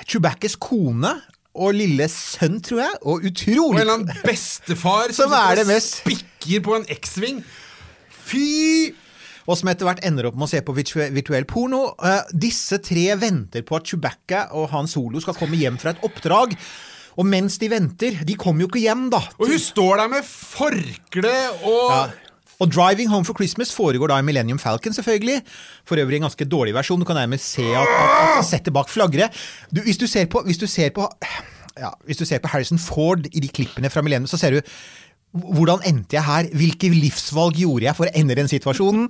Chewbaccas 0.07 0.55
kone 0.61 1.17
og 1.57 1.73
lille 1.75 2.05
sønn, 2.11 2.59
tror 2.63 2.83
jeg, 2.85 2.99
og 3.03 3.25
utrolig 3.27 3.65
Og 3.65 3.75
en 3.75 3.81
eller 3.83 3.97
annen 3.97 4.21
bestefar 4.25 5.11
Som 5.17 5.31
som 5.31 5.35
er 5.41 5.59
det 5.61 5.67
mest- 5.69 5.99
spikker 6.03 6.63
på 6.67 6.75
en 6.77 6.87
X-Wing. 6.97 7.41
Fy! 8.27 8.93
og 9.47 9.55
som 9.55 9.69
etter 9.71 9.87
hvert 9.87 10.01
ender 10.03 10.25
opp 10.27 10.35
med 10.35 10.43
å 10.43 10.51
se 10.51 10.59
på 10.67 10.73
virtuell 10.75 11.45
porno. 11.47 11.93
Uh, 12.03 12.19
disse 12.35 12.81
tre 12.83 13.05
venter 13.15 13.63
på 13.63 13.77
at 13.77 13.87
Chewbacca 13.87 14.41
og 14.59 14.65
Han 14.73 14.89
Solo 14.91 15.21
skal 15.23 15.37
komme 15.39 15.55
hjem 15.55 15.77
fra 15.79 15.93
et 15.95 16.01
oppdrag. 16.03 16.57
Og 17.17 17.25
mens 17.25 17.55
de 17.57 17.69
venter 17.71 18.19
De 18.27 18.35
kommer 18.37 18.65
jo 18.65 18.67
ikke 18.67 18.83
hjem, 18.83 19.05
da. 19.13 19.21
Og 19.39 19.47
hun 19.53 19.61
står 19.63 20.01
der 20.03 20.11
med 20.17 20.27
forkle 20.27 21.31
og 21.63 21.93
Ja. 21.93 22.01
Og 22.59 22.71
Driving 22.73 23.09
Home 23.09 23.25
for 23.25 23.33
Christmas 23.37 23.73
foregår 23.73 24.07
da 24.07 24.17
i 24.17 24.25
Millennium 24.25 24.59
Falcon, 24.59 24.93
selvfølgelig. 24.93 25.41
For 25.85 25.95
øvrig 25.95 26.15
en 26.15 26.25
ganske 26.25 26.45
dårlig 26.45 26.73
versjon. 26.73 26.99
Du 26.99 27.05
kan 27.05 27.15
nærmest 27.15 27.51
se 27.51 27.61
at, 27.61 27.87
at, 27.87 28.37
at 28.39 28.45
settet 28.45 28.73
bak 28.73 28.89
flagrer. 28.89 29.27
Hvis, 29.71 29.97
du 29.97 30.07
ser 30.07 30.25
på, 30.25 30.41
hvis, 30.45 30.57
du 30.57 30.67
ser 30.67 30.89
på, 30.89 31.09
ja, 31.79 31.89
hvis 32.05 32.17
du 32.17 32.25
ser 32.25 32.39
på 32.39 32.47
Harrison 32.47 32.79
Ford 32.79 33.19
i 33.33 33.39
de 33.39 33.47
klippene 33.47 33.89
fra 33.89 34.01
Millennium, 34.01 34.27
så 34.27 34.37
ser 34.37 34.49
du 34.49 34.61
hvordan 35.37 35.83
endte 35.85 36.15
jeg 36.15 36.23
her? 36.25 36.47
Hvilke 36.57 36.89
livsvalg 36.89 37.57
gjorde 37.59 37.85
jeg 37.85 37.97
for 37.97 38.07
å 38.07 38.13
ende 38.17 38.37
den 38.39 38.49
situasjonen? 38.49 39.07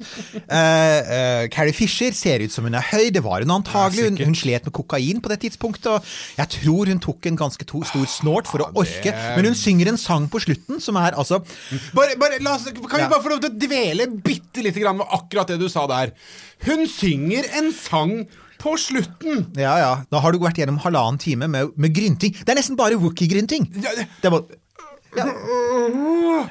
Uh, 0.50 0.50
uh, 1.14 1.44
Carrie 1.54 1.76
Fisher 1.76 2.16
ser 2.18 2.44
ut 2.44 2.52
som 2.54 2.66
hun 2.68 2.76
er 2.76 2.88
høy, 2.90 3.10
det 3.14 3.22
var 3.26 3.46
hun 3.46 3.54
antagelig. 3.60 4.10
Hun, 4.10 4.18
hun 4.32 4.38
slet 4.38 4.68
med 4.68 4.76
kokain 4.76 5.22
på 5.24 5.32
det 5.32 5.40
tidspunktet. 5.46 5.88
Og 5.94 6.42
jeg 6.42 6.52
tror 6.58 6.92
hun 6.92 7.04
tok 7.04 7.30
en 7.30 7.40
ganske 7.40 7.70
to, 7.70 7.84
stor 7.88 8.08
snort 8.12 8.50
for 8.50 8.66
å 8.66 8.72
orke. 8.82 9.14
Men 9.38 9.50
hun 9.52 9.58
synger 9.58 9.94
en 9.94 10.02
sang 10.02 10.28
på 10.34 10.42
slutten 10.44 10.82
som 10.84 10.98
er 11.00 11.16
altså 11.18 11.40
Bare, 11.96 12.18
bare, 12.20 12.42
oss, 12.52 12.68
kan 12.74 13.00
vi 13.04 13.08
bare 13.08 13.24
få 13.24 13.32
lov 13.32 13.42
til 13.44 13.54
å 13.54 13.62
dvele 13.62 14.10
bitte 14.24 14.64
lite 14.66 14.82
grann 14.84 15.00
med 15.00 15.16
akkurat 15.16 15.50
det 15.54 15.60
du 15.62 15.68
sa 15.72 15.86
der? 15.90 16.12
Hun 16.66 16.86
synger 16.90 17.48
en 17.62 17.72
sang 17.76 18.20
på 18.58 18.74
slutten! 18.82 19.46
Ja, 19.58 19.76
ja. 19.80 19.92
Da 20.10 20.22
har 20.24 20.34
du 20.34 20.42
vært 20.42 20.58
gjennom 20.60 20.80
halvannen 20.82 21.20
time 21.22 21.50
med, 21.52 21.76
med 21.78 21.94
grynting. 21.94 22.34
Det 22.42 22.52
er 22.52 22.58
nesten 22.60 22.78
bare 22.80 22.98
Wookie-grynting. 23.00 23.70
Ja, 23.84 23.94
det- 23.96 24.08
Det 24.22 24.32
er 24.32 24.34
bare 25.16 26.50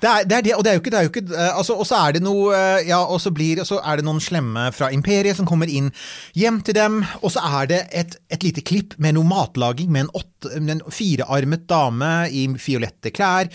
Det 0.00 0.08
er, 0.08 0.24
det 0.24 0.36
er 0.36 0.44
det, 0.44 0.54
og 0.56 0.64
det 0.64 0.70
er 0.70 0.76
jo 0.78 0.80
ikke, 0.80 0.90
det 0.90 0.98
er 0.98 1.04
jo 1.04 1.10
ikke 1.12 1.34
eh, 1.36 1.58
altså, 1.58 1.74
Og 1.76 1.86
så 1.86 1.98
er 2.00 2.16
det 2.16 2.22
noe 2.24 2.54
eh, 2.56 2.86
Ja, 2.88 3.02
og 3.04 3.20
så 3.20 3.32
blir 3.36 3.60
og 3.60 3.66
så 3.68 3.80
er 3.84 4.00
det 4.00 4.06
noen 4.06 4.20
slemme 4.24 4.70
fra 4.72 4.88
imperiet 4.94 5.36
som 5.36 5.48
kommer 5.48 5.68
inn 5.68 5.90
hjem 6.38 6.60
til 6.64 6.76
dem, 6.76 7.00
og 7.20 7.32
så 7.34 7.42
er 7.60 7.68
det 7.68 7.80
et, 7.92 8.16
et 8.32 8.44
lite 8.46 8.64
klipp 8.64 8.94
med 8.98 9.16
noe 9.16 9.28
matlaging 9.28 9.90
med 9.92 10.06
en, 10.06 10.12
åtte, 10.16 10.52
med 10.60 10.78
en 10.78 10.82
firearmet 10.94 11.66
dame 11.68 12.10
i 12.32 12.46
fiolette 12.60 13.12
klær. 13.12 13.50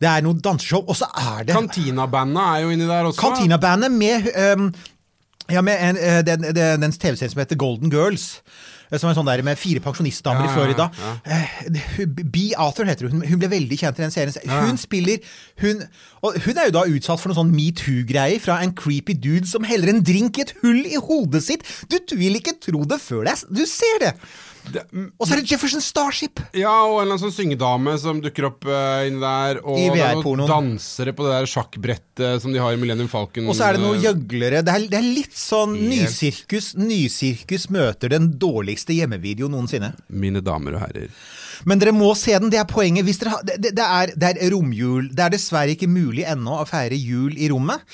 Det 0.00 0.08
er 0.08 0.24
noe 0.24 0.38
danseshow, 0.40 0.86
og 0.86 0.96
så 0.96 1.10
er 1.10 1.44
det 1.48 1.56
Cantina-bandet 1.56 2.40
er 2.46 2.64
jo 2.64 2.72
inni 2.72 2.88
der 2.88 3.10
også. 3.10 3.20
Cantina-bandet 3.20 3.92
med, 3.92 4.30
um, 4.56 4.70
ja, 5.52 5.60
med 5.66 5.84
en, 5.90 6.00
eh, 6.00 6.20
den, 6.26 6.48
den, 6.56 6.86
den 6.86 6.96
TV-serien 6.96 7.34
som 7.34 7.42
heter 7.42 7.60
Golden 7.60 7.92
Girls. 7.92 8.30
Eh, 8.90 8.98
Som 8.98 9.10
er 9.10 9.16
sånn 9.18 9.28
der 9.28 9.42
med 9.46 9.58
fire 9.60 9.80
pensjonistdamer 9.84 10.48
i 10.48 10.52
Florida. 10.54 10.90
Eh, 11.24 12.04
Bee 12.06 12.54
Arthur 12.58 12.88
heter 12.90 13.08
hun. 13.10 13.22
Hun 13.26 13.40
ble 13.40 13.50
veldig 13.52 13.78
kjent 13.80 13.98
i 14.00 14.06
den 14.06 14.14
serien. 14.14 14.52
Hun 14.66 14.80
spiller 14.80 15.22
hun, 15.62 15.82
hun 16.22 16.60
er 16.60 16.68
jo 16.68 16.76
da 16.76 16.84
utsatt 16.90 17.22
for 17.22 17.30
noen 17.30 17.40
sånn 17.42 17.54
metoo-greier 17.54 18.42
fra 18.42 18.60
en 18.64 18.74
creepy 18.76 19.16
dude 19.16 19.48
som 19.50 19.66
heller 19.68 19.94
en 19.94 20.04
drink 20.04 20.38
i 20.38 20.46
et 20.46 20.54
hull 20.62 20.82
i 20.84 21.00
hodet 21.00 21.44
sitt. 21.46 21.66
Du, 21.90 21.98
du 22.02 22.16
vil 22.20 22.38
ikke 22.40 22.58
tro 22.62 22.84
det 22.88 23.00
før 23.02 23.26
det 23.28 23.36
er 23.36 23.58
Du 23.60 23.66
ser 23.68 24.02
det! 24.04 24.14
Og 24.68 25.26
så 25.26 25.34
er 25.34 25.40
det 25.40 25.50
Jefferson 25.50 25.82
Starship. 25.82 26.40
Ja, 26.56 26.72
og 26.86 27.00
en 27.00 27.06
eller 27.06 27.16
annen 27.16 27.22
sånn 27.22 27.34
syngedame 27.34 27.94
som 28.00 28.20
dukker 28.22 28.48
opp 28.50 28.66
uh, 28.68 29.06
inni 29.08 29.22
der. 29.22 29.60
Og 29.64 29.80
I 29.80 29.88
det 29.94 30.04
er 30.04 30.20
noen 30.20 30.44
dansere 30.48 31.14
på 31.16 31.26
det 31.26 31.34
der 31.34 31.50
sjakkbrettet 31.50 32.44
som 32.44 32.54
de 32.54 32.62
har 32.62 32.76
i 32.76 32.80
Millennium 32.80 33.10
Falcon. 33.10 33.48
Og 33.50 33.58
så 33.58 33.68
er 33.68 33.78
det 33.78 33.84
noen 33.84 33.98
eh, 33.98 34.06
gjøglere. 34.08 34.62
Det 34.66 34.76
er, 34.76 34.86
det 34.92 35.00
er 35.00 35.08
litt 35.08 35.36
sånn 35.36 35.74
nysirkus. 35.90 36.72
Nysirkus 36.80 37.68
møter 37.74 38.14
den 38.14 38.32
dårligste 38.40 38.96
hjemmevideo 38.96 39.50
noensinne. 39.50 39.94
Mine 40.12 40.44
damer 40.44 40.78
og 40.78 40.84
herrer. 40.86 41.20
Men 41.68 41.80
dere 41.82 41.92
må 41.96 42.14
se 42.16 42.36
den, 42.38 42.52
det 42.52 42.60
er 42.62 42.68
poenget. 42.68 43.08
Dere 43.20 43.42
det, 43.46 43.74
det, 43.76 43.84
er, 43.84 44.14
det 44.16 44.34
er 44.36 44.50
romjul. 44.54 45.10
Det 45.12 45.26
er 45.26 45.36
dessverre 45.36 45.76
ikke 45.76 45.90
mulig 45.90 46.26
ennå 46.28 46.60
å 46.60 46.68
feire 46.68 46.98
jul 46.98 47.36
i 47.36 47.50
rommet. 47.52 47.84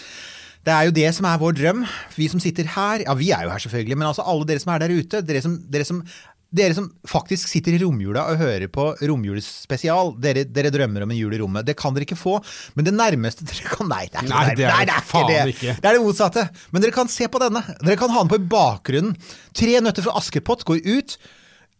Det 0.67 0.75
er 0.75 0.89
jo 0.89 0.95
det 0.97 1.11
som 1.15 1.27
er 1.31 1.39
vår 1.39 1.55
drøm. 1.55 1.85
Vi 2.17 2.27
som 2.31 2.43
sitter 2.43 2.67
her, 2.75 3.05
ja 3.07 3.15
vi 3.15 3.31
er 3.35 3.47
jo 3.47 3.53
her 3.53 3.63
selvfølgelig, 3.63 3.99
men 4.01 4.09
altså 4.09 4.25
alle 4.27 4.49
dere 4.49 4.63
som 4.63 4.73
er 4.75 4.83
der 4.83 4.95
ute, 4.97 5.21
dere 5.23 5.43
som, 5.45 5.55
dere 5.71 5.87
som, 5.87 6.01
dere 6.55 6.77
som 6.77 6.87
faktisk 7.09 7.51
sitter 7.51 7.75
i 7.75 7.81
romjula 7.83 8.23
og 8.31 8.39
hører 8.41 8.69
på 8.73 8.85
romjulsspesial, 9.09 10.13
dere, 10.23 10.45
dere 10.47 10.71
drømmer 10.75 11.05
om 11.05 11.13
en 11.13 11.19
jul 11.19 11.35
i 11.35 11.41
rommet. 11.43 11.67
Det 11.67 11.75
kan 11.79 11.95
dere 11.97 12.07
ikke 12.07 12.19
få, 12.19 12.37
men 12.79 12.87
det 12.87 12.95
nærmeste 12.95 13.47
dere 13.49 13.67
kan 13.67 13.91
Nei, 13.91 14.05
det 14.11 14.21
er, 14.21 14.27
ikke 14.27 14.33
Nei, 14.33 14.55
det 14.55 14.67
er 14.67 14.73
nei, 14.73 14.85
det 14.87 14.95
ikke 14.95 15.09
faen 15.11 15.29
det. 15.31 15.41
ikke. 15.55 15.75
Det 15.81 15.91
er 15.91 15.99
det 15.99 16.05
motsatte. 16.05 16.47
Men 16.71 16.85
dere 16.85 16.95
kan 16.95 17.11
se 17.13 17.29
på 17.31 17.41
denne. 17.43 17.63
Dere 17.83 17.99
kan 18.01 18.15
ha 18.15 18.23
den 18.23 18.31
på 18.31 18.39
i 18.39 18.49
bakgrunnen. 18.55 19.17
Tre 19.57 19.81
nøtter 19.83 20.07
fra 20.07 20.17
Askepott 20.21 20.65
går 20.69 20.83
ut. 20.87 21.17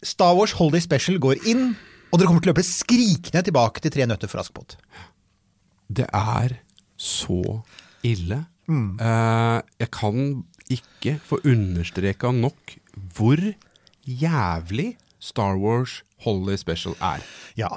Star 0.07 0.35
Wars 0.39 0.57
Holiday 0.59 0.85
Special 0.85 1.21
går 1.23 1.47
inn. 1.51 1.71
Og 2.11 2.19
dere 2.19 2.31
kommer 2.31 2.43
til 2.45 2.51
å 2.51 2.55
løpe 2.55 2.67
skrikende 2.67 3.45
tilbake 3.47 3.83
til 3.85 3.95
Tre 3.95 4.09
nøtter 4.11 4.31
fra 4.31 4.43
Askepott. 4.45 4.77
Det 5.87 6.09
er 6.11 6.59
så 6.99 7.61
ille. 8.07 8.43
Mm. 8.67 8.99
Uh, 8.99 9.63
jeg 9.79 9.91
kan 9.95 10.21
ikke 10.75 11.17
få 11.23 11.39
understreka 11.47 12.33
nok 12.35 12.77
hvor 13.15 13.39
jævlig 14.07 14.95
Star 15.21 15.59
Wars 15.61 16.03
Holly 16.25 16.57
Special 16.57 16.97
er. 17.03 17.25
Ja. 17.59 17.71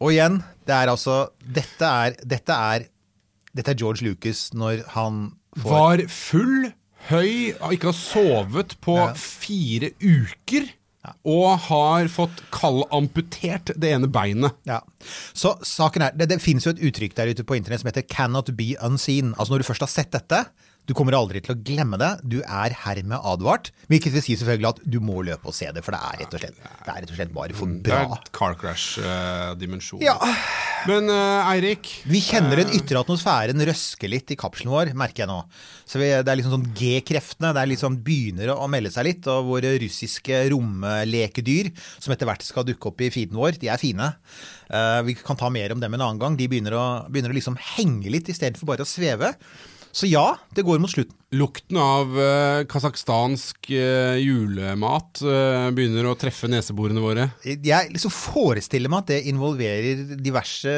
Og 0.00 0.12
igjen, 0.12 0.42
det 0.68 0.74
er 0.76 0.92
altså 0.92 1.30
Dette 1.40 1.88
er, 1.88 2.16
dette 2.20 2.52
er, 2.52 2.88
dette 3.56 3.72
er 3.72 3.78
George 3.80 4.04
Lucas 4.04 4.50
når 4.56 4.84
han 4.96 5.30
får 5.56 5.72
Var 5.72 6.02
full, 6.12 6.72
høy, 7.08 7.54
ikke 7.72 7.92
har 7.92 7.96
sovet 7.96 8.76
på 8.84 8.98
fire 9.20 9.94
uker. 10.02 10.72
Og 11.22 11.52
har 11.68 12.08
fått 12.10 12.40
kallamputert 12.50 13.70
det 13.78 13.92
ene 13.94 14.08
beinet. 14.10 14.56
Ja. 14.66 14.80
Så 15.38 15.52
saken 15.62 16.02
er, 16.02 16.16
det, 16.18 16.26
det 16.32 16.40
finnes 16.42 16.66
jo 16.66 16.72
et 16.74 16.82
uttrykk 16.88 17.14
der 17.14 17.30
ute 17.30 17.44
på 17.46 17.54
internett 17.54 17.84
som 17.84 17.92
heter 17.92 18.02
'cannot 18.02 18.50
be 18.58 18.74
unseen'. 18.82 19.30
Altså 19.38 19.54
Når 19.54 19.62
du 19.62 19.68
først 19.70 19.86
har 19.86 19.92
sett 19.92 20.10
dette, 20.10 20.40
du 20.86 20.94
kommer 20.94 21.16
aldri 21.18 21.40
til 21.42 21.56
å 21.56 21.58
glemme 21.66 21.98
det. 21.98 22.12
Du 22.22 22.38
er 22.42 22.74
hermed 22.84 23.18
advart. 23.26 23.72
Hvilket 23.90 24.14
vil 24.14 24.22
si 24.22 24.36
selvfølgelig 24.38 24.68
at 24.70 24.84
du 24.86 25.00
må 25.02 25.18
løpe 25.26 25.50
og 25.50 25.56
se 25.56 25.66
det, 25.74 25.82
for 25.82 25.96
det 25.96 25.98
er 25.98 26.20
rett 26.22 26.36
og 26.36 26.42
slett, 26.42 26.60
det 26.62 26.92
er 26.92 27.00
rett 27.02 27.12
og 27.12 27.18
slett 27.18 27.34
bare 27.34 27.56
for 27.58 27.72
bra. 27.74 27.80
Det 27.88 27.96
er 27.96 28.14
et 28.20 28.30
car 28.36 28.54
crash-dimensjon. 28.60 30.04
Ja. 30.06 30.14
Men 30.86 31.10
uh, 31.10 31.48
Eirik 31.50 31.88
Vi 32.06 32.20
kjenner 32.22 32.60
den 32.60 32.70
ytre 32.76 33.00
atmosfæren 33.00 33.64
røske 33.66 34.06
litt 34.10 34.30
i 34.30 34.38
kapselen 34.38 34.70
vår, 34.70 34.94
merker 34.98 35.24
jeg 35.24 35.32
nå. 35.32 35.40
Så 35.88 35.98
vi, 35.98 36.12
Det 36.14 36.30
er 36.30 36.38
liksom 36.38 36.54
sånn 36.54 36.70
G-kreftene 36.78 37.50
det 37.56 37.64
er 37.64 37.72
liksom 37.72 38.00
begynner 38.06 38.54
å 38.54 38.70
melde 38.70 38.94
seg 38.94 39.08
litt. 39.08 39.26
Og 39.32 39.50
våre 39.50 39.74
russiske 39.82 40.44
romlekedyr, 40.54 41.72
som 41.98 42.14
etter 42.14 42.30
hvert 42.30 42.46
skal 42.46 42.66
dukke 42.68 42.92
opp 42.92 43.02
i 43.02 43.10
feeden 43.10 43.38
vår, 43.40 43.58
de 43.58 43.74
er 43.74 43.82
fine. 43.82 44.12
Uh, 44.70 45.02
vi 45.08 45.18
kan 45.18 45.38
ta 45.38 45.50
mer 45.50 45.74
om 45.74 45.82
dem 45.82 45.98
en 45.98 46.04
annen 46.12 46.22
gang. 46.22 46.38
De 46.38 46.46
begynner 46.50 46.78
å, 46.78 46.86
begynner 47.10 47.34
å 47.34 47.40
liksom 47.40 47.58
henge 47.74 48.12
litt 48.14 48.30
istedenfor 48.30 48.70
bare 48.70 48.86
å 48.86 48.94
sveve. 48.94 49.34
Så 49.96 50.08
ja, 50.10 50.26
det 50.56 50.66
går 50.66 50.82
mot 50.82 50.92
slutten. 50.92 51.16
Lukten 51.34 51.74
av 51.82 52.12
uh, 52.14 52.60
kasakhstansk 52.70 53.66
uh, 53.74 54.14
julemat 54.22 55.18
uh, 55.26 55.72
begynner 55.74 56.06
å 56.06 56.14
treffe 56.14 56.46
neseborene 56.46 57.02
våre. 57.02 57.24
Jeg 57.42 57.90
liksom 57.90 58.12
forestiller 58.14 58.92
meg 58.92 59.02
at 59.02 59.10
det 59.10 59.18
involverer 59.32 60.04
diverse 60.22 60.76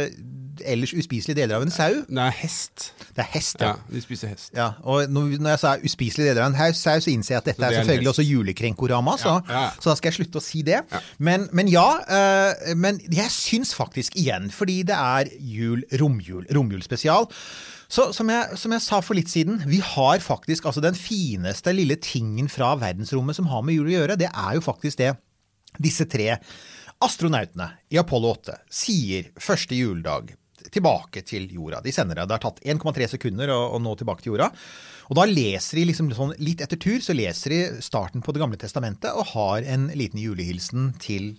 ellers 0.65 0.95
uspiselige 0.97 1.37
deler 1.43 1.59
av 1.59 1.67
en 1.67 1.71
sau. 1.71 2.01
Det 2.09 2.25
er 2.25 2.35
hest. 2.41 2.89
Det 3.13 3.23
er 3.27 3.31
hest, 3.35 3.61
Ja, 3.61 3.75
ja. 3.77 3.93
de 3.93 4.01
spiser 4.03 4.33
hest. 4.33 4.49
Ja, 4.57 4.71
og 4.89 5.13
når 5.13 5.37
når 5.37 5.53
jeg 5.53 5.63
sa 5.67 5.75
uspiselige 5.85 6.33
deler 6.33 6.47
av 6.49 6.57
en 6.57 6.75
sau, 6.81 6.97
så 6.97 7.13
innser 7.13 7.37
jeg 7.37 7.43
at 7.45 7.51
dette 7.53 7.61
det 7.61 7.69
er 7.69 7.77
er 7.77 7.85
selvfølgelig 7.85 8.13
også 8.17 8.27
julekrenkorama, 8.31 9.19
så, 9.21 9.37
Ja, 9.45 9.53
ja, 9.53 9.63
ja. 9.69 9.71
så 9.77 9.93
da 9.93 10.01
skal 10.01 10.11
jeg 10.15 10.19
slutte 10.23 10.41
å 10.41 10.47
si 10.49 10.65
det. 10.67 10.81
Men, 11.19 11.45
men 11.53 11.69
ja, 11.69 11.87
uh, 12.09 12.73
men 12.75 13.05
jeg 13.05 13.31
syns 13.37 13.77
faktisk 13.77 14.17
igjen, 14.17 14.49
fordi 14.51 14.81
det 14.89 14.97
er 14.97 15.29
jul, 15.39 15.85
romjul, 16.01 16.49
romjulspesial. 16.57 17.29
så 17.89 18.11
som 18.13 18.29
jeg, 18.29 18.59
som 18.61 18.73
jeg 18.73 18.83
sa 18.85 18.99
for 19.01 19.17
litt 19.17 19.31
siden, 19.33 19.63
vi 19.67 19.79
har 19.81 20.19
faktisk 20.21 20.38
altså 20.47 20.83
den 20.85 20.99
fineste 20.99 21.75
lille 21.75 21.97
tingen 22.01 22.49
fra 22.53 22.75
verdensrommet 22.79 23.37
som 23.37 23.49
har 23.51 23.65
med 23.67 23.79
jul 23.79 23.89
å 23.91 23.97
gjøre, 23.97 24.19
det 24.21 24.31
er 24.31 24.59
jo 24.59 24.65
faktisk 24.65 25.01
det 25.03 25.15
disse 25.79 26.07
tre 26.09 26.37
astronautene 27.05 27.71
i 27.93 27.99
Apollo 28.01 28.35
8 28.39 28.59
sier 28.73 29.31
første 29.39 29.77
juledag 29.77 30.33
tilbake 30.75 31.23
til 31.27 31.47
jorda. 31.55 31.81
De 31.85 31.93
sender 31.95 32.19
det. 32.19 32.27
Det 32.29 32.37
har 32.37 32.43
tatt 32.43 32.63
1,3 32.67 33.11
sekunder 33.15 33.53
å, 33.55 33.59
å 33.77 33.83
nå 33.83 33.95
tilbake 33.99 34.25
til 34.25 34.35
jorda. 34.35 34.51
Og 35.09 35.17
da 35.17 35.25
leser 35.29 35.81
de 35.81 35.87
liksom 35.89 36.11
sånn, 36.17 36.35
litt 36.43 36.63
etter 36.65 36.81
tur 36.81 36.99
så 37.05 37.17
leser 37.17 37.55
de 37.55 37.61
starten 37.85 38.25
på 38.25 38.35
Det 38.35 38.43
gamle 38.43 38.59
testamentet 38.61 39.15
og 39.15 39.31
har 39.33 39.65
en 39.65 39.89
liten 39.97 40.21
julehilsen 40.21 40.93
til 41.01 41.37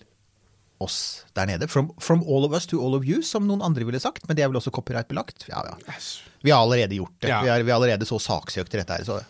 oss 0.80 1.24
der 1.36 1.46
nede. 1.50 1.68
From, 1.68 1.90
from 2.00 2.22
all 2.26 2.44
of 2.48 2.52
us 2.56 2.66
to 2.70 2.80
all 2.80 2.94
of 2.98 3.04
you, 3.06 3.22
som 3.26 3.46
noen 3.48 3.62
andre 3.62 3.84
ville 3.88 4.00
sagt. 4.00 4.26
Men 4.28 4.36
det 4.38 4.44
er 4.44 4.48
vel 4.52 4.56
også 4.60 4.72
copyright-belagt? 4.74 5.46
Ja, 5.50 5.62
ja. 5.66 5.96
Vi 6.42 6.50
har 6.54 6.62
allerede 6.64 6.96
gjort 6.96 7.14
det. 7.20 7.28
Ja. 7.28 7.40
Vi, 7.44 7.48
er, 7.52 7.62
vi 7.66 7.70
er 7.70 7.76
allerede 7.76 8.06
så 8.08 8.18
saksøkt 8.22 8.74
i 8.74 8.80
dette 8.80 8.96
her. 8.96 9.04
Så 9.04 9.20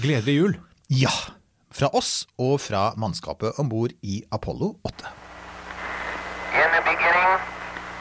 Gledelig 0.00 0.36
jul. 0.40 0.56
ja. 0.88 1.12
Fra 1.70 1.86
oss 1.94 2.26
og 2.34 2.56
fra 2.58 2.88
mannskapet 2.98 3.54
om 3.62 3.68
bord 3.70 3.92
i 4.02 4.16
Apollo 4.34 4.72
8. 4.82 5.06
In 6.58 6.66
the 6.74 6.82
beginning, 6.82 7.30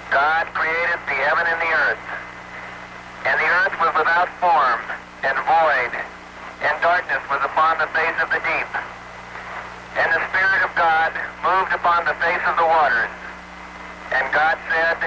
God 0.10 0.50
created 0.58 0.97
the 1.06 1.14
heaven 1.22 1.45
and 1.45 1.60
the 1.62 1.70
earth. 1.78 2.08
And 3.30 3.38
the 3.38 3.45
earth 3.60 3.76
was 3.78 3.93
without 3.93 4.30
form 4.41 4.82
and 5.22 5.38
void, 5.45 5.93
and 6.66 6.74
darkness 6.82 7.22
was 7.30 7.41
upon 7.45 7.78
the 7.78 7.89
face 7.93 8.18
of 8.26 8.30
the 8.34 8.41
deep. 8.50 8.72
And 9.98 10.08
the 10.14 10.22
Spirit 10.30 10.62
of 10.62 10.76
God 10.76 11.14
moved 11.42 11.74
upon 11.74 12.06
the 12.06 12.14
face 12.22 12.44
of 12.46 12.58
the 12.58 12.66
waters. 12.66 13.10
And 14.12 14.26
God 14.34 14.58
said, 14.70 14.98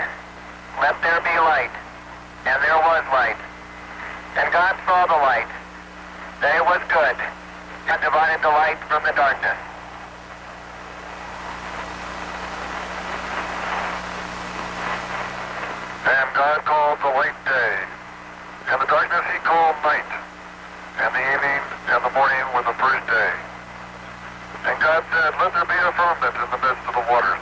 Let 0.80 0.96
there 1.02 1.20
be 1.22 1.36
light. 1.38 1.74
And 2.46 2.58
there 2.62 2.78
was 2.78 3.04
light. 3.12 3.38
And 4.34 4.50
God 4.50 4.74
saw 4.86 5.04
the 5.04 5.20
light, 5.20 5.46
that 6.40 6.56
it 6.56 6.64
was 6.64 6.80
good, 6.88 7.16
and 7.86 8.00
divided 8.00 8.40
the 8.40 8.48
light 8.48 8.80
from 8.88 9.04
the 9.04 9.12
darkness. 9.12 9.60
And 16.08 16.26
God 16.32 16.64
called 16.64 16.98
the 17.04 17.12
light 17.12 17.36
day, 17.44 17.76
and 18.72 18.80
the 18.80 18.86
darkness 18.86 19.20
he 19.30 19.38
called 19.44 19.76
night, 19.84 20.08
and 20.96 21.12
the 21.12 21.24
evening 21.36 21.60
and 21.92 22.00
the 22.02 22.10
morning 22.16 22.40
were 22.56 22.64
the 22.64 22.76
first 22.80 23.06
day. 23.06 23.51
God 24.82 25.06
said, 25.14 25.30
Let 25.38 25.54
there 25.54 25.62
be 25.70 25.78
a 25.78 25.94
firmament 25.94 26.34
in 26.34 26.48
the 26.50 26.58
midst 26.58 26.82
of 26.90 26.94
the 26.98 27.06
waters, 27.06 27.38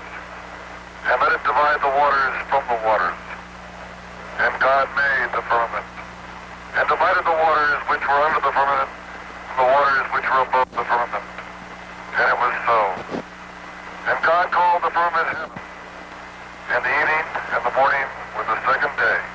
and 1.09 1.17
let 1.25 1.33
it 1.33 1.41
divide 1.41 1.81
the 1.81 1.89
waters 1.89 2.37
from 2.53 2.61
the 2.69 2.77
waters. 2.85 3.17
And 4.45 4.53
God 4.61 4.85
made 4.93 5.33
the 5.33 5.41
firmament, 5.49 5.89
and 6.77 6.85
divided 6.85 7.25
the 7.25 7.33
waters 7.33 7.81
which 7.89 8.05
were 8.05 8.21
under 8.29 8.45
the 8.45 8.53
firmament 8.53 8.93
from 9.57 9.57
the 9.57 9.73
waters 9.73 10.07
which 10.13 10.29
were 10.29 10.43
above 10.53 10.69
the 10.69 10.85
firmament. 10.85 11.25
And 12.21 12.29
it 12.29 12.37
was 12.37 12.55
so. 12.69 12.81
And 14.05 14.17
God 14.21 14.53
called 14.53 14.85
the 14.85 14.93
firmament 14.93 15.33
heaven. 15.33 15.51
And 16.77 16.85
the 16.85 16.93
evening 16.93 17.25
and 17.57 17.61
the 17.65 17.73
morning 17.73 18.05
were 18.37 18.45
the 18.45 18.61
second 18.69 18.93
day. 19.01 19.30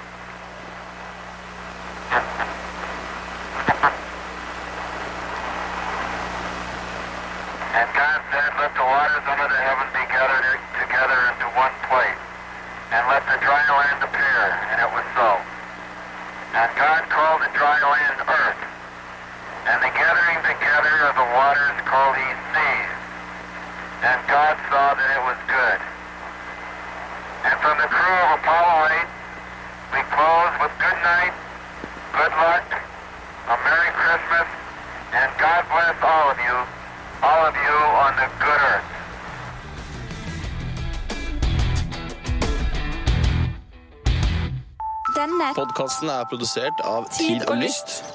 And 7.76 7.92
God 7.92 8.24
said, 8.32 8.56
Let 8.56 8.72
the 8.72 8.88
waters 8.88 9.26
under 9.28 9.52
the 9.52 9.60
heaven 9.60 9.88
be 9.92 10.08
gathered 10.08 10.64
together 10.80 11.20
into 11.28 11.44
one 11.60 11.76
place, 11.92 12.24
and 12.96 13.04
let 13.12 13.20
the 13.28 13.36
dry 13.44 13.68
land 13.68 14.00
appear, 14.00 14.44
and 14.72 14.80
it 14.80 14.92
was 14.96 15.04
so. 15.12 15.44
And 16.56 16.72
God 16.80 17.04
called 17.12 17.44
the 17.44 17.52
dry 17.52 17.76
land 17.76 18.24
earth, 18.32 18.62
and 19.68 19.84
the 19.84 19.92
gathering 19.92 20.40
together 20.48 20.96
of 21.04 21.20
the 21.20 21.28
waters 21.36 21.76
called 21.84 22.16
he 22.16 22.32
seas. 22.56 22.96
And 24.08 24.24
God 24.24 24.56
saw 24.72 24.96
that 24.96 25.10
it 25.12 25.24
was 25.28 25.40
good. 25.44 25.80
And 27.44 27.60
from 27.60 27.76
the 27.76 27.92
crew 27.92 28.20
of 28.24 28.40
Apollo 28.40 28.88
8, 28.88 30.00
we 30.00 30.02
close 30.16 30.54
with 30.64 30.72
good 30.80 31.00
night, 31.04 31.36
good 32.16 32.34
luck, 32.40 32.72
a 33.52 33.56
Merry 33.68 33.92
Christmas, 34.00 34.48
and 35.12 35.28
God 35.44 35.68
bless 35.68 36.00
all 36.00 36.32
of 36.32 36.40
you, 36.40 36.75
all 37.26 37.48
of 37.50 37.56
you 37.56 37.78
on 38.04 38.12
the 38.22 38.28
good 38.44 38.62
earth. 38.72 38.92
Denne 45.16 45.54
Podkasten 45.56 46.10
er 46.10 46.26
produsert 46.30 46.82
av 46.84 47.10
Tid 47.10 47.42
Tid 47.42 47.50
og. 47.50 47.58
Lyst. 47.58 48.15